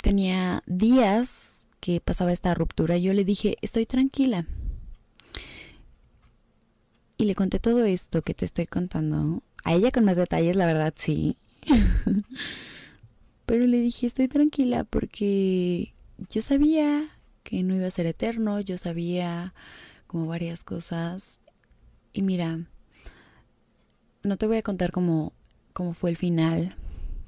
tenía 0.01 0.62
días 0.67 1.67
que 1.81 2.01
pasaba 2.01 2.33
esta 2.33 2.55
ruptura 2.55 2.97
y 2.97 3.03
yo 3.03 3.12
le 3.12 3.25
dije, 3.25 3.57
estoy 3.61 3.85
tranquila. 3.87 4.47
Y 7.17 7.25
le 7.25 7.35
conté 7.35 7.61
todo 7.61 7.85
esto 7.85 8.23
que 8.23 8.35
te 8.35 8.45
estoy 8.45 8.67
contando. 8.67 9.43
A 9.65 9.75
ella 9.75 9.93
con 9.93 10.05
más 10.05 10.17
detalles, 10.17 10.57
la 10.57 10.67
verdad, 10.67 10.93
sí. 10.97 11.37
Pero 13.47 13.67
le 13.67 13.79
dije, 13.79 14.07
estoy 14.07 14.29
tranquila 14.29 14.85
porque 14.85 15.95
yo 16.31 16.43
sabía 16.43 17.09
que 17.43 17.62
no 17.62 17.75
iba 17.75 17.87
a 17.87 17.91
ser 17.91 18.07
eterno, 18.07 18.61
yo 18.61 18.79
sabía 18.79 19.55
como 20.07 20.27
varias 20.27 20.65
cosas. 20.65 21.41
Y 22.12 22.23
mira, 22.23 22.67
no 24.23 24.37
te 24.37 24.47
voy 24.47 24.57
a 24.57 24.62
contar 24.62 24.91
cómo, 24.91 25.33
cómo 25.73 25.95
fue 25.95 26.11
el 26.11 26.17
final 26.17 26.77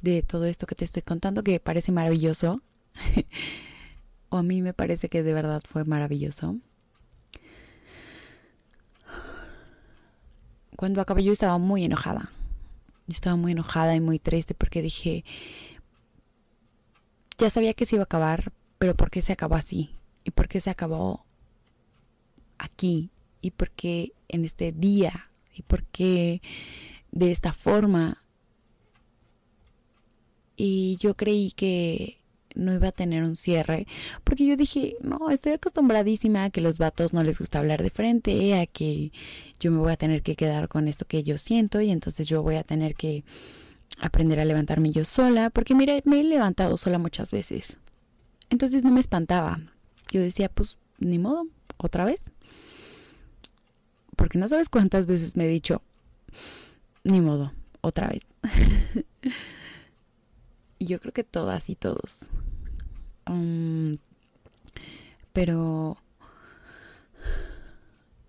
de 0.03 0.23
todo 0.23 0.47
esto 0.47 0.67
que 0.67 0.75
te 0.75 0.85
estoy 0.85 1.03
contando, 1.03 1.43
que 1.43 1.61
parece 1.61 1.93
maravilloso. 1.93 2.63
o 4.31 4.39
a 4.39 4.43
mí 4.43 4.63
me 4.63 4.73
parece 4.73 5.09
que 5.09 5.23
de 5.23 5.35
verdad 5.35 5.63
fue 5.67 5.85
maravilloso. 5.85 6.57
Cuando 10.77 11.01
acabé 11.01 11.25
yo 11.25 11.33
estaba 11.33 11.59
muy 11.59 11.85
enojada. 11.85 12.31
Yo 13.07 13.15
estaba 13.15 13.37
muy 13.37 13.53
enojada 13.53 13.95
y 13.95 14.01
muy 14.01 14.19
triste 14.19 14.55
porque 14.55 14.83
dije, 14.83 15.25
ya 17.39 17.51
sabía 17.51 17.75
que 17.75 17.87
se 17.87 17.97
iba 17.97 18.03
a 18.03 18.05
acabar, 18.05 18.53
pero 18.79 18.95
¿por 18.95 19.11
qué 19.11 19.23
se 19.23 19.33
acabó 19.33 19.55
así? 19.55 19.91
¿Y 20.25 20.33
por 20.33 20.49
qué 20.49 20.61
se 20.61 20.71
acabó 20.71 21.25
aquí? 22.59 23.11
¿Y 23.41 23.53
por 23.53 23.71
qué 23.71 24.13
en 24.29 24.45
este 24.45 24.73
día? 24.73 25.31
¿Y 25.55 25.63
por 25.63 25.85
qué 25.85 26.43
de 27.13 27.31
esta 27.31 27.53
forma? 27.53 28.23
Y 30.57 30.97
yo 30.97 31.17
creí 31.17 31.53
que 31.53 32.19
no 32.57 32.75
iba 32.75 32.89
a 32.89 32.93
tener 32.93 33.23
un 33.23 33.37
cierre, 33.37 33.87
porque 34.25 34.47
yo 34.47 34.57
dije, 34.57 34.97
no, 35.01 35.31
estoy 35.31 35.53
acostumbradísima 35.53 36.45
a 36.45 36.51
que 36.51 36.61
los 36.61 36.79
vatos 36.79 37.13
no 37.13 37.23
les 37.23 37.39
gusta 37.39 37.59
hablar 37.59 37.83
de 37.83 37.91
frente, 37.91 38.59
a 38.59 38.67
que 38.67 39.13
yo 39.61 39.71
me 39.71 39.79
voy 39.79 39.93
a 39.93 39.97
tener 39.97 40.23
que 40.23 40.35
quedar 40.35 40.69
con 40.69 40.89
esto 40.89 41.07
que 41.07 41.23
yo 41.23 41.39
siento 41.39 41.81
y 41.81 41.91
entonces 41.91 42.27
yo 42.27 42.43
voy 42.43 42.57
a 42.57 42.65
tener 42.65 42.95
que 42.95 43.25
aprender 43.99 44.41
a 44.41 44.45
levantarme 44.45 44.91
yo 44.91 45.05
sola, 45.05 45.51
porque 45.51 45.75
mira, 45.75 45.95
me 46.05 46.21
he 46.21 46.25
levantado 46.25 46.77
sola 46.77 46.99
muchas 46.99 47.31
veces. 47.31 47.79
Entonces 48.51 48.85
no 48.85 48.91
me 48.91 49.01
espantaba. 49.01 49.61
Yo 50.11 50.21
decía, 50.21 50.49
pues 50.49 50.79
ni 50.99 51.19
modo, 51.19 51.47
otra 51.77 52.05
vez. 52.05 52.33
Porque 54.17 54.39
no 54.39 54.49
sabes 54.49 54.69
cuántas 54.69 55.07
veces 55.07 55.37
me 55.37 55.45
he 55.45 55.49
dicho, 55.49 55.83
ni 57.05 57.21
modo, 57.21 57.53
otra 57.81 58.09
vez. 58.09 58.23
y 60.79 60.87
yo 60.87 60.99
creo 61.01 61.13
que 61.13 61.25
todas 61.25 61.69
y 61.69 61.75
todos. 61.75 62.29
Pero 65.33 65.99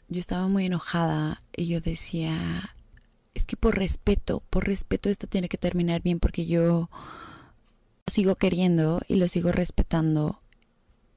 yo 0.09 0.19
estaba 0.19 0.47
muy 0.47 0.65
enojada 0.65 1.41
y 1.55 1.67
yo 1.67 1.81
decía, 1.81 2.75
es 3.33 3.45
que 3.45 3.55
por 3.55 3.77
respeto, 3.77 4.41
por 4.49 4.65
respeto 4.65 5.09
esto 5.09 5.27
tiene 5.27 5.49
que 5.49 5.57
terminar 5.57 6.01
bien 6.01 6.19
porque 6.19 6.45
yo 6.45 6.61
lo 6.61 6.89
sigo 8.07 8.35
queriendo 8.35 9.01
y 9.07 9.15
lo 9.15 9.27
sigo 9.27 9.51
respetando 9.51 10.41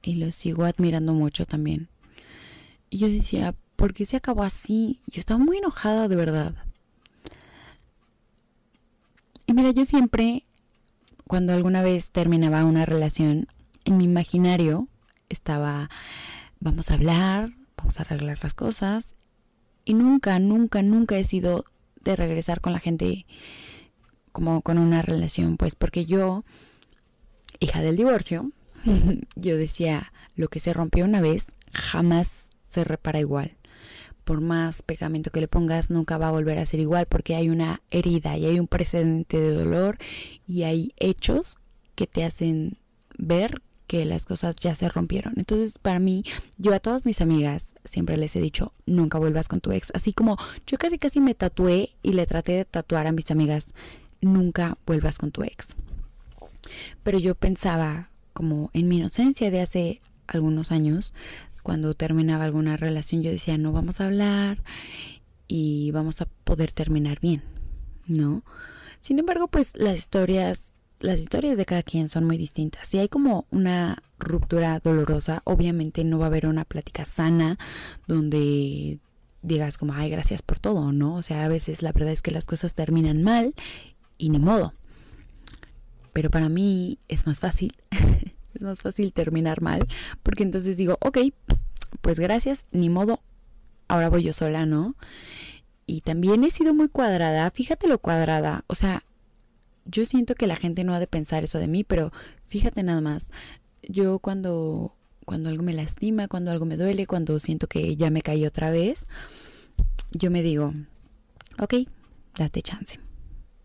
y 0.01 0.15
lo 0.15 0.31
sigo 0.31 0.65
admirando 0.65 1.13
mucho 1.13 1.45
también. 1.45 1.89
Y 2.89 2.97
yo 2.97 3.07
decía, 3.07 3.55
¿por 3.75 3.93
qué 3.93 4.05
se 4.05 4.17
acabó 4.17 4.43
así? 4.43 5.01
Yo 5.07 5.19
estaba 5.19 5.39
muy 5.39 5.57
enojada 5.57 6.07
de 6.07 6.15
verdad. 6.15 6.55
Y 9.45 9.53
mira, 9.53 9.71
yo 9.71 9.85
siempre, 9.85 10.45
cuando 11.27 11.53
alguna 11.53 11.81
vez 11.81 12.11
terminaba 12.11 12.63
una 12.65 12.85
relación, 12.85 13.47
en 13.85 13.97
mi 13.97 14.05
imaginario 14.05 14.87
estaba, 15.29 15.89
vamos 16.59 16.91
a 16.91 16.95
hablar, 16.95 17.51
vamos 17.77 17.99
a 17.99 18.03
arreglar 18.03 18.39
las 18.43 18.53
cosas. 18.53 19.15
Y 19.85 19.93
nunca, 19.93 20.37
nunca, 20.39 20.81
nunca 20.81 21.17
he 21.17 21.23
sido 21.23 21.65
de 22.03 22.15
regresar 22.15 22.61
con 22.61 22.73
la 22.73 22.79
gente 22.79 23.25
como 24.31 24.61
con 24.61 24.77
una 24.77 25.01
relación, 25.01 25.57
pues 25.57 25.75
porque 25.75 26.05
yo, 26.05 26.43
hija 27.59 27.81
del 27.81 27.95
divorcio, 27.95 28.51
yo 29.35 29.57
decía, 29.57 30.11
lo 30.35 30.47
que 30.47 30.59
se 30.59 30.73
rompió 30.73 31.05
una 31.05 31.21
vez 31.21 31.55
jamás 31.73 32.51
se 32.69 32.83
repara 32.83 33.19
igual. 33.19 33.57
Por 34.23 34.39
más 34.39 34.83
pegamento 34.83 35.31
que 35.31 35.41
le 35.41 35.47
pongas, 35.47 35.89
nunca 35.89 36.17
va 36.17 36.27
a 36.27 36.31
volver 36.31 36.59
a 36.59 36.65
ser 36.65 36.79
igual 36.79 37.07
porque 37.07 37.35
hay 37.35 37.49
una 37.49 37.81
herida 37.89 38.37
y 38.37 38.45
hay 38.45 38.59
un 38.59 38.67
precedente 38.67 39.39
de 39.39 39.53
dolor 39.53 39.97
y 40.47 40.63
hay 40.63 40.93
hechos 40.97 41.57
que 41.95 42.07
te 42.07 42.23
hacen 42.23 42.77
ver 43.17 43.61
que 43.91 44.05
las 44.05 44.25
cosas 44.25 44.55
ya 44.55 44.73
se 44.73 44.87
rompieron. 44.87 45.33
Entonces, 45.35 45.77
para 45.77 45.99
mí, 45.99 46.23
yo 46.57 46.73
a 46.73 46.79
todas 46.79 47.05
mis 47.05 47.19
amigas 47.19 47.75
siempre 47.83 48.15
les 48.15 48.33
he 48.37 48.39
dicho, 48.39 48.71
nunca 48.85 49.19
vuelvas 49.19 49.49
con 49.49 49.59
tu 49.59 49.73
ex. 49.73 49.91
Así 49.93 50.13
como 50.13 50.37
yo 50.65 50.77
casi 50.77 50.97
casi 50.97 51.19
me 51.19 51.35
tatué 51.35 51.89
y 52.01 52.13
le 52.13 52.25
traté 52.25 52.53
de 52.53 52.63
tatuar 52.63 53.05
a 53.05 53.11
mis 53.11 53.31
amigas, 53.31 53.73
nunca 54.21 54.77
vuelvas 54.85 55.17
con 55.17 55.31
tu 55.31 55.43
ex. 55.43 55.75
Pero 57.03 57.19
yo 57.19 57.35
pensaba, 57.35 58.11
como 58.31 58.69
en 58.71 58.87
mi 58.87 58.95
inocencia 58.95 59.51
de 59.51 59.59
hace 59.59 60.01
algunos 60.25 60.71
años, 60.71 61.13
cuando 61.61 61.93
terminaba 61.93 62.45
alguna 62.45 62.77
relación, 62.77 63.23
yo 63.23 63.29
decía, 63.29 63.57
no 63.57 63.73
vamos 63.73 63.99
a 63.99 64.05
hablar 64.05 64.63
y 65.49 65.91
vamos 65.91 66.21
a 66.21 66.29
poder 66.45 66.71
terminar 66.71 67.19
bien, 67.19 67.43
¿no? 68.07 68.45
Sin 69.01 69.19
embargo, 69.19 69.49
pues 69.49 69.75
las 69.75 69.97
historias 69.97 70.77
las 71.01 71.19
historias 71.19 71.57
de 71.57 71.65
cada 71.65 71.83
quien 71.83 72.09
son 72.09 72.25
muy 72.25 72.37
distintas. 72.37 72.87
Si 72.87 72.97
hay 72.97 73.09
como 73.09 73.45
una 73.51 74.03
ruptura 74.19 74.79
dolorosa, 74.79 75.41
obviamente 75.45 76.03
no 76.03 76.19
va 76.19 76.25
a 76.25 76.27
haber 76.27 76.47
una 76.47 76.65
plática 76.65 77.05
sana 77.05 77.57
donde 78.07 78.99
digas 79.41 79.77
como, 79.77 79.93
ay, 79.93 80.09
gracias 80.09 80.41
por 80.41 80.59
todo, 80.59 80.91
¿no? 80.91 81.15
O 81.15 81.21
sea, 81.21 81.45
a 81.45 81.47
veces 81.47 81.81
la 81.81 81.91
verdad 81.91 82.11
es 82.11 82.21
que 82.21 82.31
las 82.31 82.45
cosas 82.45 82.73
terminan 82.73 83.23
mal 83.23 83.55
y 84.17 84.29
ni 84.29 84.39
modo. 84.39 84.73
Pero 86.13 86.29
para 86.29 86.49
mí 86.49 86.99
es 87.07 87.25
más 87.25 87.39
fácil, 87.39 87.73
es 88.53 88.63
más 88.63 88.81
fácil 88.81 89.13
terminar 89.13 89.61
mal, 89.61 89.87
porque 90.23 90.43
entonces 90.43 90.77
digo, 90.77 90.97
ok, 91.01 91.19
pues 92.01 92.19
gracias, 92.19 92.65
ni 92.71 92.89
modo, 92.89 93.21
ahora 93.87 94.09
voy 94.09 94.23
yo 94.23 94.33
sola, 94.33 94.65
¿no? 94.65 94.95
Y 95.87 96.01
también 96.01 96.43
he 96.43 96.51
sido 96.51 96.73
muy 96.73 96.89
cuadrada, 96.89 97.49
fíjate 97.49 97.87
lo 97.87 97.99
cuadrada, 97.99 98.63
o 98.67 98.75
sea, 98.75 99.03
yo 99.85 100.05
siento 100.05 100.35
que 100.35 100.47
la 100.47 100.55
gente 100.55 100.83
no 100.83 100.93
ha 100.93 100.99
de 100.99 101.07
pensar 101.07 101.43
eso 101.43 101.59
de 101.59 101.67
mí, 101.67 101.83
pero 101.83 102.11
fíjate 102.45 102.83
nada 102.83 103.01
más, 103.01 103.31
yo 103.83 104.19
cuando, 104.19 104.95
cuando 105.25 105.49
algo 105.49 105.63
me 105.63 105.73
lastima, 105.73 106.27
cuando 106.27 106.51
algo 106.51 106.65
me 106.65 106.77
duele, 106.77 107.07
cuando 107.07 107.39
siento 107.39 107.67
que 107.67 107.95
ya 107.95 108.09
me 108.09 108.21
caí 108.21 108.45
otra 108.45 108.71
vez, 108.71 109.07
yo 110.11 110.29
me 110.31 110.41
digo, 110.41 110.73
ok, 111.59 111.75
date 112.37 112.61
chance. 112.61 112.99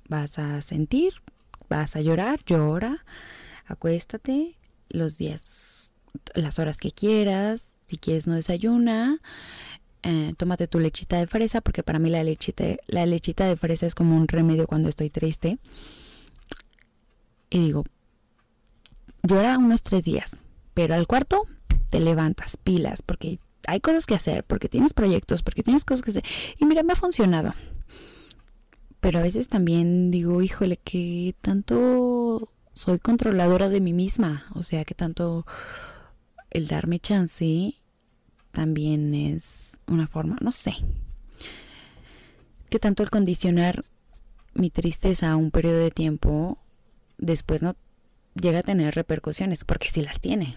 Vas 0.09 0.39
a 0.39 0.63
sentir, 0.63 1.15
vas 1.69 1.97
a 1.97 2.01
llorar, 2.01 2.41
llora, 2.47 3.05
acuéstate 3.67 4.57
los 4.89 5.19
días, 5.19 5.93
las 6.35 6.59
horas 6.59 6.77
que 6.77 6.93
quieras, 6.93 7.77
si 7.87 7.97
quieres 7.97 8.27
no 8.27 8.35
desayuna, 8.35 9.21
eh, 10.03 10.35
tómate 10.37 10.69
tu 10.69 10.79
lechita 10.79 11.19
de 11.19 11.27
fresa, 11.27 11.61
porque 11.61 11.83
para 11.83 11.99
mí 11.99 12.09
la 12.09 12.23
lechita, 12.23 12.65
la 12.87 13.05
lechita 13.07 13.47
de 13.47 13.57
fresa 13.57 13.87
es 13.87 13.95
como 13.97 14.17
un 14.17 14.29
remedio 14.29 14.69
cuando 14.69 14.89
estoy 14.89 15.11
triste 15.11 15.59
y 17.51 17.61
digo, 17.61 17.85
llora 19.23 19.59
unos 19.59 19.83
tres 19.83 20.05
días, 20.05 20.33
pero 20.75 20.95
al 20.95 21.07
cuarto 21.07 21.43
te 21.91 22.01
levantas, 22.01 22.57
pilas, 22.57 23.03
porque 23.03 23.39
hay 23.67 23.81
cosas 23.81 24.07
que 24.07 24.15
hacer, 24.15 24.45
porque 24.45 24.69
tienes 24.69 24.95
proyectos, 24.95 25.43
porque 25.43 25.63
tienes 25.63 25.85
cosas 25.85 26.03
que 26.03 26.11
hacer. 26.11 26.25
Y 26.59 26.65
mira, 26.65 26.83
me 26.83 26.93
ha 26.93 26.97
funcionado. 26.97 27.55
Pero 29.01 29.19
a 29.19 29.23
veces 29.23 29.49
también 29.49 30.11
digo, 30.11 30.43
híjole, 30.43 30.79
que 30.79 31.35
tanto 31.41 32.51
soy 32.75 32.99
controladora 32.99 33.69
de 33.69 33.81
mí 33.81 33.93
misma. 33.93 34.47
O 34.55 34.63
sea, 34.63 34.85
que 34.85 34.95
tanto 34.95 35.47
el 36.51 36.67
darme 36.69 37.01
chance 37.01 37.75
también 38.53 39.15
es 39.15 39.79
una 39.87 40.07
forma, 40.07 40.39
no 40.41 40.53
sé. 40.53 40.75
Que 42.69 42.79
tanto 42.79 43.03
el 43.03 43.11
condicionar 43.11 43.85
mi 44.55 44.71
tristeza 44.71 45.31
a 45.31 45.37
un 45.37 45.51
periodo 45.51 45.79
de 45.79 45.91
tiempo 45.91 46.59
después 47.19 47.63
no 47.63 47.77
llega 48.35 48.61
a 48.61 48.63
tener 48.63 48.95
repercusiones, 48.95 49.65
porque 49.65 49.89
sí 49.89 50.03
las 50.03 50.21
tiene. 50.21 50.57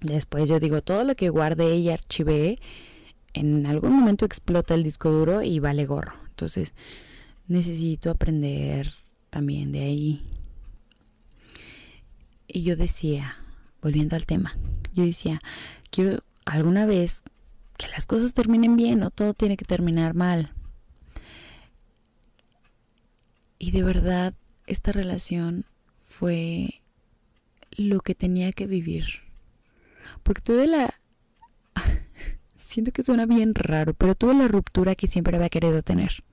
Después 0.00 0.48
yo 0.48 0.60
digo, 0.60 0.82
todo 0.82 1.04
lo 1.04 1.14
que 1.14 1.28
guardé 1.28 1.76
y 1.76 1.90
archivé, 1.90 2.58
en 3.34 3.66
algún 3.66 3.92
momento 3.92 4.24
explota 4.24 4.74
el 4.74 4.82
disco 4.82 5.10
duro 5.10 5.42
y 5.42 5.58
vale 5.60 5.86
gorro. 5.86 6.14
Entonces, 6.28 6.74
necesito 7.46 8.10
aprender 8.10 8.92
también 9.30 9.72
de 9.72 9.80
ahí. 9.80 10.22
Y 12.46 12.62
yo 12.62 12.76
decía, 12.76 13.36
volviendo 13.80 14.16
al 14.16 14.26
tema, 14.26 14.56
yo 14.94 15.04
decía, 15.04 15.40
quiero 15.90 16.22
alguna 16.44 16.84
vez 16.84 17.22
que 17.78 17.88
las 17.88 18.06
cosas 18.06 18.34
terminen 18.34 18.76
bien, 18.76 18.98
no 18.98 19.10
todo 19.10 19.34
tiene 19.34 19.56
que 19.56 19.64
terminar 19.64 20.14
mal. 20.14 20.52
Y 23.58 23.70
de 23.70 23.82
verdad, 23.84 24.34
esta 24.66 24.92
relación 24.92 25.64
fue 26.08 26.82
lo 27.76 28.00
que 28.00 28.14
tenía 28.14 28.52
que 28.52 28.66
vivir 28.66 29.22
porque 30.22 30.40
tuve 30.40 30.66
la... 30.66 30.94
Siento 32.54 32.92
que 32.92 33.02
suena 33.02 33.26
bien 33.26 33.54
raro, 33.54 33.94
pero 33.94 34.14
tuve 34.14 34.34
la 34.34 34.48
ruptura 34.48 34.94
que 34.94 35.06
siempre 35.06 35.36
había 35.36 35.48
querido 35.48 35.82
tener. 35.82 36.24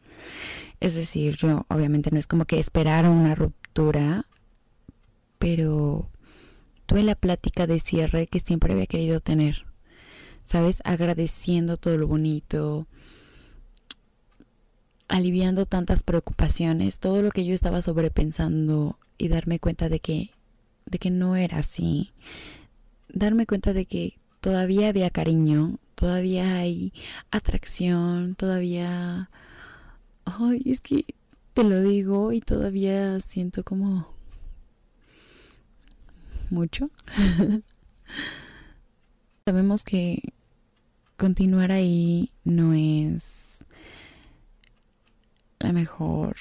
Es 0.79 0.95
decir, 0.95 1.35
yo 1.35 1.65
obviamente 1.69 2.11
no 2.11 2.19
es 2.19 2.27
como 2.27 2.45
que 2.45 2.59
esperara 2.59 3.09
una 3.09 3.35
ruptura, 3.35 4.25
pero 5.37 6.09
tuve 6.85 7.03
la 7.03 7.15
plática 7.15 7.67
de 7.67 7.79
cierre 7.79 8.27
que 8.27 8.39
siempre 8.39 8.73
había 8.73 8.85
querido 8.85 9.19
tener. 9.19 9.65
¿Sabes? 10.43 10.81
Agradeciendo 10.85 11.77
todo 11.77 11.97
lo 11.97 12.07
bonito, 12.07 12.87
aliviando 15.09 15.65
tantas 15.65 16.03
preocupaciones, 16.03 16.99
todo 16.99 17.21
lo 17.21 17.31
que 17.31 17.43
yo 17.43 17.53
estaba 17.53 17.81
sobrepensando 17.81 18.97
y 19.17 19.27
darme 19.27 19.59
cuenta 19.59 19.89
de 19.89 19.99
que 19.99 20.31
de 20.85 20.97
que 20.97 21.11
no 21.11 21.35
era 21.35 21.59
así, 21.59 22.11
darme 23.13 23.45
cuenta 23.45 23.73
de 23.73 23.85
que 23.85 24.17
todavía 24.41 24.89
había 24.89 25.09
cariño, 25.09 25.77
todavía 25.95 26.57
hay 26.57 26.93
atracción, 27.31 28.35
todavía... 28.35 29.29
Ay, 30.25 30.61
es 30.65 30.81
que 30.81 31.05
te 31.53 31.63
lo 31.63 31.81
digo 31.81 32.31
y 32.31 32.41
todavía 32.41 33.19
siento 33.21 33.63
como 33.63 34.13
mucho. 36.49 36.89
Sabemos 39.45 39.83
que 39.83 40.33
continuar 41.17 41.71
ahí 41.71 42.31
no 42.43 42.73
es 42.73 43.65
la 45.59 45.73
mejor 45.73 46.35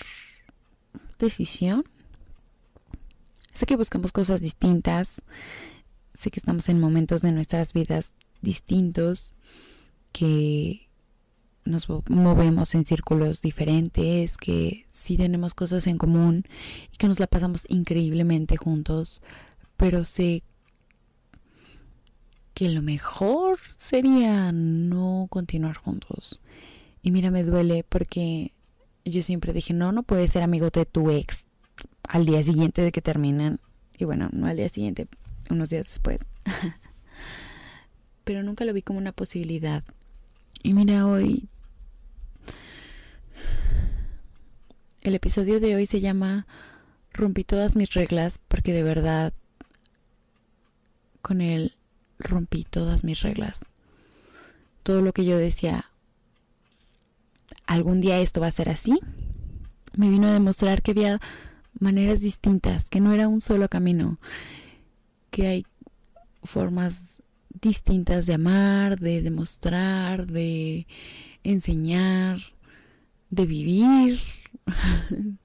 decisión. 1.18 1.84
Sé 3.52 3.66
que 3.66 3.76
buscamos 3.76 4.12
cosas 4.12 4.40
distintas, 4.40 5.22
sé 6.14 6.30
que 6.30 6.40
estamos 6.40 6.68
en 6.68 6.80
momentos 6.80 7.22
de 7.22 7.32
nuestras 7.32 7.72
vidas 7.72 8.12
distintos, 8.40 9.34
que 10.12 10.88
nos 11.64 11.88
movemos 12.08 12.74
en 12.74 12.84
círculos 12.84 13.42
diferentes, 13.42 14.36
que 14.36 14.86
sí 14.90 15.16
tenemos 15.16 15.54
cosas 15.54 15.86
en 15.86 15.98
común 15.98 16.44
y 16.92 16.96
que 16.96 17.08
nos 17.08 17.20
la 17.20 17.26
pasamos 17.26 17.64
increíblemente 17.68 18.56
juntos, 18.56 19.22
pero 19.76 20.04
sé 20.04 20.42
que 22.54 22.70
lo 22.70 22.82
mejor 22.82 23.58
sería 23.58 24.50
no 24.50 25.26
continuar 25.30 25.76
juntos. 25.76 26.40
Y 27.02 27.10
mira, 27.10 27.30
me 27.30 27.44
duele 27.44 27.84
porque 27.88 28.52
yo 29.10 29.22
siempre 29.22 29.52
dije, 29.52 29.72
no, 29.74 29.92
no 29.92 30.02
puedes 30.02 30.30
ser 30.30 30.42
amigo 30.42 30.70
de 30.70 30.86
tu 30.86 31.10
ex 31.10 31.48
al 32.08 32.26
día 32.26 32.42
siguiente 32.42 32.82
de 32.82 32.92
que 32.92 33.02
terminan. 33.02 33.60
Y 33.96 34.04
bueno, 34.04 34.28
no 34.32 34.46
al 34.46 34.56
día 34.56 34.68
siguiente, 34.68 35.08
unos 35.50 35.70
días 35.70 35.88
después. 35.88 36.20
Pero 38.24 38.42
nunca 38.42 38.64
lo 38.64 38.72
vi 38.72 38.82
como 38.82 38.98
una 38.98 39.12
posibilidad. 39.12 39.82
Y 40.62 40.74
mira, 40.74 41.06
hoy... 41.06 41.48
El 45.00 45.14
episodio 45.14 45.60
de 45.60 45.76
hoy 45.76 45.86
se 45.86 46.00
llama 46.00 46.46
Rompí 47.12 47.44
todas 47.44 47.76
mis 47.76 47.94
reglas 47.94 48.38
porque 48.48 48.72
de 48.72 48.82
verdad 48.82 49.32
con 51.22 51.40
él 51.40 51.76
rompí 52.18 52.64
todas 52.64 53.04
mis 53.04 53.22
reglas. 53.22 53.60
Todo 54.82 55.02
lo 55.02 55.12
que 55.12 55.24
yo 55.24 55.38
decía, 55.38 55.90
algún 57.68 58.00
día 58.00 58.18
esto 58.18 58.40
va 58.40 58.48
a 58.48 58.50
ser 58.52 58.68
así, 58.70 58.98
me 59.96 60.08
vino 60.08 60.26
a 60.26 60.32
demostrar 60.32 60.82
que 60.82 60.90
había 60.92 61.20
maneras 61.78 62.20
distintas, 62.20 62.88
que 62.88 63.00
no 63.00 63.12
era 63.12 63.28
un 63.28 63.40
solo 63.40 63.68
camino, 63.68 64.18
que 65.30 65.46
hay 65.46 65.66
formas 66.42 67.22
distintas 67.60 68.26
de 68.26 68.34
amar, 68.34 68.98
de 68.98 69.22
demostrar, 69.22 70.26
de 70.26 70.86
enseñar, 71.44 72.38
de 73.30 73.46
vivir. 73.46 74.18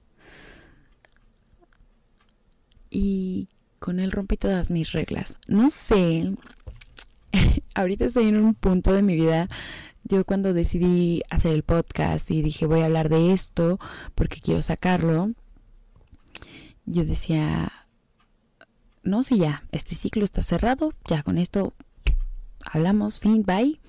y 2.90 3.48
con 3.78 4.00
él 4.00 4.12
rompí 4.12 4.38
todas 4.38 4.70
mis 4.70 4.92
reglas. 4.92 5.36
No 5.46 5.68
sé, 5.68 6.32
ahorita 7.74 8.06
estoy 8.06 8.28
en 8.28 8.38
un 8.38 8.54
punto 8.54 8.94
de 8.94 9.02
mi 9.02 9.14
vida. 9.14 9.46
Yo 10.04 10.24
cuando 10.24 10.52
decidí 10.52 11.22
hacer 11.30 11.52
el 11.52 11.62
podcast 11.62 12.30
y 12.30 12.42
dije 12.42 12.66
voy 12.66 12.80
a 12.80 12.84
hablar 12.84 13.08
de 13.08 13.32
esto 13.32 13.80
porque 14.14 14.40
quiero 14.40 14.60
sacarlo, 14.60 15.32
yo 16.84 17.04
decía, 17.06 17.72
no, 19.02 19.22
si 19.22 19.38
ya, 19.38 19.64
este 19.72 19.94
ciclo 19.94 20.24
está 20.24 20.42
cerrado, 20.42 20.92
ya 21.08 21.22
con 21.22 21.38
esto 21.38 21.72
hablamos, 22.64 23.18
fin, 23.18 23.44
bye. 23.44 23.80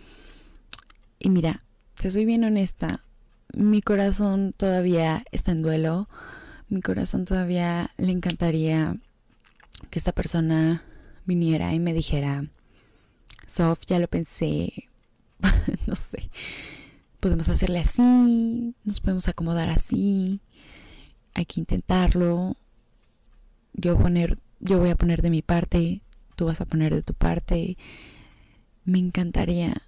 Y 1.20 1.30
mira, 1.30 1.64
te 1.96 2.10
soy 2.10 2.26
bien 2.26 2.46
honesta, 2.46 3.04
mi 3.54 3.82
corazón 3.82 4.54
todavía 4.56 5.26
está 5.32 5.52
en 5.52 5.62
duelo, 5.62 6.08
mi 6.70 6.82
corazón 6.82 7.26
todavía 7.26 7.92
le 7.98 8.12
encantaría 8.12 8.96
que 9.90 10.00
esta 10.00 10.14
persona 10.14 10.84
viniera 11.26 11.74
y 11.74 11.80
me 11.80 11.94
dijera, 11.94 12.46
Sof, 13.48 13.82
ya 13.86 14.00
lo 14.00 14.08
pensé, 14.08 14.90
no 15.88 15.96
sé, 15.96 16.30
podemos 17.20 17.50
hacerle 17.50 17.80
así, 17.80 18.76
nos 18.84 19.02
podemos 19.02 19.28
acomodar 19.28 19.70
así, 19.70 20.42
hay 21.34 21.46
que 21.46 21.60
intentarlo, 21.60 22.56
yo 23.74 23.98
poner 23.98 24.40
yo 24.60 24.80
voy 24.80 24.90
a 24.90 24.96
poner 24.96 25.22
de 25.22 25.30
mi 25.30 25.42
parte, 25.42 26.02
tú 26.36 26.46
vas 26.46 26.60
a 26.62 26.66
poner 26.66 26.94
de 26.94 27.04
tu 27.04 27.14
parte. 27.14 27.78
Me 28.84 29.00
encantaría, 29.00 29.82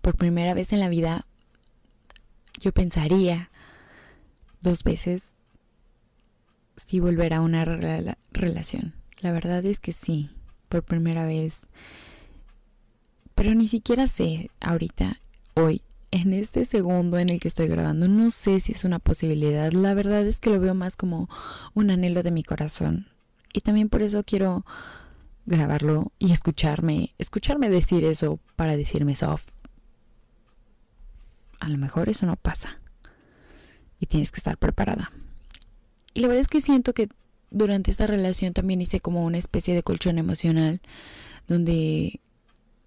por 0.00 0.16
primera 0.16 0.54
vez 0.54 0.72
en 0.72 0.80
la 0.80 0.88
vida, 0.88 1.26
yo 2.60 2.72
pensaría 2.72 3.50
dos 4.60 4.84
veces 4.84 5.32
si 6.76 7.00
volver 7.00 7.34
a 7.34 7.40
una 7.40 7.64
relación. 8.32 8.94
La 9.20 9.32
verdad 9.32 9.64
es 9.64 9.80
que 9.80 9.92
sí, 9.92 10.30
por 10.68 10.82
primera 10.82 11.26
vez. 11.26 11.66
Pero 13.44 13.56
ni 13.56 13.68
siquiera 13.68 14.06
sé 14.06 14.50
ahorita, 14.58 15.20
hoy, 15.52 15.82
en 16.10 16.32
este 16.32 16.64
segundo 16.64 17.18
en 17.18 17.28
el 17.28 17.40
que 17.40 17.48
estoy 17.48 17.68
grabando, 17.68 18.08
no 18.08 18.30
sé 18.30 18.58
si 18.58 18.72
es 18.72 18.86
una 18.86 18.98
posibilidad. 18.98 19.70
La 19.70 19.92
verdad 19.92 20.26
es 20.26 20.40
que 20.40 20.48
lo 20.48 20.58
veo 20.58 20.74
más 20.74 20.96
como 20.96 21.28
un 21.74 21.90
anhelo 21.90 22.22
de 22.22 22.30
mi 22.30 22.42
corazón. 22.42 23.06
Y 23.52 23.60
también 23.60 23.90
por 23.90 24.00
eso 24.00 24.24
quiero 24.24 24.64
grabarlo 25.44 26.10
y 26.18 26.32
escucharme, 26.32 27.14
escucharme 27.18 27.68
decir 27.68 28.06
eso 28.06 28.40
para 28.56 28.78
decirme 28.78 29.14
soft. 29.14 29.50
A 31.60 31.68
lo 31.68 31.76
mejor 31.76 32.08
eso 32.08 32.24
no 32.24 32.36
pasa. 32.36 32.80
Y 34.00 34.06
tienes 34.06 34.32
que 34.32 34.38
estar 34.38 34.56
preparada. 34.56 35.12
Y 36.14 36.20
la 36.20 36.28
verdad 36.28 36.40
es 36.40 36.48
que 36.48 36.62
siento 36.62 36.94
que 36.94 37.10
durante 37.50 37.90
esta 37.90 38.06
relación 38.06 38.54
también 38.54 38.80
hice 38.80 39.00
como 39.00 39.22
una 39.22 39.36
especie 39.36 39.74
de 39.74 39.82
colchón 39.82 40.16
emocional 40.16 40.80
donde 41.46 42.22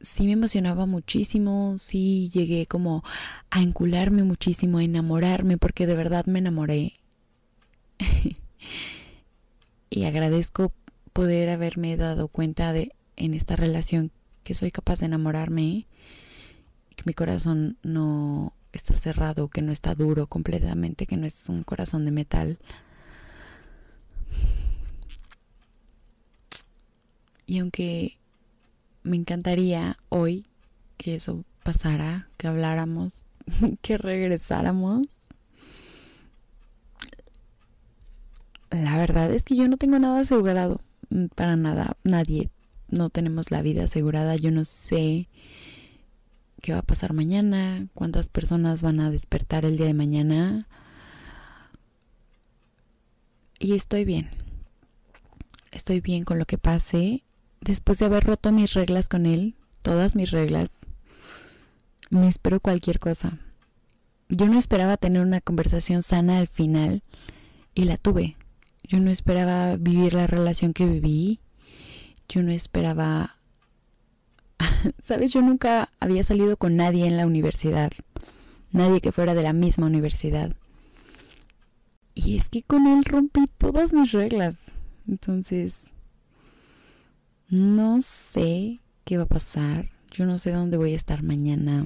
sí 0.02 0.26
me 0.26 0.34
emocionaba 0.34 0.86
muchísimo, 0.86 1.78
sí 1.78 2.30
llegué 2.34 2.66
como 2.68 3.04
a 3.50 3.62
encularme 3.62 4.24
muchísimo, 4.24 4.78
a 4.78 4.84
enamorarme, 4.84 5.58
porque 5.58 5.88
de 5.88 5.96
verdad 5.96 6.26
me 6.26 6.40
enamoré. 6.40 6.94
y 9.90 10.04
agradezco 10.06 10.72
poder 11.14 11.50
haberme 11.50 11.98
dado 11.98 12.28
cuenta 12.28 12.74
de 12.74 12.94
en 13.16 13.34
esta 13.34 13.56
relación 13.56 14.12
que 14.44 14.54
soy 14.54 14.72
capaz 14.72 15.00
de 15.00 15.08
enamorarme, 15.08 15.88
que 16.96 17.04
mi 17.06 17.14
corazón 17.14 17.78
no 17.84 18.54
está 18.72 18.94
cerrado, 18.94 19.50
que 19.50 19.62
no 19.62 19.72
está 19.72 19.96
duro 19.96 20.28
completamente, 20.28 21.08
que 21.08 21.18
no 21.18 21.26
es 21.26 21.50
un 21.50 21.64
corazón 21.64 22.06
de 22.06 22.12
metal. 22.12 22.60
Y 27.46 27.60
aunque 27.60 28.18
me 29.08 29.18
encantaría 29.18 29.98
hoy 30.10 30.46
que 30.98 31.16
eso 31.16 31.44
pasara, 31.64 32.30
que 32.38 32.48
habláramos, 32.48 33.24
que 33.82 33.98
regresáramos. 33.98 35.08
La 38.70 38.98
verdad 38.98 39.32
es 39.32 39.44
que 39.44 39.56
yo 39.56 39.68
no 39.68 39.78
tengo 39.78 39.98
nada 39.98 40.20
asegurado, 40.20 40.82
mm, 41.10 41.28
para 41.28 41.56
nada, 41.56 41.98
nadie, 42.04 42.50
no 42.90 43.10
tenemos 43.10 43.50
la 43.50 43.62
vida 43.62 43.86
asegurada, 43.86 44.36
yo 44.36 44.52
no 44.52 44.66
sé 44.66 45.30
qué 46.62 46.74
va 46.74 46.80
a 46.80 46.84
pasar 46.84 47.14
mañana, 47.14 47.88
cuántas 47.94 48.30
personas 48.30 48.82
van 48.82 49.00
a 49.00 49.10
despertar 49.10 49.64
el 49.66 49.78
día 49.78 49.88
de 49.88 49.94
mañana. 49.94 50.68
Y 53.60 53.74
estoy 53.74 54.06
bien, 54.06 54.30
estoy 55.72 56.02
bien 56.02 56.24
con 56.24 56.40
lo 56.40 56.46
que 56.46 56.58
pase. 56.58 57.24
Después 57.62 58.00
de 58.00 58.06
haber 58.06 58.24
roto 58.24 58.52
mis 58.52 58.74
reglas 58.74 59.10
con 59.10 59.26
él, 59.26 59.56
todas 59.82 60.16
mis 60.16 60.32
reglas, 60.32 60.82
me 62.10 62.28
espero 62.28 62.60
cualquier 62.60 63.00
cosa. 63.00 63.40
Yo 64.30 64.48
no 64.48 64.58
esperaba 64.58 64.98
tener 64.98 65.22
una 65.22 65.42
conversación 65.42 66.04
sana 66.04 66.40
al 66.40 66.48
final 66.48 67.04
y 67.76 67.86
la 67.86 67.98
tuve. 67.98 68.36
Yo 68.84 69.00
no 69.00 69.10
esperaba 69.10 69.76
vivir 69.78 70.14
la 70.14 70.28
relación 70.28 70.74
que 70.74 70.86
viví. 70.86 71.40
Yo 72.30 72.42
no 72.44 72.52
esperaba... 72.52 73.38
Sabes, 75.04 75.34
yo 75.34 75.42
nunca 75.42 75.90
había 76.00 76.24
salido 76.24 76.58
con 76.58 76.76
nadie 76.76 77.08
en 77.08 77.18
la 77.18 77.26
universidad. 77.26 77.92
Nadie 78.72 79.02
que 79.02 79.12
fuera 79.12 79.34
de 79.34 79.44
la 79.44 79.54
misma 79.54 79.88
universidad. 79.88 80.54
Y 82.14 82.36
es 82.36 82.50
que 82.50 82.64
con 82.64 82.88
él 82.88 83.04
rompí 83.06 83.48
todas 83.58 83.94
mis 83.94 84.12
reglas. 84.12 84.56
Entonces, 85.08 85.94
no 87.50 88.02
sé 88.02 88.80
qué 89.06 89.18
va 89.18 89.24
a 89.24 89.28
pasar. 89.28 89.90
Yo 90.12 90.26
no 90.26 90.38
sé 90.38 90.52
dónde 90.52 90.78
voy 90.78 90.94
a 90.94 90.98
estar 90.98 91.24
mañana. 91.24 91.86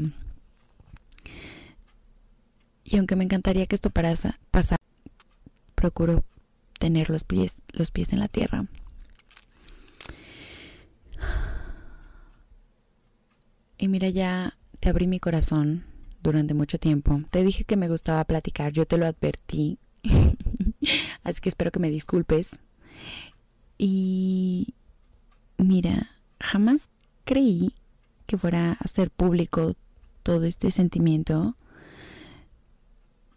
Y 2.83 2.97
aunque 2.97 3.15
me 3.15 3.23
encantaría 3.23 3.65
que 3.67 3.75
esto 3.75 3.89
pasara, 3.89 4.77
procuro 5.75 6.23
tener 6.77 7.09
los 7.09 7.23
pies, 7.23 7.61
los 7.73 7.91
pies 7.91 8.11
en 8.13 8.19
la 8.19 8.27
tierra. 8.27 8.65
Y 13.77 13.87
mira, 13.87 14.09
ya 14.09 14.57
te 14.79 14.89
abrí 14.89 15.07
mi 15.07 15.19
corazón 15.19 15.85
durante 16.21 16.53
mucho 16.53 16.77
tiempo. 16.79 17.21
Te 17.31 17.43
dije 17.43 17.63
que 17.63 17.77
me 17.77 17.87
gustaba 17.87 18.23
platicar, 18.25 18.71
yo 18.71 18.85
te 18.85 18.97
lo 18.97 19.05
advertí. 19.05 19.79
Así 21.23 21.41
que 21.41 21.49
espero 21.49 21.71
que 21.71 21.79
me 21.79 21.89
disculpes. 21.89 22.59
Y 23.77 24.75
mira, 25.63 26.09
jamás 26.39 26.89
creí 27.23 27.75
que 28.25 28.37
fuera 28.37 28.77
a 28.79 28.87
ser 28.87 29.11
público 29.11 29.75
todo 30.23 30.45
este 30.45 30.71
sentimiento. 30.71 31.55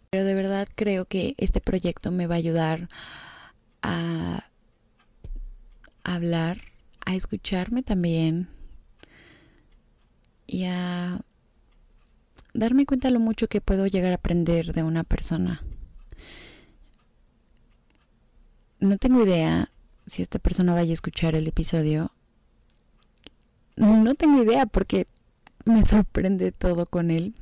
Pero 0.09 0.23
de 0.23 0.35
verdad 0.35 0.67
creo 0.75 1.05
que 1.05 1.35
este 1.37 1.61
proyecto 1.61 2.11
me 2.11 2.27
va 2.27 2.35
a 2.35 2.37
ayudar 2.37 2.89
a 3.81 4.45
hablar, 6.03 6.59
a 7.05 7.15
escucharme 7.15 7.83
también 7.83 8.47
y 10.47 10.65
a 10.65 11.21
darme 12.53 12.85
cuenta 12.85 13.09
lo 13.11 13.19
mucho 13.19 13.47
que 13.47 13.61
puedo 13.61 13.87
llegar 13.87 14.13
a 14.13 14.15
aprender 14.15 14.73
de 14.73 14.83
una 14.83 15.03
persona. 15.03 15.63
No 18.79 18.97
tengo 18.97 19.23
idea 19.23 19.71
si 20.07 20.21
esta 20.21 20.39
persona 20.39 20.73
vaya 20.73 20.91
a 20.91 20.93
escuchar 20.93 21.35
el 21.35 21.47
episodio 21.47 22.11
no 23.75 24.15
tengo 24.15 24.41
idea 24.41 24.65
porque 24.65 25.07
me 25.65 25.85
sorprende 25.85 26.51
todo 26.51 26.85
con 26.85 27.11
él. 27.11 27.35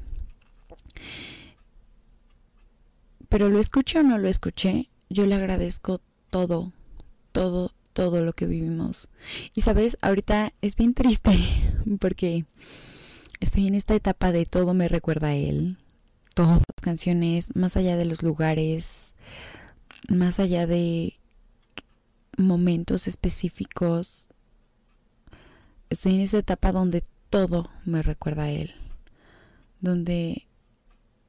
Pero 3.30 3.50
lo 3.50 3.60
escuché 3.60 4.00
o 4.00 4.04
no 4.04 4.18
lo 4.18 4.28
escuché, 4.28 4.90
yo 5.10 5.26
le 5.26 5.36
agradezco 5.36 6.02
todo, 6.30 6.72
todo, 7.32 7.72
todo 7.94 8.24
lo 8.24 8.34
que 8.34 8.46
vivimos. 8.46 9.10
Y 9.54 9.62
sabes, 9.62 9.98
ahorita 10.02 10.54
es 10.62 10.76
bien 10.76 10.94
triste 10.94 11.32
porque 12.00 12.46
estoy 13.40 13.68
en 13.68 13.76
esta 13.76 13.96
etapa 13.96 14.32
de 14.32 14.46
todo 14.46 14.74
me 14.74 14.88
recuerda 14.88 15.30
a 15.30 15.36
él. 15.36 15.78
Todas 16.36 16.58
las 16.58 16.82
canciones, 16.82 17.56
más 17.56 17.78
allá 17.78 17.96
de 17.96 18.06
los 18.06 18.24
lugares, 18.24 19.14
más 20.10 20.40
allá 20.40 20.66
de 20.66 21.20
momentos 22.38 23.08
específicos, 23.08 24.30
estoy 25.90 26.16
en 26.16 26.22
esa 26.22 26.40
etapa 26.40 26.72
donde 26.72 27.04
todo 27.30 27.70
me 27.86 28.02
recuerda 28.02 28.44
a 28.44 28.52
él, 28.52 28.74
donde 29.82 30.48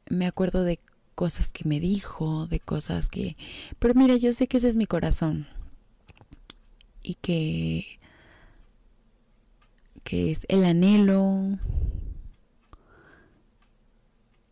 me 0.08 0.26
acuerdo 0.26 0.64
de 0.64 0.80
cosas 1.14 1.52
que 1.52 1.68
me 1.68 1.80
dijo, 1.80 2.46
de 2.46 2.60
cosas 2.60 3.08
que... 3.08 3.36
Pero 3.78 3.94
mira, 3.94 4.16
yo 4.16 4.32
sé 4.32 4.48
que 4.48 4.56
ese 4.56 4.68
es 4.68 4.76
mi 4.76 4.86
corazón 4.86 5.46
y 7.02 7.14
que 7.14 7.98
que 10.04 10.30
es 10.30 10.46
el 10.48 10.64
anhelo. 10.64 11.58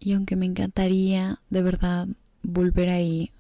Y 0.01 0.15
aunque 0.15 0.35
me 0.35 0.47
encantaría 0.47 1.41
de 1.51 1.63
verdad 1.63 2.09
volver 2.43 2.89
ahí 2.89 3.31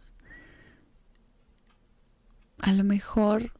a 2.62 2.72
lo 2.72 2.84
mejor 2.84 3.52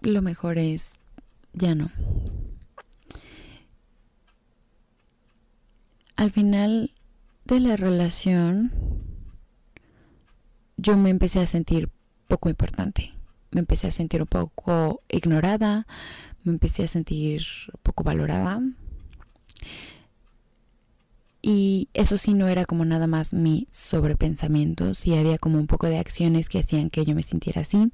lo 0.00 0.22
mejor 0.22 0.58
es 0.58 0.94
ya 1.52 1.74
no. 1.74 1.90
Al 6.16 6.30
final 6.30 6.92
de 7.44 7.60
la 7.60 7.76
relación, 7.76 8.72
yo 10.76 10.96
me 10.96 11.10
empecé 11.10 11.40
a 11.40 11.46
sentir 11.46 11.90
poco 12.28 12.48
importante. 12.48 13.12
Me 13.50 13.60
empecé 13.60 13.88
a 13.88 13.90
sentir 13.90 14.22
un 14.22 14.28
poco 14.28 15.02
ignorada, 15.08 15.86
me 16.44 16.52
empecé 16.52 16.84
a 16.84 16.88
sentir 16.88 17.42
poco 17.82 18.04
valorada. 18.04 18.60
Y 21.42 21.88
eso 21.94 22.18
sí 22.18 22.34
no 22.34 22.48
era 22.48 22.66
como 22.66 22.84
nada 22.84 23.06
más 23.06 23.32
mi 23.32 23.66
sobrepensamiento, 23.70 24.92
sí 24.92 25.14
había 25.14 25.38
como 25.38 25.58
un 25.58 25.66
poco 25.66 25.86
de 25.86 25.98
acciones 25.98 26.48
que 26.48 26.58
hacían 26.58 26.90
que 26.90 27.04
yo 27.04 27.14
me 27.14 27.22
sintiera 27.22 27.62
así. 27.62 27.92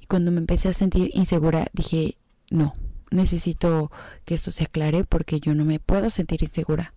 Y 0.00 0.06
cuando 0.06 0.30
me 0.30 0.38
empecé 0.38 0.68
a 0.68 0.72
sentir 0.72 1.10
insegura, 1.12 1.66
dije, 1.72 2.16
no, 2.50 2.74
necesito 3.10 3.90
que 4.24 4.34
esto 4.34 4.50
se 4.50 4.64
aclare 4.64 5.04
porque 5.04 5.40
yo 5.40 5.54
no 5.54 5.64
me 5.64 5.80
puedo 5.80 6.10
sentir 6.10 6.42
insegura. 6.42 6.94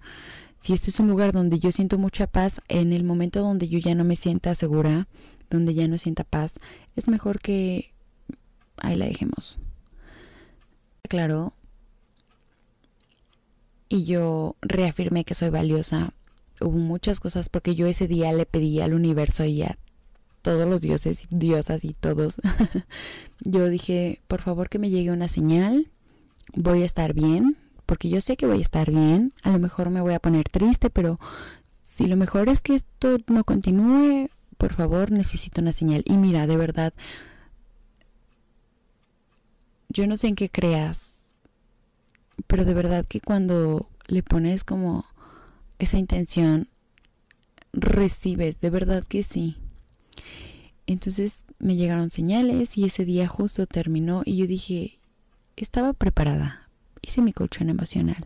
Si 0.60 0.74
este 0.74 0.92
es 0.92 1.00
un 1.00 1.10
lugar 1.10 1.34
donde 1.34 1.60
yo 1.60 1.72
siento 1.72 1.98
mucha 1.98 2.28
paz, 2.28 2.62
en 2.70 2.94
el 2.94 3.04
momento 3.04 3.42
donde 3.42 3.68
yo 3.68 3.80
ya 3.80 3.96
no 3.96 4.04
me 4.04 4.16
sienta 4.16 4.56
segura, 4.56 5.08
donde 5.50 5.74
ya 5.74 5.88
no 5.88 5.98
sienta 5.98 6.24
paz, 6.24 6.56
es 6.96 7.10
mejor 7.10 7.40
que 7.40 7.94
ahí 8.78 8.96
la 8.96 9.06
dejemos. 9.06 9.60
Claro. 11.10 11.54
Y 13.94 14.06
yo 14.06 14.56
reafirmé 14.64 15.24
que 15.24 15.36
soy 15.36 15.52
valiosa. 15.52 16.16
Hubo 16.60 16.80
muchas 16.80 17.20
cosas 17.20 17.48
porque 17.48 17.76
yo 17.76 17.86
ese 17.86 18.08
día 18.08 18.34
le 18.34 18.48
pedí 18.48 18.82
al 18.82 18.96
universo 18.96 19.46
y 19.46 19.62
a 19.62 19.78
todos 20.42 20.68
los 20.68 20.82
dioses 20.82 21.26
y 21.30 21.36
diosas 21.36 21.84
y 21.84 21.94
todos. 21.94 22.42
yo 23.42 23.70
dije, 23.70 24.20
por 24.28 24.42
favor 24.42 24.70
que 24.70 24.80
me 24.80 24.90
llegue 24.90 25.12
una 25.12 25.28
señal, 25.28 25.92
voy 26.56 26.82
a 26.82 26.86
estar 26.88 27.14
bien, 27.14 27.56
porque 27.86 28.10
yo 28.10 28.20
sé 28.20 28.36
que 28.36 28.48
voy 28.48 28.58
a 28.58 28.62
estar 28.62 28.90
bien, 28.90 29.32
a 29.44 29.52
lo 29.52 29.60
mejor 29.60 29.92
me 29.92 30.02
voy 30.02 30.16
a 30.16 30.20
poner 30.20 30.50
triste, 30.50 30.90
pero 30.90 31.20
si 31.84 32.08
lo 32.08 32.18
mejor 32.18 32.50
es 32.50 32.64
que 32.64 32.74
esto 32.74 33.20
no 33.28 33.44
continúe, 33.44 34.32
por 34.58 34.74
favor 34.74 35.12
necesito 35.12 35.62
una 35.62 35.72
señal. 35.72 36.02
Y 36.08 36.18
mira, 36.18 36.48
de 36.48 36.58
verdad, 36.58 36.96
yo 39.88 40.08
no 40.08 40.18
sé 40.18 40.30
en 40.30 40.36
qué 40.36 40.50
creas, 40.50 41.13
pero 42.48 42.66
de 42.66 42.74
verdad 42.74 43.06
que 43.06 43.22
cuando 43.22 43.90
le 44.08 44.24
pones 44.24 44.64
como 44.64 45.06
esa 45.80 45.98
intención, 45.98 46.68
recibes, 47.74 48.62
de 48.62 48.70
verdad 48.70 49.04
que 49.04 49.24
sí. 49.24 49.58
Entonces 50.86 51.46
me 51.60 51.76
llegaron 51.76 52.10
señales 52.10 52.78
y 52.78 52.86
ese 52.86 53.06
día 53.06 53.28
justo 53.28 53.66
terminó 53.66 54.22
y 54.26 54.38
yo 54.38 54.48
dije, 54.48 55.00
estaba 55.56 55.94
preparada, 55.94 56.70
hice 57.02 57.22
mi 57.22 57.34
colchón 57.34 57.70
emocional. 57.70 58.26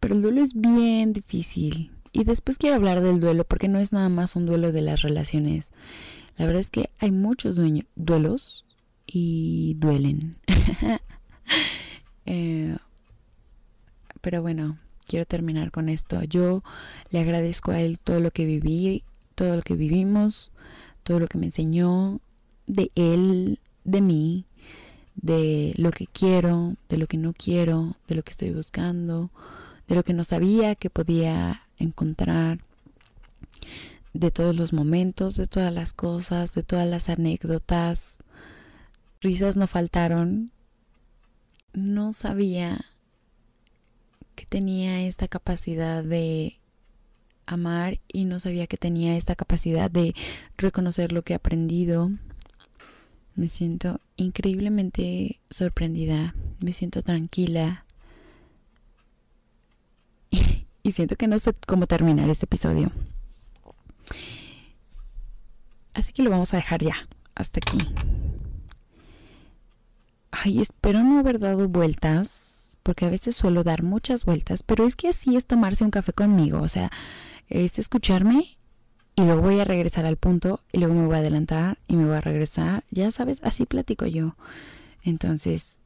Pero 0.00 0.14
el 0.14 0.22
duelo 0.22 0.42
es 0.42 0.54
bien 0.54 1.12
difícil. 1.12 1.90
Y 2.12 2.24
después 2.24 2.58
quiero 2.58 2.76
hablar 2.76 3.02
del 3.02 3.20
duelo 3.20 3.44
porque 3.44 3.68
no 3.68 3.78
es 3.78 3.92
nada 3.92 4.08
más 4.08 4.34
un 4.34 4.46
duelo 4.46 4.72
de 4.72 4.82
las 4.82 5.02
relaciones. 5.02 5.72
La 6.36 6.46
verdad 6.46 6.60
es 6.60 6.70
que 6.70 6.90
hay 6.98 7.10
muchos 7.10 7.58
duelos 7.96 8.64
y 9.06 9.74
duelen. 9.78 10.36
Eh, 12.30 12.76
pero 14.20 14.42
bueno, 14.42 14.78
quiero 15.06 15.24
terminar 15.24 15.70
con 15.70 15.88
esto. 15.88 16.22
Yo 16.24 16.62
le 17.08 17.20
agradezco 17.20 17.70
a 17.70 17.80
él 17.80 17.98
todo 17.98 18.20
lo 18.20 18.30
que 18.30 18.44
viví, 18.44 19.02
todo 19.34 19.56
lo 19.56 19.62
que 19.62 19.76
vivimos, 19.76 20.52
todo 21.04 21.20
lo 21.20 21.26
que 21.26 21.38
me 21.38 21.46
enseñó 21.46 22.20
de 22.66 22.90
él, 22.96 23.60
de 23.84 24.02
mí, 24.02 24.44
de 25.16 25.72
lo 25.78 25.90
que 25.90 26.06
quiero, 26.06 26.76
de 26.90 26.98
lo 26.98 27.06
que 27.06 27.16
no 27.16 27.32
quiero, 27.32 27.96
de 28.08 28.14
lo 28.14 28.22
que 28.22 28.32
estoy 28.32 28.50
buscando, 28.50 29.30
de 29.88 29.94
lo 29.94 30.04
que 30.04 30.12
no 30.12 30.22
sabía 30.22 30.74
que 30.74 30.90
podía 30.90 31.62
encontrar, 31.78 32.58
de 34.12 34.30
todos 34.30 34.54
los 34.54 34.74
momentos, 34.74 35.34
de 35.36 35.46
todas 35.46 35.72
las 35.72 35.94
cosas, 35.94 36.54
de 36.54 36.62
todas 36.62 36.86
las 36.86 37.08
anécdotas. 37.08 38.18
Risas 39.22 39.56
no 39.56 39.66
faltaron. 39.66 40.52
No 41.72 42.12
sabía 42.12 42.84
que 44.34 44.46
tenía 44.46 45.02
esta 45.02 45.28
capacidad 45.28 46.02
de 46.02 46.58
amar 47.46 47.98
y 48.08 48.24
no 48.24 48.40
sabía 48.40 48.66
que 48.66 48.76
tenía 48.76 49.16
esta 49.16 49.34
capacidad 49.34 49.90
de 49.90 50.14
reconocer 50.56 51.12
lo 51.12 51.22
que 51.22 51.32
he 51.32 51.36
aprendido. 51.36 52.10
Me 53.34 53.48
siento 53.48 54.00
increíblemente 54.16 55.40
sorprendida, 55.50 56.34
me 56.60 56.72
siento 56.72 57.02
tranquila 57.02 57.84
y 60.82 60.92
siento 60.92 61.16
que 61.16 61.26
no 61.26 61.38
sé 61.38 61.54
cómo 61.66 61.86
terminar 61.86 62.28
este 62.30 62.46
episodio. 62.46 62.92
Así 65.94 66.12
que 66.12 66.22
lo 66.22 66.30
vamos 66.30 66.54
a 66.54 66.58
dejar 66.58 66.82
ya, 66.82 67.08
hasta 67.34 67.58
aquí. 67.58 67.78
Ay, 70.40 70.60
espero 70.60 71.02
no 71.02 71.18
haber 71.18 71.40
dado 71.40 71.68
vueltas, 71.68 72.76
porque 72.84 73.06
a 73.06 73.10
veces 73.10 73.34
suelo 73.34 73.64
dar 73.64 73.82
muchas 73.82 74.24
vueltas, 74.24 74.62
pero 74.62 74.86
es 74.86 74.94
que 74.94 75.08
así 75.08 75.34
es 75.34 75.46
tomarse 75.46 75.82
un 75.82 75.90
café 75.90 76.12
conmigo, 76.12 76.62
o 76.62 76.68
sea, 76.68 76.92
es 77.48 77.80
escucharme 77.80 78.56
y 79.16 79.22
luego 79.22 79.42
voy 79.42 79.58
a 79.58 79.64
regresar 79.64 80.06
al 80.06 80.16
punto 80.16 80.60
y 80.72 80.78
luego 80.78 80.94
me 80.94 81.06
voy 81.06 81.16
a 81.16 81.18
adelantar 81.18 81.80
y 81.88 81.96
me 81.96 82.04
voy 82.04 82.14
a 82.14 82.20
regresar. 82.20 82.84
Ya 82.92 83.10
sabes, 83.10 83.40
así 83.42 83.66
platico 83.66 84.06
yo. 84.06 84.36
Entonces, 85.02 85.80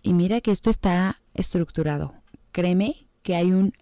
y 0.00 0.12
mira 0.12 0.40
que 0.40 0.52
esto 0.52 0.70
está 0.70 1.20
estructurado. 1.34 2.14
Créeme 2.52 3.08
que 3.24 3.34
hay 3.34 3.50
un 3.50 3.72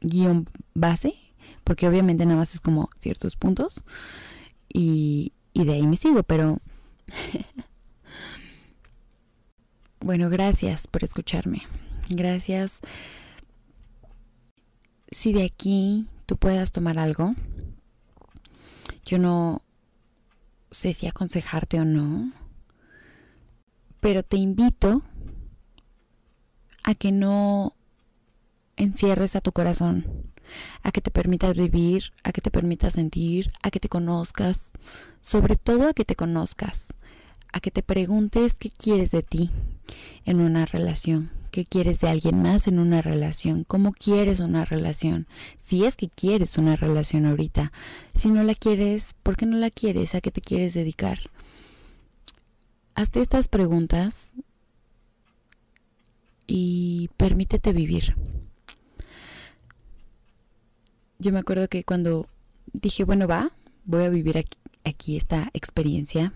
guion 0.00 0.48
base, 0.72 1.14
porque 1.64 1.86
obviamente 1.86 2.24
nada 2.24 2.38
más 2.38 2.54
es 2.54 2.62
como 2.62 2.88
ciertos 2.98 3.36
puntos 3.36 3.84
y, 4.72 5.34
y 5.52 5.66
de 5.66 5.74
ahí 5.74 5.86
me 5.86 5.98
sigo, 5.98 6.22
pero... 6.22 6.60
bueno, 10.00 10.30
gracias 10.30 10.86
por 10.86 11.04
escucharme. 11.04 11.62
Gracias 12.08 12.80
si 15.10 15.32
de 15.32 15.44
aquí 15.44 16.08
tú 16.26 16.36
puedas 16.36 16.72
tomar 16.72 16.98
algo, 16.98 17.34
yo 19.04 19.18
no 19.18 19.62
sé 20.70 20.92
si 20.92 21.06
aconsejarte 21.06 21.80
o 21.80 21.84
no, 21.84 22.32
pero 24.00 24.22
te 24.22 24.36
invito 24.36 25.02
a 26.82 26.94
que 26.94 27.12
no 27.12 27.74
encierres 28.76 29.36
a 29.36 29.40
tu 29.40 29.52
corazón, 29.52 30.32
a 30.82 30.92
que 30.92 31.00
te 31.00 31.10
permitas 31.10 31.56
vivir, 31.56 32.12
a 32.22 32.32
que 32.32 32.40
te 32.40 32.50
permitas 32.50 32.94
sentir, 32.94 33.52
a 33.62 33.70
que 33.70 33.80
te 33.80 33.88
conozcas, 33.88 34.72
sobre 35.20 35.56
todo 35.56 35.88
a 35.88 35.94
que 35.94 36.04
te 36.04 36.16
conozcas, 36.16 36.92
a 37.52 37.60
que 37.60 37.70
te 37.70 37.82
preguntes 37.82 38.54
qué 38.54 38.70
quieres 38.70 39.12
de 39.12 39.22
ti 39.22 39.50
en 40.24 40.40
una 40.40 40.66
relación, 40.66 41.30
qué 41.50 41.64
quieres 41.64 42.00
de 42.00 42.08
alguien 42.08 42.42
más 42.42 42.66
en 42.68 42.78
una 42.78 43.02
relación, 43.02 43.64
cómo 43.64 43.92
quieres 43.92 44.40
una 44.40 44.64
relación, 44.64 45.26
si 45.56 45.84
es 45.84 45.96
que 45.96 46.08
quieres 46.08 46.58
una 46.58 46.76
relación 46.76 47.26
ahorita, 47.26 47.72
si 48.14 48.30
no 48.30 48.42
la 48.42 48.54
quieres, 48.54 49.14
¿por 49.22 49.36
qué 49.36 49.46
no 49.46 49.56
la 49.56 49.70
quieres? 49.70 50.14
¿A 50.14 50.20
qué 50.20 50.30
te 50.30 50.40
quieres 50.40 50.74
dedicar? 50.74 51.18
Hazte 52.94 53.20
estas 53.20 53.48
preguntas 53.48 54.32
y 56.46 57.10
permítete 57.16 57.72
vivir. 57.72 58.16
Yo 61.18 61.32
me 61.32 61.38
acuerdo 61.38 61.68
que 61.68 61.84
cuando 61.84 62.28
dije, 62.72 63.04
bueno, 63.04 63.26
va, 63.26 63.52
voy 63.84 64.04
a 64.04 64.10
vivir 64.10 64.38
aquí, 64.38 64.58
aquí 64.84 65.16
esta 65.16 65.50
experiencia, 65.54 66.32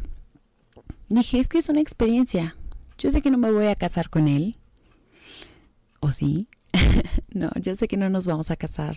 dije, 1.08 1.38
es 1.38 1.48
que 1.48 1.58
es 1.58 1.68
una 1.68 1.80
experiencia. 1.80 2.56
Yo 3.00 3.10
sé 3.10 3.20
que 3.20 3.30
no 3.32 3.38
me 3.38 3.50
voy 3.50 3.66
a 3.66 3.74
casar 3.74 4.10
con 4.10 4.28
él, 4.28 4.56
¿O 6.00 6.12
sí? 6.12 6.48
no, 7.34 7.50
yo 7.60 7.76
sé 7.76 7.86
que 7.86 7.98
no 7.98 8.08
nos 8.08 8.26
vamos 8.26 8.50
a 8.50 8.56
casar. 8.56 8.96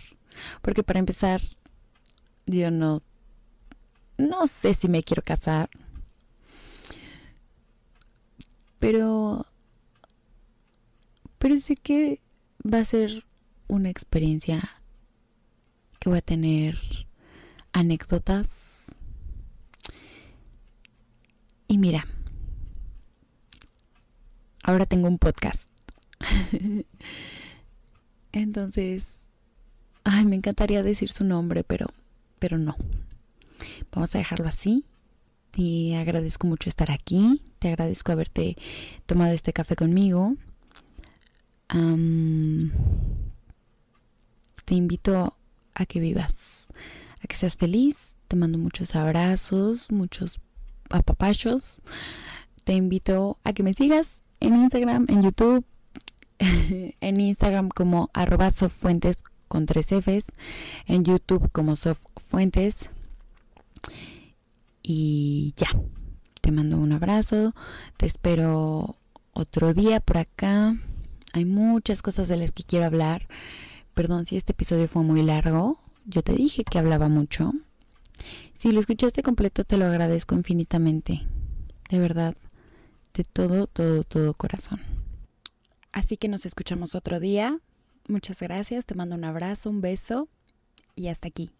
Porque 0.62 0.82
para 0.82 0.98
empezar, 0.98 1.40
yo 2.46 2.70
no, 2.70 3.02
no 4.16 4.46
sé 4.46 4.74
si 4.74 4.88
me 4.88 5.02
quiero 5.02 5.22
casar. 5.22 5.68
Pero, 8.78 9.46
pero 11.38 11.58
sé 11.58 11.76
que 11.76 12.20
va 12.62 12.78
a 12.78 12.84
ser 12.84 13.24
una 13.68 13.90
experiencia 13.90 14.82
que 15.98 16.08
voy 16.08 16.18
a 16.18 16.22
tener 16.22 16.78
anécdotas. 17.72 18.94
Y 21.68 21.78
mira, 21.78 22.06
ahora 24.64 24.86
tengo 24.86 25.06
un 25.06 25.18
podcast. 25.18 25.68
Entonces, 28.32 29.28
ay, 30.02 30.24
me 30.24 30.34
encantaría 30.34 30.82
decir 30.82 31.12
su 31.12 31.22
nombre, 31.22 31.62
pero, 31.62 31.86
pero 32.40 32.58
no. 32.58 32.74
Vamos 33.92 34.14
a 34.14 34.18
dejarlo 34.18 34.48
así. 34.48 34.84
Te 35.52 35.96
agradezco 35.96 36.48
mucho 36.48 36.68
estar 36.68 36.90
aquí. 36.90 37.40
Te 37.60 37.68
agradezco 37.68 38.10
haberte 38.10 38.56
tomado 39.06 39.32
este 39.32 39.52
café 39.52 39.76
conmigo. 39.76 40.34
te 44.64 44.74
invito 44.74 45.36
a 45.74 45.86
que 45.86 46.00
vivas, 46.00 46.68
a 47.22 47.26
que 47.26 47.36
seas 47.36 47.56
feliz. 47.56 48.14
Te 48.28 48.36
mando 48.36 48.58
muchos 48.58 48.96
abrazos, 48.96 49.92
muchos 49.92 50.40
apapachos. 50.90 51.82
Te 52.64 52.72
invito 52.72 53.38
a 53.44 53.52
que 53.52 53.62
me 53.62 53.74
sigas 53.74 54.23
en 54.44 54.56
Instagram, 54.56 55.06
en 55.08 55.22
YouTube, 55.22 55.64
en 56.38 57.20
Instagram 57.20 57.68
como 57.68 58.10
arroba 58.12 58.50
softfuentes 58.50 59.18
con 59.48 59.66
tres 59.66 59.86
Fs, 59.86 60.32
en 60.86 61.04
YouTube 61.04 61.50
como 61.52 61.76
softfuentes. 61.76 62.90
Y 64.82 65.54
ya, 65.56 65.68
te 66.40 66.52
mando 66.52 66.76
un 66.76 66.92
abrazo, 66.92 67.54
te 67.96 68.06
espero 68.06 68.96
otro 69.32 69.72
día 69.72 70.00
por 70.00 70.18
acá. 70.18 70.76
Hay 71.32 71.44
muchas 71.44 72.02
cosas 72.02 72.28
de 72.28 72.36
las 72.36 72.52
que 72.52 72.64
quiero 72.64 72.84
hablar. 72.84 73.26
Perdón 73.94 74.26
si 74.26 74.36
este 74.36 74.52
episodio 74.52 74.88
fue 74.88 75.02
muy 75.02 75.22
largo. 75.22 75.78
Yo 76.04 76.22
te 76.22 76.34
dije 76.34 76.64
que 76.64 76.78
hablaba 76.78 77.08
mucho. 77.08 77.52
Si 78.52 78.70
lo 78.72 78.80
escuchaste 78.80 79.22
completo, 79.22 79.64
te 79.64 79.76
lo 79.76 79.86
agradezco 79.86 80.34
infinitamente. 80.34 81.22
De 81.90 81.98
verdad, 81.98 82.36
de 83.14 83.24
todo, 83.24 83.66
todo, 83.66 84.04
todo 84.04 84.34
corazón. 84.34 84.80
Así 85.92 86.16
que 86.16 86.28
nos 86.28 86.44
escuchamos 86.44 86.94
otro 86.94 87.20
día. 87.20 87.60
Muchas 88.08 88.40
gracias, 88.40 88.84
te 88.84 88.94
mando 88.94 89.14
un 89.14 89.24
abrazo, 89.24 89.70
un 89.70 89.80
beso 89.80 90.28
y 90.94 91.08
hasta 91.08 91.28
aquí. 91.28 91.52